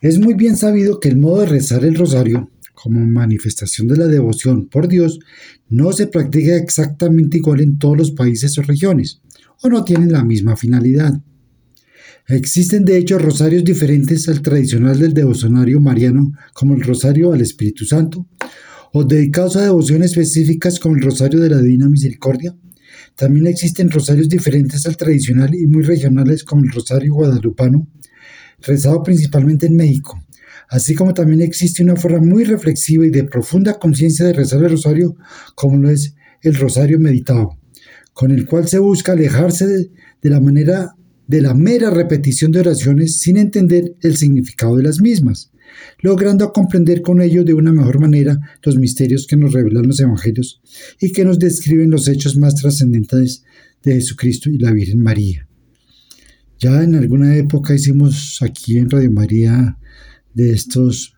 Es 0.00 0.18
muy 0.18 0.34
bien 0.34 0.56
sabido 0.56 1.00
que 1.00 1.08
el 1.08 1.16
modo 1.16 1.40
de 1.40 1.46
rezar 1.46 1.84
el 1.84 1.94
rosario, 1.94 2.50
como 2.74 3.00
manifestación 3.00 3.88
de 3.88 3.96
la 3.96 4.06
devoción 4.06 4.68
por 4.68 4.88
Dios, 4.88 5.18
no 5.68 5.92
se 5.92 6.06
practica 6.06 6.56
exactamente 6.56 7.38
igual 7.38 7.60
en 7.60 7.78
todos 7.78 7.96
los 7.96 8.10
países 8.12 8.56
o 8.58 8.62
regiones, 8.62 9.20
o 9.62 9.68
no 9.68 9.84
tienen 9.84 10.12
la 10.12 10.24
misma 10.24 10.56
finalidad. 10.56 11.20
Existen 12.30 12.84
de 12.84 12.98
hecho 12.98 13.18
rosarios 13.18 13.64
diferentes 13.64 14.28
al 14.28 14.42
tradicional 14.42 14.98
del 14.98 15.14
devocionario 15.14 15.80
mariano, 15.80 16.32
como 16.52 16.74
el 16.74 16.82
rosario 16.82 17.32
al 17.32 17.40
Espíritu 17.40 17.86
Santo, 17.86 18.26
o 18.92 19.04
dedicados 19.04 19.56
a 19.56 19.62
devociones 19.62 20.10
específicas 20.10 20.78
como 20.78 20.96
el 20.96 21.02
Rosario 21.02 21.40
de 21.40 21.48
la 21.48 21.56
Divina 21.56 21.88
Misericordia. 21.88 22.54
También 23.16 23.46
existen 23.46 23.90
rosarios 23.90 24.28
diferentes 24.28 24.84
al 24.84 24.98
tradicional 24.98 25.54
y 25.54 25.66
muy 25.66 25.82
regionales 25.82 26.44
como 26.44 26.64
el 26.64 26.70
Rosario 26.70 27.14
Guadalupano, 27.14 27.88
rezado 28.60 29.02
principalmente 29.02 29.64
en 29.64 29.76
México, 29.76 30.22
así 30.68 30.94
como 30.94 31.14
también 31.14 31.40
existe 31.40 31.82
una 31.82 31.96
forma 31.96 32.18
muy 32.18 32.44
reflexiva 32.44 33.06
y 33.06 33.10
de 33.10 33.24
profunda 33.24 33.78
conciencia 33.78 34.26
de 34.26 34.34
rezar 34.34 34.62
el 34.64 34.72
rosario 34.72 35.16
como 35.54 35.78
lo 35.78 35.88
es 35.88 36.14
el 36.42 36.56
rosario 36.56 36.98
meditado, 36.98 37.58
con 38.12 38.32
el 38.32 38.44
cual 38.44 38.68
se 38.68 38.78
busca 38.80 39.12
alejarse 39.12 39.66
de, 39.66 39.90
de 40.20 40.30
la 40.30 40.40
manera 40.40 40.94
de 41.28 41.42
la 41.42 41.54
mera 41.54 41.90
repetición 41.90 42.50
de 42.50 42.60
oraciones 42.60 43.18
sin 43.18 43.36
entender 43.36 43.94
el 44.00 44.16
significado 44.16 44.76
de 44.76 44.82
las 44.82 45.00
mismas, 45.00 45.52
logrando 46.00 46.52
comprender 46.52 47.02
con 47.02 47.20
ello 47.20 47.44
de 47.44 47.52
una 47.52 47.70
mejor 47.70 48.00
manera 48.00 48.40
los 48.62 48.76
misterios 48.78 49.26
que 49.26 49.36
nos 49.36 49.52
revelan 49.52 49.86
los 49.86 50.00
evangelios 50.00 50.60
y 51.00 51.12
que 51.12 51.26
nos 51.26 51.38
describen 51.38 51.90
los 51.90 52.08
hechos 52.08 52.36
más 52.38 52.54
trascendentales 52.54 53.44
de 53.84 53.94
Jesucristo 53.94 54.48
y 54.48 54.58
la 54.58 54.72
Virgen 54.72 55.00
María. 55.00 55.46
Ya 56.58 56.82
en 56.82 56.94
alguna 56.94 57.36
época 57.36 57.74
hicimos 57.74 58.40
aquí 58.40 58.78
en 58.78 58.90
Radio 58.90 59.12
María 59.12 59.78
de 60.32 60.50
estos 60.52 61.14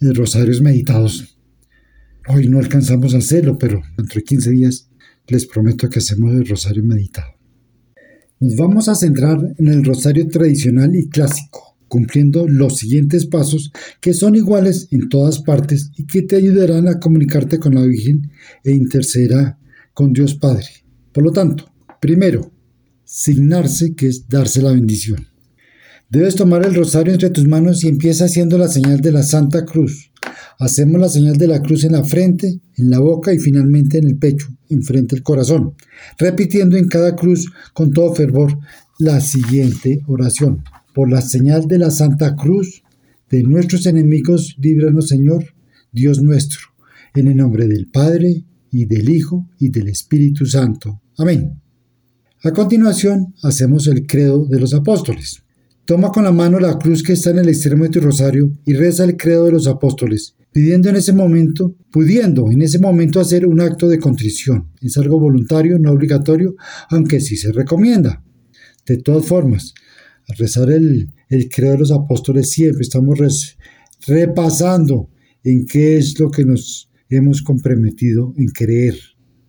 eh, 0.00 0.12
rosarios 0.12 0.60
meditados. 0.60 1.38
Hoy 2.28 2.48
no 2.48 2.58
alcanzamos 2.58 3.14
a 3.14 3.18
hacerlo, 3.18 3.56
pero 3.58 3.80
dentro 3.96 4.16
de 4.16 4.24
15 4.24 4.50
días 4.50 4.90
les 5.28 5.46
prometo 5.46 5.88
que 5.88 6.00
hacemos 6.00 6.34
el 6.34 6.46
rosario 6.46 6.82
meditado. 6.82 7.41
Nos 8.42 8.56
vamos 8.56 8.88
a 8.88 8.96
centrar 8.96 9.54
en 9.56 9.68
el 9.68 9.84
rosario 9.84 10.26
tradicional 10.26 10.96
y 10.96 11.08
clásico, 11.08 11.76
cumpliendo 11.86 12.48
los 12.48 12.76
siguientes 12.76 13.26
pasos 13.26 13.70
que 14.00 14.14
son 14.14 14.34
iguales 14.34 14.88
en 14.90 15.08
todas 15.08 15.38
partes 15.42 15.92
y 15.96 16.06
que 16.06 16.22
te 16.22 16.34
ayudarán 16.34 16.88
a 16.88 16.98
comunicarte 16.98 17.60
con 17.60 17.76
la 17.76 17.84
Virgen 17.84 18.32
e 18.64 18.72
intercederá 18.72 19.60
con 19.94 20.12
Dios 20.12 20.34
Padre. 20.34 20.66
Por 21.12 21.22
lo 21.22 21.30
tanto, 21.30 21.72
primero, 22.00 22.50
signarse, 23.04 23.94
que 23.94 24.08
es 24.08 24.26
darse 24.26 24.60
la 24.60 24.72
bendición. 24.72 25.24
Debes 26.10 26.34
tomar 26.34 26.66
el 26.66 26.74
rosario 26.74 27.12
entre 27.12 27.30
tus 27.30 27.46
manos 27.46 27.84
y 27.84 27.88
empieza 27.88 28.24
haciendo 28.24 28.58
la 28.58 28.66
señal 28.66 29.00
de 29.02 29.12
la 29.12 29.22
Santa 29.22 29.64
Cruz. 29.64 30.11
Hacemos 30.62 31.00
la 31.00 31.08
señal 31.08 31.36
de 31.38 31.48
la 31.48 31.60
cruz 31.60 31.82
en 31.82 31.90
la 31.90 32.04
frente, 32.04 32.60
en 32.76 32.88
la 32.88 33.00
boca 33.00 33.34
y 33.34 33.40
finalmente 33.40 33.98
en 33.98 34.06
el 34.06 34.16
pecho, 34.16 34.46
enfrente 34.68 35.16
del 35.16 35.24
corazón, 35.24 35.74
repitiendo 36.18 36.76
en 36.76 36.86
cada 36.86 37.16
cruz 37.16 37.50
con 37.74 37.90
todo 37.90 38.14
fervor 38.14 38.56
la 39.00 39.20
siguiente 39.20 40.04
oración. 40.06 40.62
Por 40.94 41.10
la 41.10 41.20
señal 41.20 41.66
de 41.66 41.78
la 41.78 41.90
Santa 41.90 42.36
Cruz, 42.36 42.84
de 43.28 43.42
nuestros 43.42 43.86
enemigos, 43.86 44.54
líbranos 44.60 45.08
Señor, 45.08 45.46
Dios 45.90 46.22
nuestro, 46.22 46.60
en 47.16 47.26
el 47.26 47.38
nombre 47.38 47.66
del 47.66 47.88
Padre, 47.88 48.44
y 48.70 48.84
del 48.84 49.10
Hijo, 49.10 49.48
y 49.58 49.68
del 49.70 49.88
Espíritu 49.88 50.46
Santo. 50.46 51.00
Amén. 51.18 51.60
A 52.44 52.52
continuación, 52.52 53.34
hacemos 53.42 53.88
el 53.88 54.06
credo 54.06 54.46
de 54.46 54.60
los 54.60 54.74
apóstoles. 54.74 55.42
Toma 55.84 56.12
con 56.12 56.22
la 56.22 56.30
mano 56.30 56.60
la 56.60 56.78
cruz 56.78 57.02
que 57.02 57.14
está 57.14 57.30
en 57.30 57.38
el 57.38 57.48
extremo 57.48 57.82
de 57.82 57.90
tu 57.90 58.00
rosario 58.00 58.56
y 58.64 58.74
reza 58.74 59.02
el 59.02 59.16
credo 59.16 59.46
de 59.46 59.52
los 59.52 59.66
apóstoles, 59.66 60.36
pidiendo 60.52 60.90
en 60.90 60.96
ese 60.96 61.12
momento, 61.12 61.74
pudiendo 61.90 62.50
en 62.50 62.62
ese 62.62 62.78
momento 62.78 63.20
hacer 63.20 63.46
un 63.46 63.60
acto 63.60 63.88
de 63.88 63.98
contrición. 63.98 64.70
Es 64.80 64.96
algo 64.98 65.18
voluntario, 65.18 65.78
no 65.78 65.90
obligatorio, 65.90 66.54
aunque 66.90 67.20
sí 67.20 67.36
se 67.36 67.52
recomienda. 67.52 68.22
De 68.86 68.98
todas 68.98 69.26
formas, 69.26 69.74
al 70.28 70.36
rezar 70.36 70.70
el, 70.70 71.12
credo 71.50 71.72
de 71.72 71.78
los 71.78 71.92
apóstoles 71.92 72.50
siempre 72.50 72.82
estamos 72.82 73.18
repasando 74.06 75.08
en 75.42 75.66
qué 75.66 75.96
es 75.96 76.18
lo 76.20 76.30
que 76.30 76.44
nos 76.44 76.90
hemos 77.08 77.42
comprometido 77.42 78.34
en 78.36 78.46
creer 78.48 78.96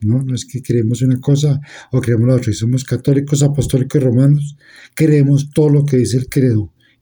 ¿no? 0.01 0.21
No 0.21 0.35
es 0.35 0.45
que 0.45 0.61
creemos 0.61 1.01
una 1.01 1.17
cosa 1.21 1.61
o 1.93 2.01
creemos 2.01 2.27
la 2.27 2.35
otra. 2.35 2.51
Somos 2.51 2.83
católicos, 2.83 3.41
apostólicos 3.41 4.01
y 4.01 4.03
romanos, 4.03 4.57
creemos 4.93 5.49
todo 5.51 5.69
lo 5.69 5.85
que 5.85 5.95
dice 5.95 6.17
el 6.17 6.27
credo 6.27 6.72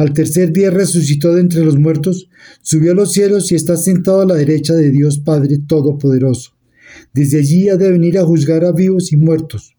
al 0.00 0.14
tercer 0.14 0.50
día 0.50 0.70
resucitó 0.70 1.34
de 1.34 1.42
entre 1.42 1.62
los 1.62 1.78
muertos, 1.78 2.30
subió 2.62 2.92
a 2.92 2.94
los 2.94 3.12
cielos 3.12 3.52
y 3.52 3.54
está 3.54 3.76
sentado 3.76 4.22
a 4.22 4.24
la 4.24 4.34
derecha 4.34 4.72
de 4.72 4.90
Dios 4.90 5.18
Padre 5.18 5.58
Todopoderoso. 5.58 6.52
Desde 7.12 7.40
allí 7.40 7.68
ha 7.68 7.76
de 7.76 7.90
venir 7.90 8.18
a 8.18 8.24
juzgar 8.24 8.64
a 8.64 8.72
vivos 8.72 9.12
y 9.12 9.18
muertos. 9.18 9.76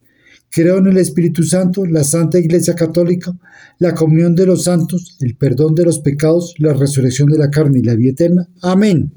Creo 0.52 0.78
en 0.78 0.86
el 0.86 0.98
Espíritu 0.98 1.42
Santo, 1.42 1.88
la 1.88 2.04
Santa 2.04 2.38
Iglesia 2.38 2.76
Católica, 2.76 3.36
la 3.80 3.96
comunión 3.96 4.36
de 4.36 4.46
los 4.46 4.66
santos, 4.66 5.18
el 5.22 5.38
perdón 5.38 5.74
de 5.74 5.86
los 5.86 6.02
pecados, 6.02 6.54
la 6.60 6.74
resurrección 6.74 7.28
de 7.28 7.40
la 7.40 7.50
carne 7.50 7.80
y 7.80 7.84
la 7.84 7.96
vida 7.96 8.12
eterna. 8.12 8.48
Amén. 8.62 9.12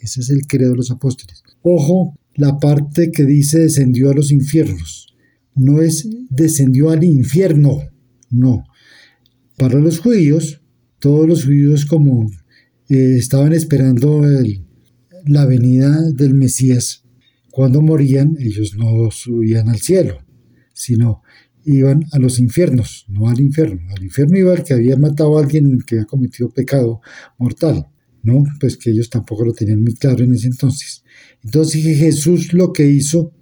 Ese 0.00 0.22
es 0.22 0.30
el 0.30 0.46
credo 0.46 0.70
de 0.70 0.78
los 0.78 0.90
apóstoles. 0.90 1.42
Ojo, 1.60 2.18
la 2.34 2.58
parte 2.58 3.10
que 3.10 3.24
dice 3.24 3.58
descendió 3.58 4.08
a 4.08 4.14
los 4.14 4.32
infiernos. 4.32 5.14
No 5.54 5.82
es 5.82 6.08
descendió 6.30 6.88
al 6.88 7.04
infierno, 7.04 7.82
no. 8.30 8.64
Para 9.56 9.78
los 9.78 10.00
judíos, 10.00 10.60
todos 10.98 11.26
los 11.26 11.44
judíos 11.44 11.86
como 11.86 12.30
eh, 12.88 13.16
estaban 13.18 13.52
esperando 13.52 14.22
la 15.26 15.46
venida 15.46 16.02
del 16.12 16.34
Mesías, 16.34 17.04
cuando 17.50 17.80
morían 17.80 18.36
ellos 18.38 18.76
no 18.76 19.10
subían 19.10 19.70
al 19.70 19.78
cielo, 19.78 20.18
sino 20.74 21.22
iban 21.64 22.04
a 22.12 22.18
los 22.18 22.38
infiernos, 22.38 23.06
no 23.08 23.28
al 23.28 23.40
infierno. 23.40 23.80
Al 23.96 24.04
infierno 24.04 24.38
iba 24.38 24.52
el 24.54 24.62
que 24.62 24.74
había 24.74 24.96
matado 24.96 25.38
a 25.38 25.40
alguien 25.40 25.80
que 25.86 25.96
había 25.96 26.06
cometido 26.06 26.50
pecado 26.50 27.00
mortal, 27.38 27.86
¿no? 28.22 28.44
Pues 28.60 28.76
que 28.76 28.90
ellos 28.90 29.08
tampoco 29.08 29.44
lo 29.46 29.54
tenían 29.54 29.82
muy 29.82 29.94
claro 29.94 30.22
en 30.22 30.34
ese 30.34 30.48
entonces. 30.48 31.02
Entonces 31.42 31.82
Jesús 31.82 32.52
lo 32.52 32.74
que 32.74 32.86
hizo, 32.86 33.32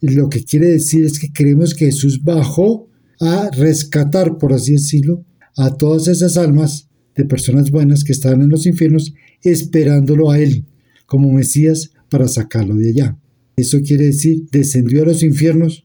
lo 0.00 0.30
que 0.30 0.44
quiere 0.44 0.68
decir 0.68 1.04
es 1.04 1.18
que 1.18 1.30
creemos 1.30 1.74
que 1.74 1.86
Jesús 1.86 2.24
bajó 2.24 2.88
a 3.20 3.50
rescatar, 3.50 4.38
por 4.38 4.54
así 4.54 4.72
decirlo, 4.72 5.26
a 5.56 5.76
todas 5.76 6.08
esas 6.08 6.36
almas 6.36 6.88
de 7.14 7.24
personas 7.24 7.70
buenas 7.70 8.04
que 8.04 8.12
estaban 8.12 8.42
en 8.42 8.48
los 8.48 8.66
infiernos 8.66 9.14
esperándolo 9.42 10.30
a 10.30 10.38
él 10.38 10.64
como 11.06 11.32
Mesías 11.32 11.92
para 12.08 12.28
sacarlo 12.28 12.74
de 12.74 12.90
allá. 12.90 13.18
Eso 13.56 13.80
quiere 13.80 14.06
decir, 14.06 14.46
descendió 14.50 15.02
a 15.02 15.06
los 15.06 15.22
infiernos 15.22 15.84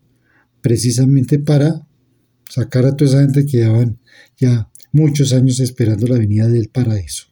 precisamente 0.62 1.40
para 1.40 1.86
sacar 2.50 2.86
a 2.86 2.96
toda 2.96 3.12
esa 3.12 3.22
gente 3.22 3.46
que 3.46 3.58
llevaban 3.58 4.00
ya 4.38 4.70
muchos 4.92 5.34
años 5.34 5.60
esperando 5.60 6.08
la 6.08 6.18
venida 6.18 6.48
del 6.48 6.70
paraíso. 6.70 7.26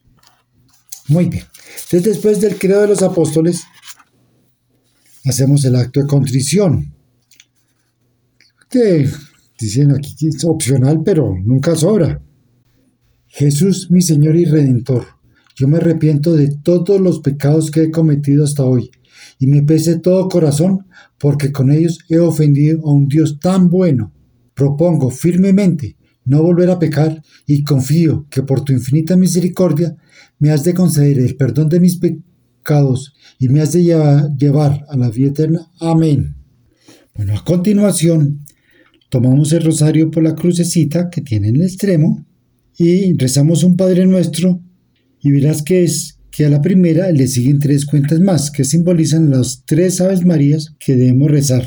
Muy 1.08 1.26
bien. 1.26 1.44
Entonces, 1.84 2.04
después 2.04 2.40
del 2.40 2.56
credo 2.56 2.82
de 2.82 2.88
los 2.88 3.02
apóstoles, 3.02 3.62
hacemos 5.24 5.64
el 5.64 5.76
acto 5.76 6.00
de 6.00 6.06
contrición, 6.06 6.92
que 8.68 9.08
Dicen 9.58 9.90
aquí 9.92 10.14
que 10.18 10.28
es 10.28 10.44
opcional, 10.44 11.02
pero 11.04 11.34
nunca 11.42 11.74
sobra. 11.74 12.22
Jesús, 13.36 13.90
mi 13.90 14.00
Señor 14.00 14.34
y 14.36 14.46
Redentor, 14.46 15.04
yo 15.54 15.68
me 15.68 15.76
arrepiento 15.76 16.32
de 16.32 16.56
todos 16.62 16.98
los 16.98 17.20
pecados 17.20 17.70
que 17.70 17.82
he 17.82 17.90
cometido 17.90 18.44
hasta 18.44 18.64
hoy, 18.64 18.90
y 19.38 19.46
me 19.46 19.62
pese 19.62 19.98
todo 19.98 20.30
corazón, 20.30 20.86
porque 21.18 21.52
con 21.52 21.70
ellos 21.70 21.98
he 22.08 22.18
ofendido 22.18 22.80
a 22.86 22.92
un 22.94 23.08
Dios 23.08 23.38
tan 23.38 23.68
bueno. 23.68 24.10
Propongo 24.54 25.10
firmemente 25.10 25.98
no 26.24 26.42
volver 26.42 26.70
a 26.70 26.78
pecar, 26.78 27.22
y 27.46 27.62
confío 27.62 28.26
que 28.30 28.42
por 28.42 28.64
tu 28.64 28.72
infinita 28.72 29.18
misericordia 29.18 29.94
me 30.38 30.50
has 30.50 30.64
de 30.64 30.72
conceder 30.72 31.18
el 31.18 31.36
perdón 31.36 31.68
de 31.68 31.80
mis 31.80 31.98
pecados 31.98 33.12
y 33.38 33.50
me 33.50 33.60
has 33.60 33.72
de 33.72 33.82
llevar 33.82 34.86
a 34.88 34.96
la 34.96 35.10
vida 35.10 35.28
eterna. 35.28 35.70
Amén. 35.78 36.36
Bueno, 37.14 37.36
a 37.36 37.44
continuación 37.44 38.46
tomamos 39.10 39.52
el 39.52 39.62
rosario 39.62 40.10
por 40.10 40.22
la 40.22 40.34
crucecita 40.34 41.10
que 41.10 41.20
tiene 41.20 41.48
en 41.48 41.56
el 41.56 41.62
extremo 41.64 42.24
y 42.78 43.16
rezamos 43.16 43.64
un 43.64 43.76
Padre 43.76 44.06
Nuestro 44.06 44.60
y 45.22 45.30
verás 45.30 45.62
que 45.62 45.84
es 45.84 46.18
que 46.30 46.44
a 46.44 46.50
la 46.50 46.60
primera 46.60 47.10
le 47.12 47.26
siguen 47.26 47.58
tres 47.58 47.86
cuentas 47.86 48.20
más 48.20 48.50
que 48.50 48.64
simbolizan 48.64 49.30
las 49.30 49.64
tres 49.64 50.00
Aves 50.02 50.26
Marías 50.26 50.74
que 50.78 50.94
debemos 50.94 51.30
rezar, 51.30 51.66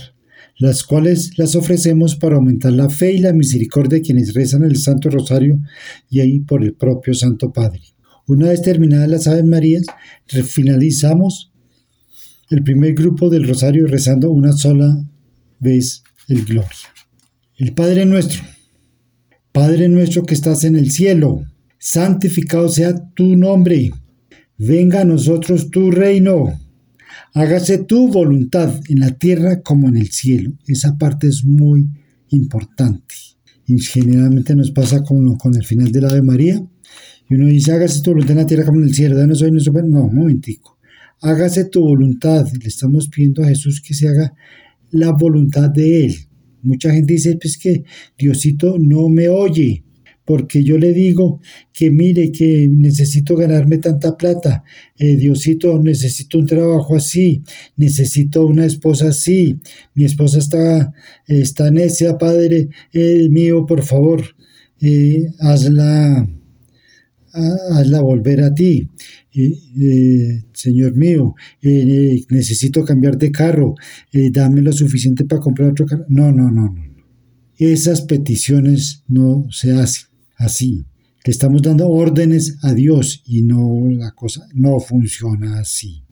las 0.60 0.84
cuales 0.84 1.38
las 1.38 1.56
ofrecemos 1.56 2.16
para 2.16 2.36
aumentar 2.36 2.74
la 2.74 2.90
fe 2.90 3.14
y 3.14 3.18
la 3.20 3.34
misericordia 3.34 3.98
de 3.98 4.04
quienes 4.04 4.34
rezan 4.36 4.64
el 4.64 4.78
Santo 4.78 5.10
Rosario 5.10 5.60
y 6.10 6.20
ahí 6.20 6.40
por 6.42 6.64
el 6.64 6.74
propio 6.74 7.16
Santo 7.16 7.52
Padre. 7.52 7.82
Una 8.28 8.50
vez 8.50 8.62
terminadas 8.62 9.10
las 9.10 9.26
Aves 9.26 9.46
Marías, 9.46 9.86
finalizamos 10.28 11.52
el 12.52 12.62
primer 12.62 12.94
grupo 12.94 13.30
del 13.30 13.48
Rosario 13.48 13.88
rezando 13.88 14.30
una 14.30 14.52
sola 14.52 15.04
vez 15.60 16.04
el 16.28 16.46
Gloria. 16.46 16.70
El 17.58 17.74
Padre 17.74 18.06
nuestro, 18.06 18.44
Padre 19.60 19.90
nuestro 19.90 20.24
que 20.24 20.36
estás 20.36 20.64
en 20.64 20.78
el 20.78 20.90
cielo, 20.90 21.44
santificado 21.78 22.70
sea 22.70 22.96
tu 23.14 23.36
nombre. 23.36 23.92
Venga 24.58 25.02
a 25.02 25.04
nosotros 25.04 25.70
tu 25.70 25.92
reino. 25.92 26.58
Hágase 27.34 27.80
tu 27.80 28.08
voluntad 28.08 28.74
en 28.88 29.02
la 29.02 29.12
tierra 29.12 29.62
como 29.62 29.90
en 29.90 29.98
el 29.98 30.12
cielo. 30.12 30.54
Esa 30.66 30.98
parte 30.98 31.28
es 31.28 31.44
muy 31.44 31.90
importante. 32.30 33.14
Y 33.66 33.78
generalmente 33.82 34.56
nos 34.56 34.72
pasa 34.72 35.04
con, 35.04 35.36
con 35.36 35.54
el 35.54 35.66
final 35.66 35.92
de 35.92 36.02
la 36.04 36.08
Ave 36.08 36.22
María. 36.22 36.66
Y 37.30 37.36
uno 37.36 37.48
dice, 37.48 37.74
hágase 37.74 38.02
tu 38.02 38.12
voluntad 38.12 38.32
en 38.32 38.38
la 38.38 38.48
tierra 38.48 38.64
como 38.64 38.80
en 38.80 38.86
el 38.86 38.96
cielo. 38.96 39.18
Danos 39.18 39.42
hoy 39.42 39.52
nuestro 39.52 39.74
No, 39.74 40.06
un 40.06 40.16
momentico. 40.16 40.78
Hágase 41.20 41.66
tu 41.66 41.82
voluntad. 41.82 42.48
Le 42.62 42.70
estamos 42.70 43.10
pidiendo 43.10 43.44
a 43.44 43.50
Jesús 43.50 43.82
que 43.86 43.94
se 43.94 44.08
haga 44.08 44.34
la 44.92 45.12
voluntad 45.12 45.70
de 45.70 46.06
Él. 46.06 46.29
Mucha 46.62 46.92
gente 46.92 47.14
dice, 47.14 47.38
pues 47.42 47.58
que 47.58 47.84
Diosito 48.18 48.78
no 48.80 49.10
me 49.10 49.30
oye, 49.30 49.84
porque 50.30 50.64
yo 50.64 50.78
le 50.78 50.94
digo 50.94 51.42
que 51.74 51.90
mire, 51.90 52.32
que 52.32 52.68
necesito 52.72 53.36
ganarme 53.36 53.80
tanta 53.80 54.16
plata, 54.16 54.64
eh, 54.96 55.16
Diosito, 55.16 55.82
necesito 55.82 56.38
un 56.38 56.46
trabajo 56.46 56.96
así, 56.96 57.42
necesito 57.78 58.46
una 58.46 58.66
esposa 58.66 59.08
así, 59.08 59.58
mi 59.96 60.06
esposa 60.06 60.38
está, 60.38 60.94
está 61.26 61.72
necia, 61.72 62.20
Padre. 62.20 62.70
Eh, 62.94 63.28
mío, 63.30 63.66
por 63.66 63.82
favor, 63.82 64.24
eh, 64.80 65.26
hazla, 65.40 66.30
hazla 67.34 68.02
volver 68.02 68.42
a 68.42 68.54
ti. 68.54 68.88
Eh, 69.46 70.46
Señor 70.54 70.96
mío, 70.96 71.36
eh, 71.62 72.24
necesito 72.30 72.84
cambiar 72.84 73.18
de 73.18 73.32
carro, 73.32 73.76
eh, 74.12 74.30
dame 74.32 74.62
lo 74.62 74.72
suficiente 74.74 75.26
para 75.26 75.42
comprar 75.42 75.72
otro 75.72 75.86
carro. 75.86 76.06
No, 76.10 76.32
no, 76.32 76.52
no, 76.52 76.72
no. 76.74 76.90
Esas 77.58 78.02
peticiones 78.04 79.04
no 79.08 79.48
se 79.52 79.74
hacen 79.74 80.08
así. 80.36 80.86
Le 81.26 81.32
estamos 81.32 81.62
dando 81.62 81.90
órdenes 81.90 82.58
a 82.62 82.74
Dios 82.74 83.22
y 83.26 83.42
no 83.42 83.88
la 83.90 84.12
cosa 84.12 84.48
no 84.54 84.80
funciona 84.80 85.60
así. 85.60 86.04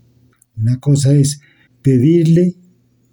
Una 0.57 0.79
cosa 0.79 1.13
es 1.13 1.39
pedirle 1.81 2.57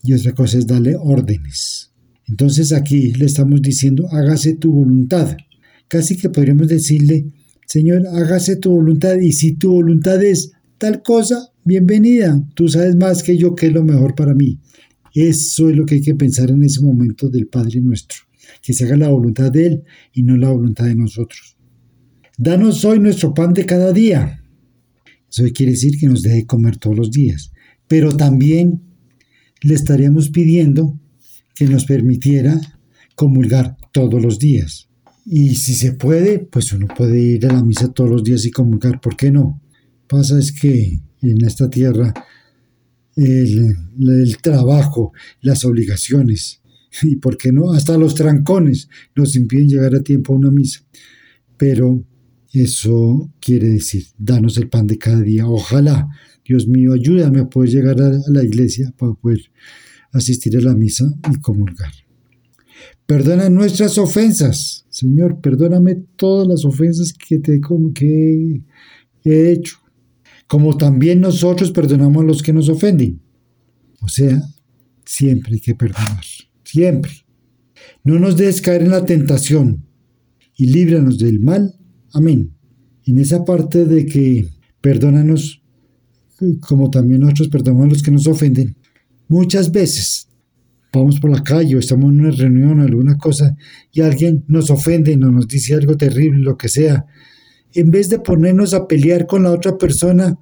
y 0.03 0.13
otra 0.13 0.33
cosa 0.33 0.59
es 0.59 0.67
darle 0.67 0.97
órdenes. 0.97 1.93
Entonces 2.27 2.73
aquí 2.73 3.13
le 3.13 3.27
estamos 3.27 3.63
diciendo, 3.63 4.09
hágase 4.11 4.55
tu 4.55 4.73
voluntad. 4.73 5.37
Casi 5.89 6.17
que 6.17 6.31
podríamos 6.31 6.69
decirle, 6.69 7.27
Señor, 7.67 8.07
hágase 8.07 8.57
tu 8.57 8.71
voluntad 8.71 9.17
y 9.19 9.33
si 9.33 9.57
tu 9.57 9.73
voluntad 9.73 10.23
es 10.23 10.53
tal 10.79 11.03
cosa, 11.03 11.49
bienvenida. 11.65 12.43
Tú 12.55 12.69
sabes 12.69 12.97
más 12.97 13.23
que 13.23 13.37
yo 13.37 13.55
qué 13.55 13.67
es 13.67 13.73
lo 13.73 13.83
mejor 13.83 14.15
para 14.15 14.35
mí. 14.35 14.61
Eso 15.15 15.71
es 15.71 15.77
lo 15.77 15.87
que 15.87 15.97
hay 15.97 16.01
que 16.03 16.15
pensar 16.15 16.51
en 16.51 16.63
ese 16.63 16.81
momento 16.83 17.29
del 17.29 17.47
Padre 17.47 17.81
nuestro, 17.81 18.19
que 18.63 18.73
se 18.73 18.85
haga 18.85 18.97
la 18.97 19.09
voluntad 19.09 19.51
de 19.51 19.67
Él 19.67 19.85
y 20.13 20.23
no 20.23 20.37
la 20.37 20.51
voluntad 20.51 20.87
de 20.87 20.95
nosotros. 20.95 21.57
Danos 22.37 22.85
hoy 22.85 22.99
nuestro 22.99 23.33
pan 23.33 23.55
de 23.55 23.65
cada 23.65 23.93
día. 23.93 24.43
Eso 25.31 25.45
quiere 25.55 25.73
decir 25.73 25.99
que 25.99 26.07
nos 26.07 26.23
deje 26.23 26.47
comer 26.47 26.77
todos 26.77 26.97
los 26.97 27.11
días, 27.11 27.53
pero 27.89 28.17
también 28.17 28.83
le 29.63 29.75
estaríamos 29.75 30.31
pidiendo 30.31 31.01
que 31.55 31.67
nos 31.67 31.85
permitiera 31.85 32.61
comulgar 33.15 33.77
todos 33.93 34.21
los 34.21 34.39
días. 34.39 34.89
Y 35.27 35.55
si 35.55 35.75
se 35.75 35.93
puede, 35.93 36.39
pues 36.39 36.73
uno 36.73 36.87
puede 36.87 37.19
ir 37.19 37.47
a 37.47 37.53
la 37.53 37.63
misa 37.63 37.93
todos 37.93 38.11
los 38.11 38.25
días 38.25 38.45
y 38.45 38.51
comulgar. 38.51 39.01
¿Por 39.01 39.17
qué 39.17 39.31
no? 39.31 39.61
Pasa 40.07 40.39
es 40.39 40.53
que 40.53 41.01
en 41.23 41.45
esta 41.45 41.71
tierra 41.71 42.13
el, 43.17 43.75
el 44.01 44.37
trabajo, 44.39 45.13
las 45.41 45.65
obligaciones 45.65 46.61
y, 47.03 47.17
¿por 47.17 47.37
qué 47.37 47.53
no? 47.53 47.73
Hasta 47.73 47.97
los 47.97 48.15
trancones 48.15 48.89
nos 49.15 49.37
impiden 49.37 49.69
llegar 49.69 49.95
a 49.95 50.03
tiempo 50.03 50.33
a 50.33 50.37
una 50.37 50.51
misa. 50.51 50.81
Pero 51.57 52.05
eso 52.53 53.33
quiere 53.41 53.69
decir, 53.69 54.07
danos 54.19 54.59
el 54.59 54.69
pan 54.69 54.87
de 54.87 54.99
cada 54.99 55.21
día. 55.21 55.47
Ojalá, 55.47 56.09
Dios 56.45 56.69
mío, 56.69 56.93
ayúdame 56.93 57.41
a 57.41 57.49
poder 57.49 57.71
llegar 57.71 58.01
a 58.01 58.13
la 58.29 58.43
iglesia 58.43 58.93
para 58.97 59.15
poder 59.15 59.41
asistir 60.13 60.57
a 60.57 60.61
la 60.61 60.75
misa 60.75 61.05
y 61.33 61.41
comulgar. 61.41 62.04
Perdona 63.07 63.51
nuestras 63.51 63.99
ofensas. 63.99 64.87
Señor, 64.89 65.41
perdóname 65.41 65.97
todas 66.17 66.49
las 66.49 66.65
ofensas 66.65 67.13
que, 67.13 67.39
te, 67.39 67.61
que 67.95 68.63
he 69.25 69.53
hecho. 69.53 69.77
Como 70.47 70.77
también 70.77 71.21
nosotros 71.21 71.71
perdonamos 71.71 72.23
a 72.23 72.27
los 72.27 72.43
que 72.43 72.53
nos 72.53 72.69
ofenden. 72.69 73.21
O 74.01 74.09
sea, 74.09 74.43
siempre 75.05 75.55
hay 75.55 75.61
que 75.61 75.75
perdonar. 75.75 76.25
Siempre. 76.65 77.13
No 78.05 78.19
nos 78.19 78.37
dejes 78.37 78.61
caer 78.61 78.83
en 78.83 78.91
la 78.91 79.05
tentación 79.05 79.85
y 80.57 80.67
líbranos 80.67 81.19
del 81.19 81.41
mal. 81.41 81.75
Amén. 82.13 82.53
En 83.07 83.19
esa 83.19 83.45
parte 83.45 83.85
de 83.85 84.07
que 84.07 84.49
perdónanos 84.81 85.63
como 86.61 86.91
también 86.91 87.21
nosotros 87.21 87.49
perdonamos 87.49 87.87
a 87.87 87.89
los 87.91 88.03
que 88.03 88.11
nos 88.11 88.27
ofenden. 88.27 88.77
Muchas 89.29 89.73
veces 89.73 90.29
vamos 90.95 91.21
por 91.21 91.31
la 91.31 91.43
calle 91.43 91.77
o 91.77 91.79
estamos 91.79 92.11
en 92.11 92.21
una 92.21 92.31
reunión 92.31 92.81
o 92.81 92.83
alguna 92.83 93.17
cosa 93.17 93.57
y 93.93 94.01
alguien 94.01 94.45
nos 94.49 94.71
ofende, 94.71 95.17
no 95.17 95.31
nos 95.31 95.49
dice 95.49 95.75
algo 95.75 95.97
terrible, 95.97 96.39
lo 96.39 96.57
que 96.57 96.69
sea, 96.69 97.07
en 97.73 97.91
vez 97.91 98.09
de 98.09 98.21
ponernos 98.21 98.73
a 98.75 98.87
pelear 98.87 99.27
con 99.27 99.43
la 99.43 99.51
otra 99.51 99.77
persona, 99.77 100.39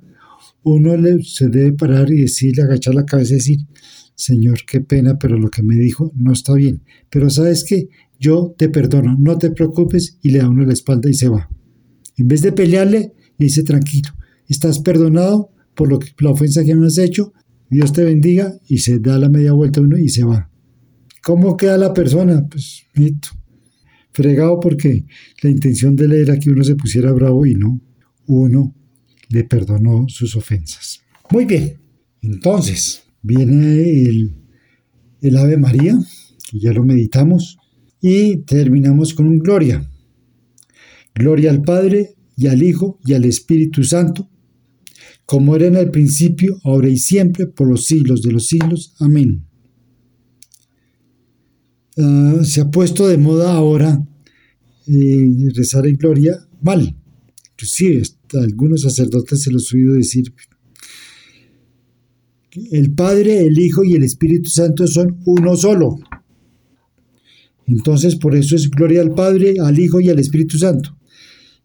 uno 0.64 0.94
se 1.22 1.48
debe 1.48 1.72
parar 1.72 2.10
y 2.12 2.22
decirle, 2.22 2.62
agachar 2.62 2.94
la 2.94 3.04
cabeza 3.04 3.34
y 3.34 3.36
decir, 3.38 3.58
Señor, 4.14 4.60
qué 4.66 4.80
pena, 4.80 5.18
pero 5.18 5.38
lo 5.38 5.48
que 5.48 5.62
me 5.62 5.76
dijo 5.76 6.12
no 6.14 6.32
está 6.32 6.54
bien. 6.54 6.82
Pero 7.10 7.30
sabes 7.30 7.64
que 7.64 7.88
yo 8.20 8.54
te 8.56 8.68
perdono, 8.68 9.16
no 9.18 9.38
te 9.38 9.50
preocupes 9.50 10.18
y 10.22 10.30
le 10.30 10.38
da 10.38 10.48
uno 10.48 10.64
la 10.64 10.72
espalda 10.72 11.10
y 11.10 11.14
se 11.14 11.28
va. 11.28 11.48
En 12.16 12.28
vez 12.28 12.42
de 12.42 12.52
pelearle, 12.52 13.12
le 13.38 13.46
dice 13.46 13.62
tranquilo, 13.64 14.10
estás 14.48 14.78
perdonado 14.78 15.50
por 15.74 15.88
lo 15.88 15.98
que, 15.98 16.10
la 16.20 16.30
ofensa 16.30 16.62
que 16.62 16.74
me 16.74 16.86
has 16.86 16.98
hecho, 16.98 17.32
Dios 17.72 17.94
te 17.94 18.04
bendiga 18.04 18.54
y 18.68 18.78
se 18.78 18.98
da 18.98 19.18
la 19.18 19.30
media 19.30 19.54
vuelta 19.54 19.80
uno 19.80 19.96
y 19.96 20.10
se 20.10 20.24
va. 20.24 20.50
¿Cómo 21.22 21.56
queda 21.56 21.78
la 21.78 21.94
persona? 21.94 22.46
Pues, 22.46 22.82
mito. 22.94 23.30
Fregado 24.10 24.60
porque 24.60 25.06
la 25.42 25.48
intención 25.48 25.96
de 25.96 26.04
él 26.04 26.12
era 26.12 26.38
que 26.38 26.50
uno 26.50 26.62
se 26.64 26.74
pusiera 26.74 27.10
bravo 27.12 27.46
y 27.46 27.54
no. 27.54 27.80
Uno 28.26 28.74
le 29.30 29.44
perdonó 29.44 30.04
sus 30.08 30.36
ofensas. 30.36 31.00
Muy 31.30 31.46
bien. 31.46 31.78
Entonces, 32.20 33.04
viene 33.22 34.02
el, 34.02 34.34
el 35.22 35.36
Ave 35.38 35.56
María, 35.56 35.98
que 36.50 36.58
ya 36.58 36.74
lo 36.74 36.84
meditamos, 36.84 37.56
y 38.02 38.42
terminamos 38.44 39.14
con 39.14 39.26
un 39.26 39.38
Gloria. 39.38 39.90
Gloria 41.14 41.50
al 41.50 41.62
Padre 41.62 42.16
y 42.36 42.48
al 42.48 42.62
Hijo 42.62 43.00
y 43.06 43.14
al 43.14 43.24
Espíritu 43.24 43.82
Santo 43.82 44.28
como 45.26 45.56
era 45.56 45.66
en 45.66 45.76
el 45.76 45.90
principio, 45.90 46.58
ahora 46.64 46.88
y 46.88 46.98
siempre, 46.98 47.46
por 47.46 47.68
los 47.68 47.84
siglos 47.84 48.22
de 48.22 48.32
los 48.32 48.46
siglos. 48.46 48.94
Amén. 48.98 49.44
Ah, 51.98 52.40
se 52.44 52.60
ha 52.60 52.70
puesto 52.70 53.06
de 53.06 53.18
moda 53.18 53.52
ahora 53.52 54.02
eh, 54.86 55.26
rezar 55.54 55.86
en 55.86 55.96
gloria 55.96 56.36
mal. 56.60 56.96
Inclusive 57.52 58.02
algunos 58.34 58.82
sacerdotes 58.82 59.42
se 59.42 59.52
los 59.52 59.72
he 59.72 59.76
oído 59.76 59.94
decir. 59.94 60.32
El 62.70 62.92
Padre, 62.92 63.40
el 63.46 63.58
Hijo 63.58 63.84
y 63.84 63.92
el 63.94 64.04
Espíritu 64.04 64.50
Santo 64.50 64.86
son 64.86 65.22
uno 65.26 65.56
solo. 65.56 65.98
Entonces 67.66 68.16
por 68.16 68.34
eso 68.34 68.56
es 68.56 68.68
gloria 68.68 69.00
al 69.02 69.14
Padre, 69.14 69.54
al 69.60 69.78
Hijo 69.78 70.00
y 70.00 70.08
al 70.08 70.18
Espíritu 70.18 70.58
Santo. 70.58 70.96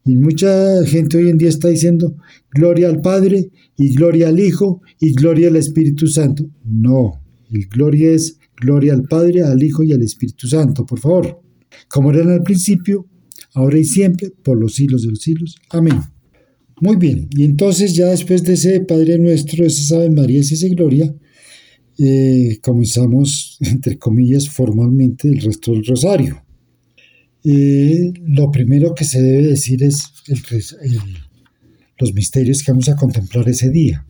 Y 0.08 0.16
mucha 0.16 0.86
gente 0.86 1.18
hoy 1.18 1.30
en 1.30 1.38
día 1.38 1.50
está 1.50 1.68
diciendo 1.68 2.16
gloria 2.52 2.88
al 2.88 3.02
Padre 3.02 3.50
y 3.76 3.94
gloria 3.94 4.30
al 4.30 4.40
Hijo 4.40 4.82
y 5.02 5.14
gloria 5.14 5.50
al 5.50 5.58
Espíritu 5.58 6.08
Santo. 6.08 6.50
No, 6.64 7.22
el 7.52 7.68
gloria 7.68 8.12
es 8.12 8.40
gloria 8.56 8.94
al 8.94 9.04
Padre, 9.04 9.42
al 9.42 9.62
Hijo 9.62 9.84
y 9.84 9.92
al 9.92 10.02
Espíritu 10.02 10.48
Santo, 10.48 10.86
por 10.86 11.00
favor. 11.00 11.42
Como 11.90 12.12
era 12.12 12.24
en 12.24 12.32
el 12.32 12.42
principio, 12.42 13.06
ahora 13.54 13.78
y 13.78 13.84
siempre, 13.84 14.32
por 14.32 14.58
los 14.58 14.76
siglos 14.76 15.04
de 15.04 15.10
los 15.10 15.20
siglos. 15.20 15.58
Amén. 15.72 16.00
Muy 16.80 16.96
bien, 16.96 17.28
y 17.32 17.44
entonces 17.44 17.94
ya 17.94 18.08
después 18.08 18.44
de 18.44 18.54
ese 18.54 18.80
Padre 18.82 19.18
nuestro, 19.18 19.66
esa 19.66 19.98
Ave 19.98 20.12
María 20.12 20.40
esa 20.40 20.68
Gloria, 20.70 21.14
eh, 21.98 22.60
comenzamos, 22.62 23.58
entre 23.62 23.98
comillas, 23.98 24.48
formalmente 24.48 25.28
el 25.28 25.42
resto 25.42 25.74
del 25.74 25.86
rosario. 25.86 26.47
Eh, 27.44 28.14
lo 28.26 28.52
primero 28.52 28.94
que 28.94 29.06
se 29.06 29.22
debe 29.22 29.48
decir 29.48 29.84
es 29.84 30.12
los 32.00 32.14
misterios 32.14 32.64
que 32.64 32.72
vamos 32.72 32.90
a 32.90 32.96
contemplar 32.96 33.48
ese 33.48 33.70
día. 33.70 34.06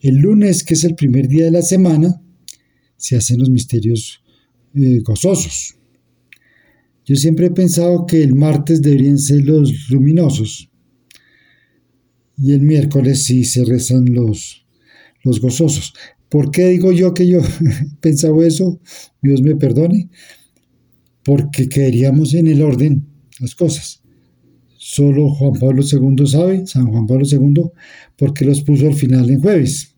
El 0.00 0.16
lunes, 0.18 0.62
que 0.62 0.74
es 0.74 0.84
el 0.84 0.94
primer 0.94 1.28
día 1.28 1.46
de 1.46 1.50
la 1.50 1.62
semana, 1.62 2.22
se 2.96 3.16
hacen 3.16 3.38
los 3.38 3.50
misterios 3.50 4.22
eh, 4.74 5.00
gozosos. 5.00 5.76
Yo 7.04 7.16
siempre 7.16 7.46
he 7.46 7.50
pensado 7.50 8.04
que 8.06 8.22
el 8.22 8.34
martes 8.34 8.82
deberían 8.82 9.18
ser 9.18 9.44
los 9.44 9.90
luminosos 9.90 10.68
y 12.36 12.52
el 12.52 12.62
miércoles 12.62 13.24
sí 13.24 13.44
se 13.44 13.64
rezan 13.64 14.06
los, 14.12 14.66
los 15.22 15.40
gozosos. 15.40 15.94
¿Por 16.28 16.50
qué 16.50 16.68
digo 16.68 16.92
yo 16.92 17.14
que 17.14 17.26
yo 17.26 17.38
he 17.40 17.96
pensado 18.00 18.42
eso? 18.42 18.80
Dios 19.22 19.40
me 19.42 19.54
perdone 19.54 20.10
porque 21.26 21.68
quedaríamos 21.68 22.34
en 22.34 22.46
el 22.46 22.62
orden 22.62 23.04
las 23.40 23.56
cosas. 23.56 24.00
Solo 24.76 25.28
Juan 25.30 25.54
Pablo 25.54 25.82
II 25.82 26.24
sabe, 26.24 26.64
San 26.68 26.86
Juan 26.86 27.04
Pablo 27.08 27.26
II, 27.28 27.64
por 28.16 28.32
qué 28.32 28.44
los 28.44 28.62
puso 28.62 28.86
al 28.86 28.94
final 28.94 29.28
en 29.28 29.40
jueves. 29.40 29.96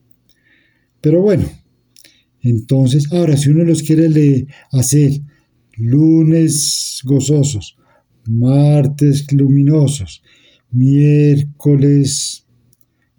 Pero 1.03 1.21
bueno, 1.21 1.45
entonces, 2.41 3.13
ahora 3.13 3.37
si 3.37 3.51
uno 3.51 3.63
los 3.65 3.83
quiere 3.83 4.47
hacer 4.73 5.21
lunes 5.77 7.03
gozosos, 7.05 7.77
martes 8.25 9.31
luminosos, 9.31 10.23
miércoles 10.71 12.47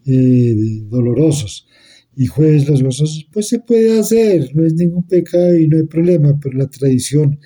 eh, 0.08 0.56
dolorosos 0.90 1.68
y 2.16 2.26
jueves 2.26 2.68
los 2.68 2.82
gozosos, 2.82 3.28
pues 3.32 3.48
se 3.50 3.60
puede 3.60 4.00
hacer, 4.00 4.50
no 4.56 4.66
es 4.66 4.74
ningún 4.74 5.06
pecado 5.06 5.56
y 5.60 5.68
no 5.68 5.78
hay 5.78 5.86
problema, 5.86 6.40
pero 6.42 6.58
la 6.58 6.68
tradición 6.68 7.40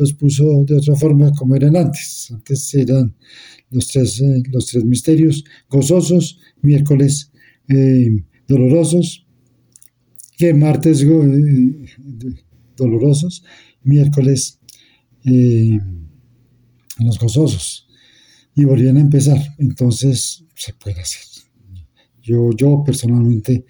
los 0.00 0.14
puso 0.14 0.64
de 0.64 0.76
otra 0.76 0.96
forma 0.96 1.30
como 1.32 1.54
eran 1.54 1.76
antes. 1.76 2.30
Antes 2.32 2.74
eran 2.74 3.14
los 3.70 3.88
tres, 3.88 4.20
eh, 4.20 4.42
los 4.50 4.66
tres 4.66 4.84
misterios 4.84 5.44
gozosos, 5.68 6.40
miércoles 6.62 7.30
eh, 7.68 8.08
dolorosos, 8.48 9.26
que 10.38 10.54
martes 10.54 11.06
dolorosos, 12.76 13.44
miércoles 13.82 14.58
los 16.98 17.18
gozosos 17.18 17.86
y 18.54 18.64
volvían 18.64 18.96
a 18.96 19.00
empezar. 19.00 19.38
Entonces 19.58 20.44
se 20.54 20.72
puede 20.72 21.00
hacer. 21.00 21.20
Yo, 22.22 22.50
yo 22.56 22.82
personalmente 22.84 23.66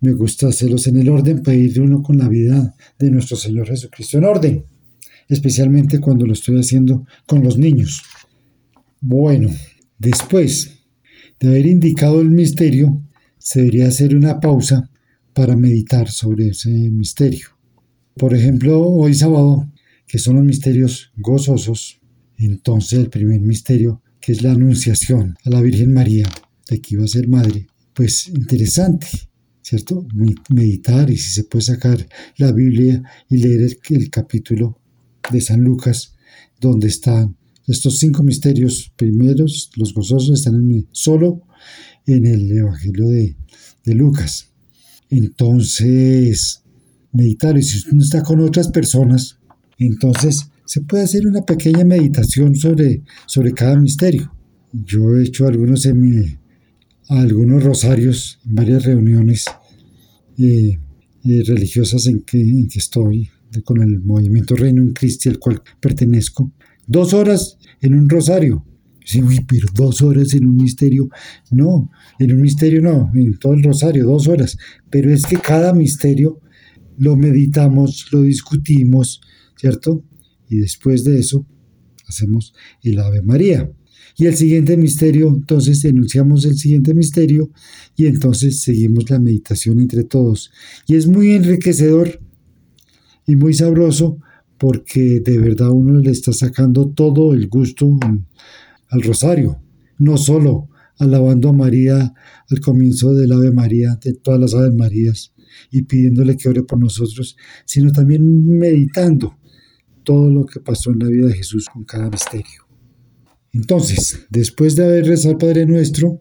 me 0.00 0.12
gusta 0.12 0.48
hacerlos 0.48 0.86
en 0.86 0.96
el 0.98 1.10
orden, 1.10 1.42
pedir 1.42 1.80
uno 1.82 2.02
con 2.02 2.16
la 2.16 2.28
vida 2.28 2.74
de 2.98 3.10
nuestro 3.10 3.36
Señor 3.36 3.68
Jesucristo 3.68 4.16
en 4.18 4.24
orden, 4.24 4.64
especialmente 5.28 6.00
cuando 6.00 6.26
lo 6.26 6.32
estoy 6.32 6.58
haciendo 6.58 7.06
con 7.26 7.42
los 7.42 7.58
niños. 7.58 8.02
Bueno, 9.00 9.50
después 9.98 10.78
de 11.40 11.48
haber 11.48 11.66
indicado 11.66 12.20
el 12.20 12.30
misterio, 12.30 13.02
se 13.38 13.60
debería 13.60 13.88
hacer 13.88 14.16
una 14.16 14.40
pausa 14.40 14.90
para 15.34 15.56
meditar 15.56 16.08
sobre 16.08 16.48
ese 16.48 16.70
misterio. 16.70 17.48
Por 18.16 18.34
ejemplo, 18.34 18.80
hoy 18.80 19.14
sábado, 19.14 19.70
que 20.06 20.18
son 20.18 20.36
los 20.36 20.44
misterios 20.44 21.12
gozosos, 21.16 22.00
entonces 22.38 22.98
el 22.98 23.10
primer 23.10 23.40
misterio, 23.40 24.02
que 24.20 24.32
es 24.32 24.42
la 24.42 24.52
anunciación 24.52 25.36
a 25.44 25.50
la 25.50 25.60
Virgen 25.60 25.92
María 25.92 26.28
de 26.68 26.80
que 26.80 26.94
iba 26.94 27.04
a 27.04 27.08
ser 27.08 27.28
madre, 27.28 27.66
pues 27.92 28.28
interesante, 28.28 29.06
¿cierto? 29.62 30.06
Meditar 30.48 31.10
y 31.10 31.16
si 31.16 31.30
se 31.32 31.44
puede 31.44 31.64
sacar 31.64 32.06
la 32.36 32.52
Biblia 32.52 33.02
y 33.28 33.38
leer 33.38 33.76
el, 33.90 34.10
capítulo 34.10 34.80
de 35.30 35.40
San 35.40 35.60
Lucas, 35.60 36.14
donde 36.60 36.88
están 36.88 37.36
estos 37.66 37.98
cinco 37.98 38.22
misterios 38.22 38.92
primeros, 38.96 39.70
los 39.76 39.94
gozosos, 39.94 40.38
están 40.38 40.86
solo 40.92 41.42
en 42.06 42.26
el 42.26 42.52
Evangelio 42.52 43.08
de, 43.08 43.36
de 43.84 43.94
Lucas. 43.94 44.50
Entonces, 45.10 46.62
meditar, 47.12 47.56
y 47.56 47.62
si 47.62 47.88
uno 47.90 48.02
está 48.02 48.22
con 48.22 48.40
otras 48.40 48.68
personas, 48.68 49.38
entonces 49.78 50.48
se 50.66 50.80
puede 50.80 51.04
hacer 51.04 51.26
una 51.26 51.42
pequeña 51.42 51.84
meditación 51.84 52.54
sobre, 52.56 53.02
sobre 53.26 53.52
cada 53.52 53.78
misterio. 53.78 54.32
Yo 54.72 55.16
he 55.16 55.24
hecho 55.24 55.46
algunos, 55.46 55.86
algunos 57.08 57.62
rosarios 57.62 58.40
en 58.44 58.54
varias 58.54 58.84
reuniones 58.84 59.44
eh, 60.38 60.78
eh, 61.24 61.42
religiosas 61.46 62.06
en 62.06 62.22
que, 62.22 62.40
en 62.40 62.68
que 62.68 62.78
estoy, 62.78 63.30
con 63.62 63.82
el 63.82 64.00
movimiento 64.00 64.56
Reino 64.56 64.84
Cristi 64.92 65.28
al 65.28 65.38
cual 65.38 65.62
pertenezco. 65.80 66.52
Dos 66.86 67.14
horas 67.14 67.58
en 67.80 67.94
un 67.94 68.08
rosario. 68.08 68.64
Sí, 69.04 69.20
pero 69.46 69.68
dos 69.74 70.00
horas 70.02 70.32
en 70.34 70.46
un 70.46 70.56
misterio. 70.56 71.08
No, 71.50 71.90
en 72.18 72.32
un 72.32 72.40
misterio 72.40 72.80
no, 72.80 73.10
en 73.14 73.38
todo 73.38 73.52
el 73.52 73.62
rosario, 73.62 74.06
dos 74.06 74.28
horas. 74.28 74.56
Pero 74.90 75.12
es 75.12 75.26
que 75.26 75.36
cada 75.36 75.74
misterio 75.74 76.40
lo 76.96 77.16
meditamos, 77.16 78.08
lo 78.12 78.22
discutimos, 78.22 79.20
¿cierto? 79.56 80.04
y 80.48 80.58
después 80.58 81.04
de 81.04 81.18
eso 81.18 81.46
hacemos 82.06 82.54
el 82.82 82.98
Ave 82.98 83.22
María. 83.22 83.70
Y 84.16 84.26
el 84.26 84.36
siguiente 84.36 84.76
misterio, 84.76 85.28
entonces 85.28 85.84
enunciamos 85.84 86.44
el 86.44 86.56
siguiente 86.56 86.94
misterio 86.94 87.50
y 87.96 88.06
entonces 88.06 88.60
seguimos 88.60 89.10
la 89.10 89.18
meditación 89.18 89.80
entre 89.80 90.04
todos. 90.04 90.52
Y 90.86 90.94
es 90.94 91.08
muy 91.08 91.32
enriquecedor 91.32 92.20
y 93.26 93.36
muy 93.36 93.54
sabroso 93.54 94.18
porque 94.58 95.20
de 95.20 95.38
verdad 95.38 95.70
uno 95.70 95.98
le 95.98 96.10
está 96.10 96.32
sacando 96.32 96.88
todo 96.90 97.34
el 97.34 97.48
gusto 97.48 97.98
al 98.88 99.02
rosario, 99.02 99.60
no 99.98 100.16
solo 100.16 100.68
alabando 100.98 101.48
a 101.48 101.52
María 101.52 102.14
al 102.48 102.60
comienzo 102.60 103.14
del 103.14 103.32
Ave 103.32 103.50
María, 103.52 103.98
de 104.02 104.14
todas 104.14 104.40
las 104.40 104.54
Ave 104.54 104.70
Marías, 104.70 105.32
y 105.70 105.82
pidiéndole 105.82 106.36
que 106.36 106.48
ore 106.48 106.62
por 106.62 106.78
nosotros, 106.78 107.36
sino 107.64 107.92
también 107.92 108.46
meditando 108.46 109.36
todo 110.02 110.30
lo 110.30 110.44
que 110.44 110.60
pasó 110.60 110.90
en 110.90 111.00
la 111.00 111.08
vida 111.08 111.26
de 111.28 111.34
Jesús 111.34 111.68
con 111.72 111.84
cada 111.84 112.10
misterio. 112.10 112.64
Entonces, 113.52 114.26
después 114.30 114.76
de 114.76 114.84
haber 114.84 115.06
rezado 115.06 115.38
Padre 115.38 115.64
Nuestro, 115.66 116.20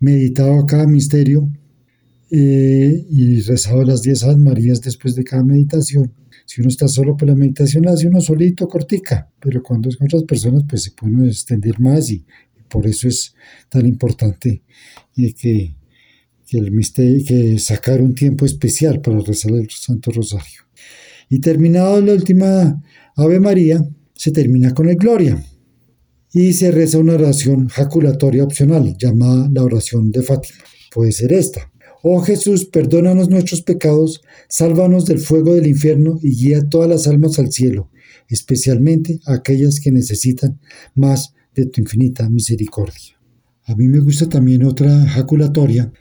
meditado 0.00 0.64
cada 0.66 0.86
misterio 0.86 1.48
eh, 2.30 3.06
y 3.10 3.40
rezado 3.42 3.84
las 3.84 4.02
diez 4.02 4.24
Aves 4.24 4.38
Marías 4.38 4.80
después 4.80 5.14
de 5.14 5.22
cada 5.22 5.44
meditación, 5.44 6.12
si 6.52 6.60
uno 6.60 6.68
está 6.68 6.86
solo, 6.86 7.16
pues 7.16 7.30
la 7.30 7.34
meditación 7.34 7.88
hace 7.88 8.06
uno 8.06 8.20
solito, 8.20 8.68
cortica, 8.68 9.26
pero 9.40 9.62
cuando 9.62 9.88
es 9.88 9.96
con 9.96 10.06
otras 10.06 10.24
personas, 10.24 10.64
pues 10.68 10.82
se 10.82 10.90
puede 10.90 11.28
extender 11.28 11.80
más 11.80 12.10
y, 12.10 12.26
por 12.68 12.86
eso 12.86 13.08
es 13.08 13.34
tan 13.70 13.86
importante 13.86 14.62
eh, 15.16 15.32
que, 15.32 15.74
que, 16.46 16.58
el 16.58 16.70
misterio, 16.70 17.24
que 17.26 17.58
sacar 17.58 18.02
un 18.02 18.14
tiempo 18.14 18.44
especial 18.44 19.00
para 19.00 19.20
rezar 19.20 19.52
el 19.52 19.70
Santo 19.70 20.10
Rosario. 20.10 20.60
Y 21.30 21.40
terminado 21.40 22.02
la 22.02 22.12
última 22.12 22.82
Ave 23.16 23.40
María, 23.40 23.82
se 24.14 24.30
termina 24.30 24.74
con 24.74 24.90
el 24.90 24.96
Gloria 24.96 25.42
y 26.34 26.52
se 26.52 26.70
reza 26.70 26.98
una 26.98 27.14
oración 27.14 27.68
jaculatoria 27.68 28.44
opcional 28.44 28.94
llamada 28.98 29.48
la 29.50 29.62
oración 29.62 30.10
de 30.12 30.22
Fátima. 30.22 30.58
Puede 30.92 31.12
ser 31.12 31.32
esta. 31.32 31.71
Oh 32.02 32.20
Jesús, 32.20 32.66
perdónanos 32.66 33.30
nuestros 33.30 33.62
pecados, 33.62 34.22
sálvanos 34.48 35.06
del 35.06 35.20
fuego 35.20 35.54
del 35.54 35.68
infierno 35.68 36.18
y 36.20 36.34
guía 36.34 36.68
todas 36.68 36.90
las 36.90 37.06
almas 37.06 37.38
al 37.38 37.52
cielo, 37.52 37.90
especialmente 38.28 39.20
aquellas 39.24 39.78
que 39.78 39.92
necesitan 39.92 40.58
más 40.96 41.32
de 41.54 41.66
tu 41.66 41.80
infinita 41.80 42.28
misericordia. 42.28 43.20
A 43.66 43.76
mí 43.76 43.86
me 43.86 44.00
gusta 44.00 44.28
también 44.28 44.64
otra 44.64 45.06
jaculatoria 45.06 45.92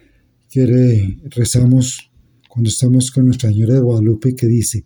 que 0.49 1.19
rezamos 1.29 2.11
cuando 2.49 2.69
estamos 2.69 3.11
con 3.11 3.25
Nuestra 3.25 3.51
Señora 3.51 3.75
de 3.75 3.81
Guadalupe 3.81 4.35
que 4.35 4.47
dice, 4.47 4.85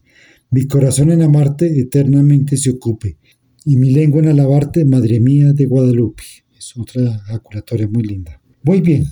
mi 0.52 0.68
corazón 0.68 1.12
en 1.12 1.22
amarte 1.22 1.80
eternamente 1.80 2.58
se 2.58 2.72
ocupe, 2.72 3.18
y 3.64 3.78
mi 3.78 3.92
lengua 3.92 4.22
en 4.22 4.28
alabarte, 4.28 4.86
Madre 4.86 5.20
mía 5.20 5.54
de 5.54 5.66
Guadalupe. 5.66 6.24
Es 6.58 6.78
otra 6.78 7.24
aculatoria 7.30 7.88
muy 7.88 8.04
linda. 8.04 8.40
Muy 8.64 8.82
bien, 8.82 9.06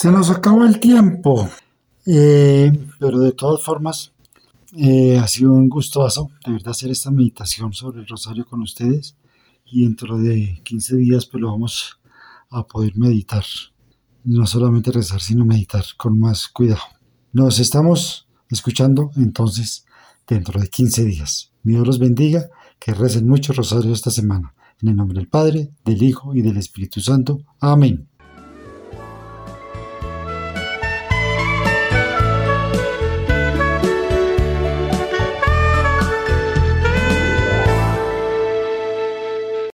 se 0.00 0.10
nos 0.10 0.30
acabó 0.30 0.64
el 0.64 0.80
tiempo, 0.80 1.46
eh, 2.06 2.72
pero 2.98 3.18
de 3.18 3.32
todas 3.32 3.62
formas 3.62 4.14
eh, 4.74 5.18
ha 5.18 5.28
sido 5.28 5.52
un 5.52 5.68
gustoso 5.68 6.30
de 6.46 6.52
verdad 6.52 6.70
hacer 6.70 6.90
esta 6.90 7.10
meditación 7.10 7.74
sobre 7.74 8.00
el 8.00 8.06
rosario 8.06 8.46
con 8.46 8.62
ustedes 8.62 9.14
y 9.66 9.84
dentro 9.84 10.16
de 10.16 10.58
15 10.64 10.96
días 10.96 11.26
pues 11.26 11.42
lo 11.42 11.48
vamos 11.48 12.00
a 12.48 12.62
poder 12.62 12.96
meditar. 12.96 13.44
No 14.24 14.46
solamente 14.46 14.90
rezar, 14.90 15.20
sino 15.20 15.44
meditar 15.44 15.84
con 15.98 16.18
más 16.18 16.48
cuidado. 16.48 16.80
Nos 17.34 17.58
estamos 17.58 18.26
escuchando 18.48 19.10
entonces 19.16 19.84
dentro 20.26 20.58
de 20.58 20.68
15 20.68 21.04
días. 21.04 21.52
Dios 21.62 21.86
los 21.86 21.98
bendiga, 21.98 22.48
que 22.78 22.94
recen 22.94 23.28
mucho 23.28 23.52
rosario 23.52 23.92
esta 23.92 24.10
semana. 24.10 24.54
En 24.80 24.88
el 24.88 24.96
nombre 24.96 25.18
del 25.18 25.28
Padre, 25.28 25.72
del 25.84 26.02
Hijo 26.02 26.34
y 26.34 26.40
del 26.40 26.56
Espíritu 26.56 27.02
Santo. 27.02 27.42
Amén. 27.60 28.08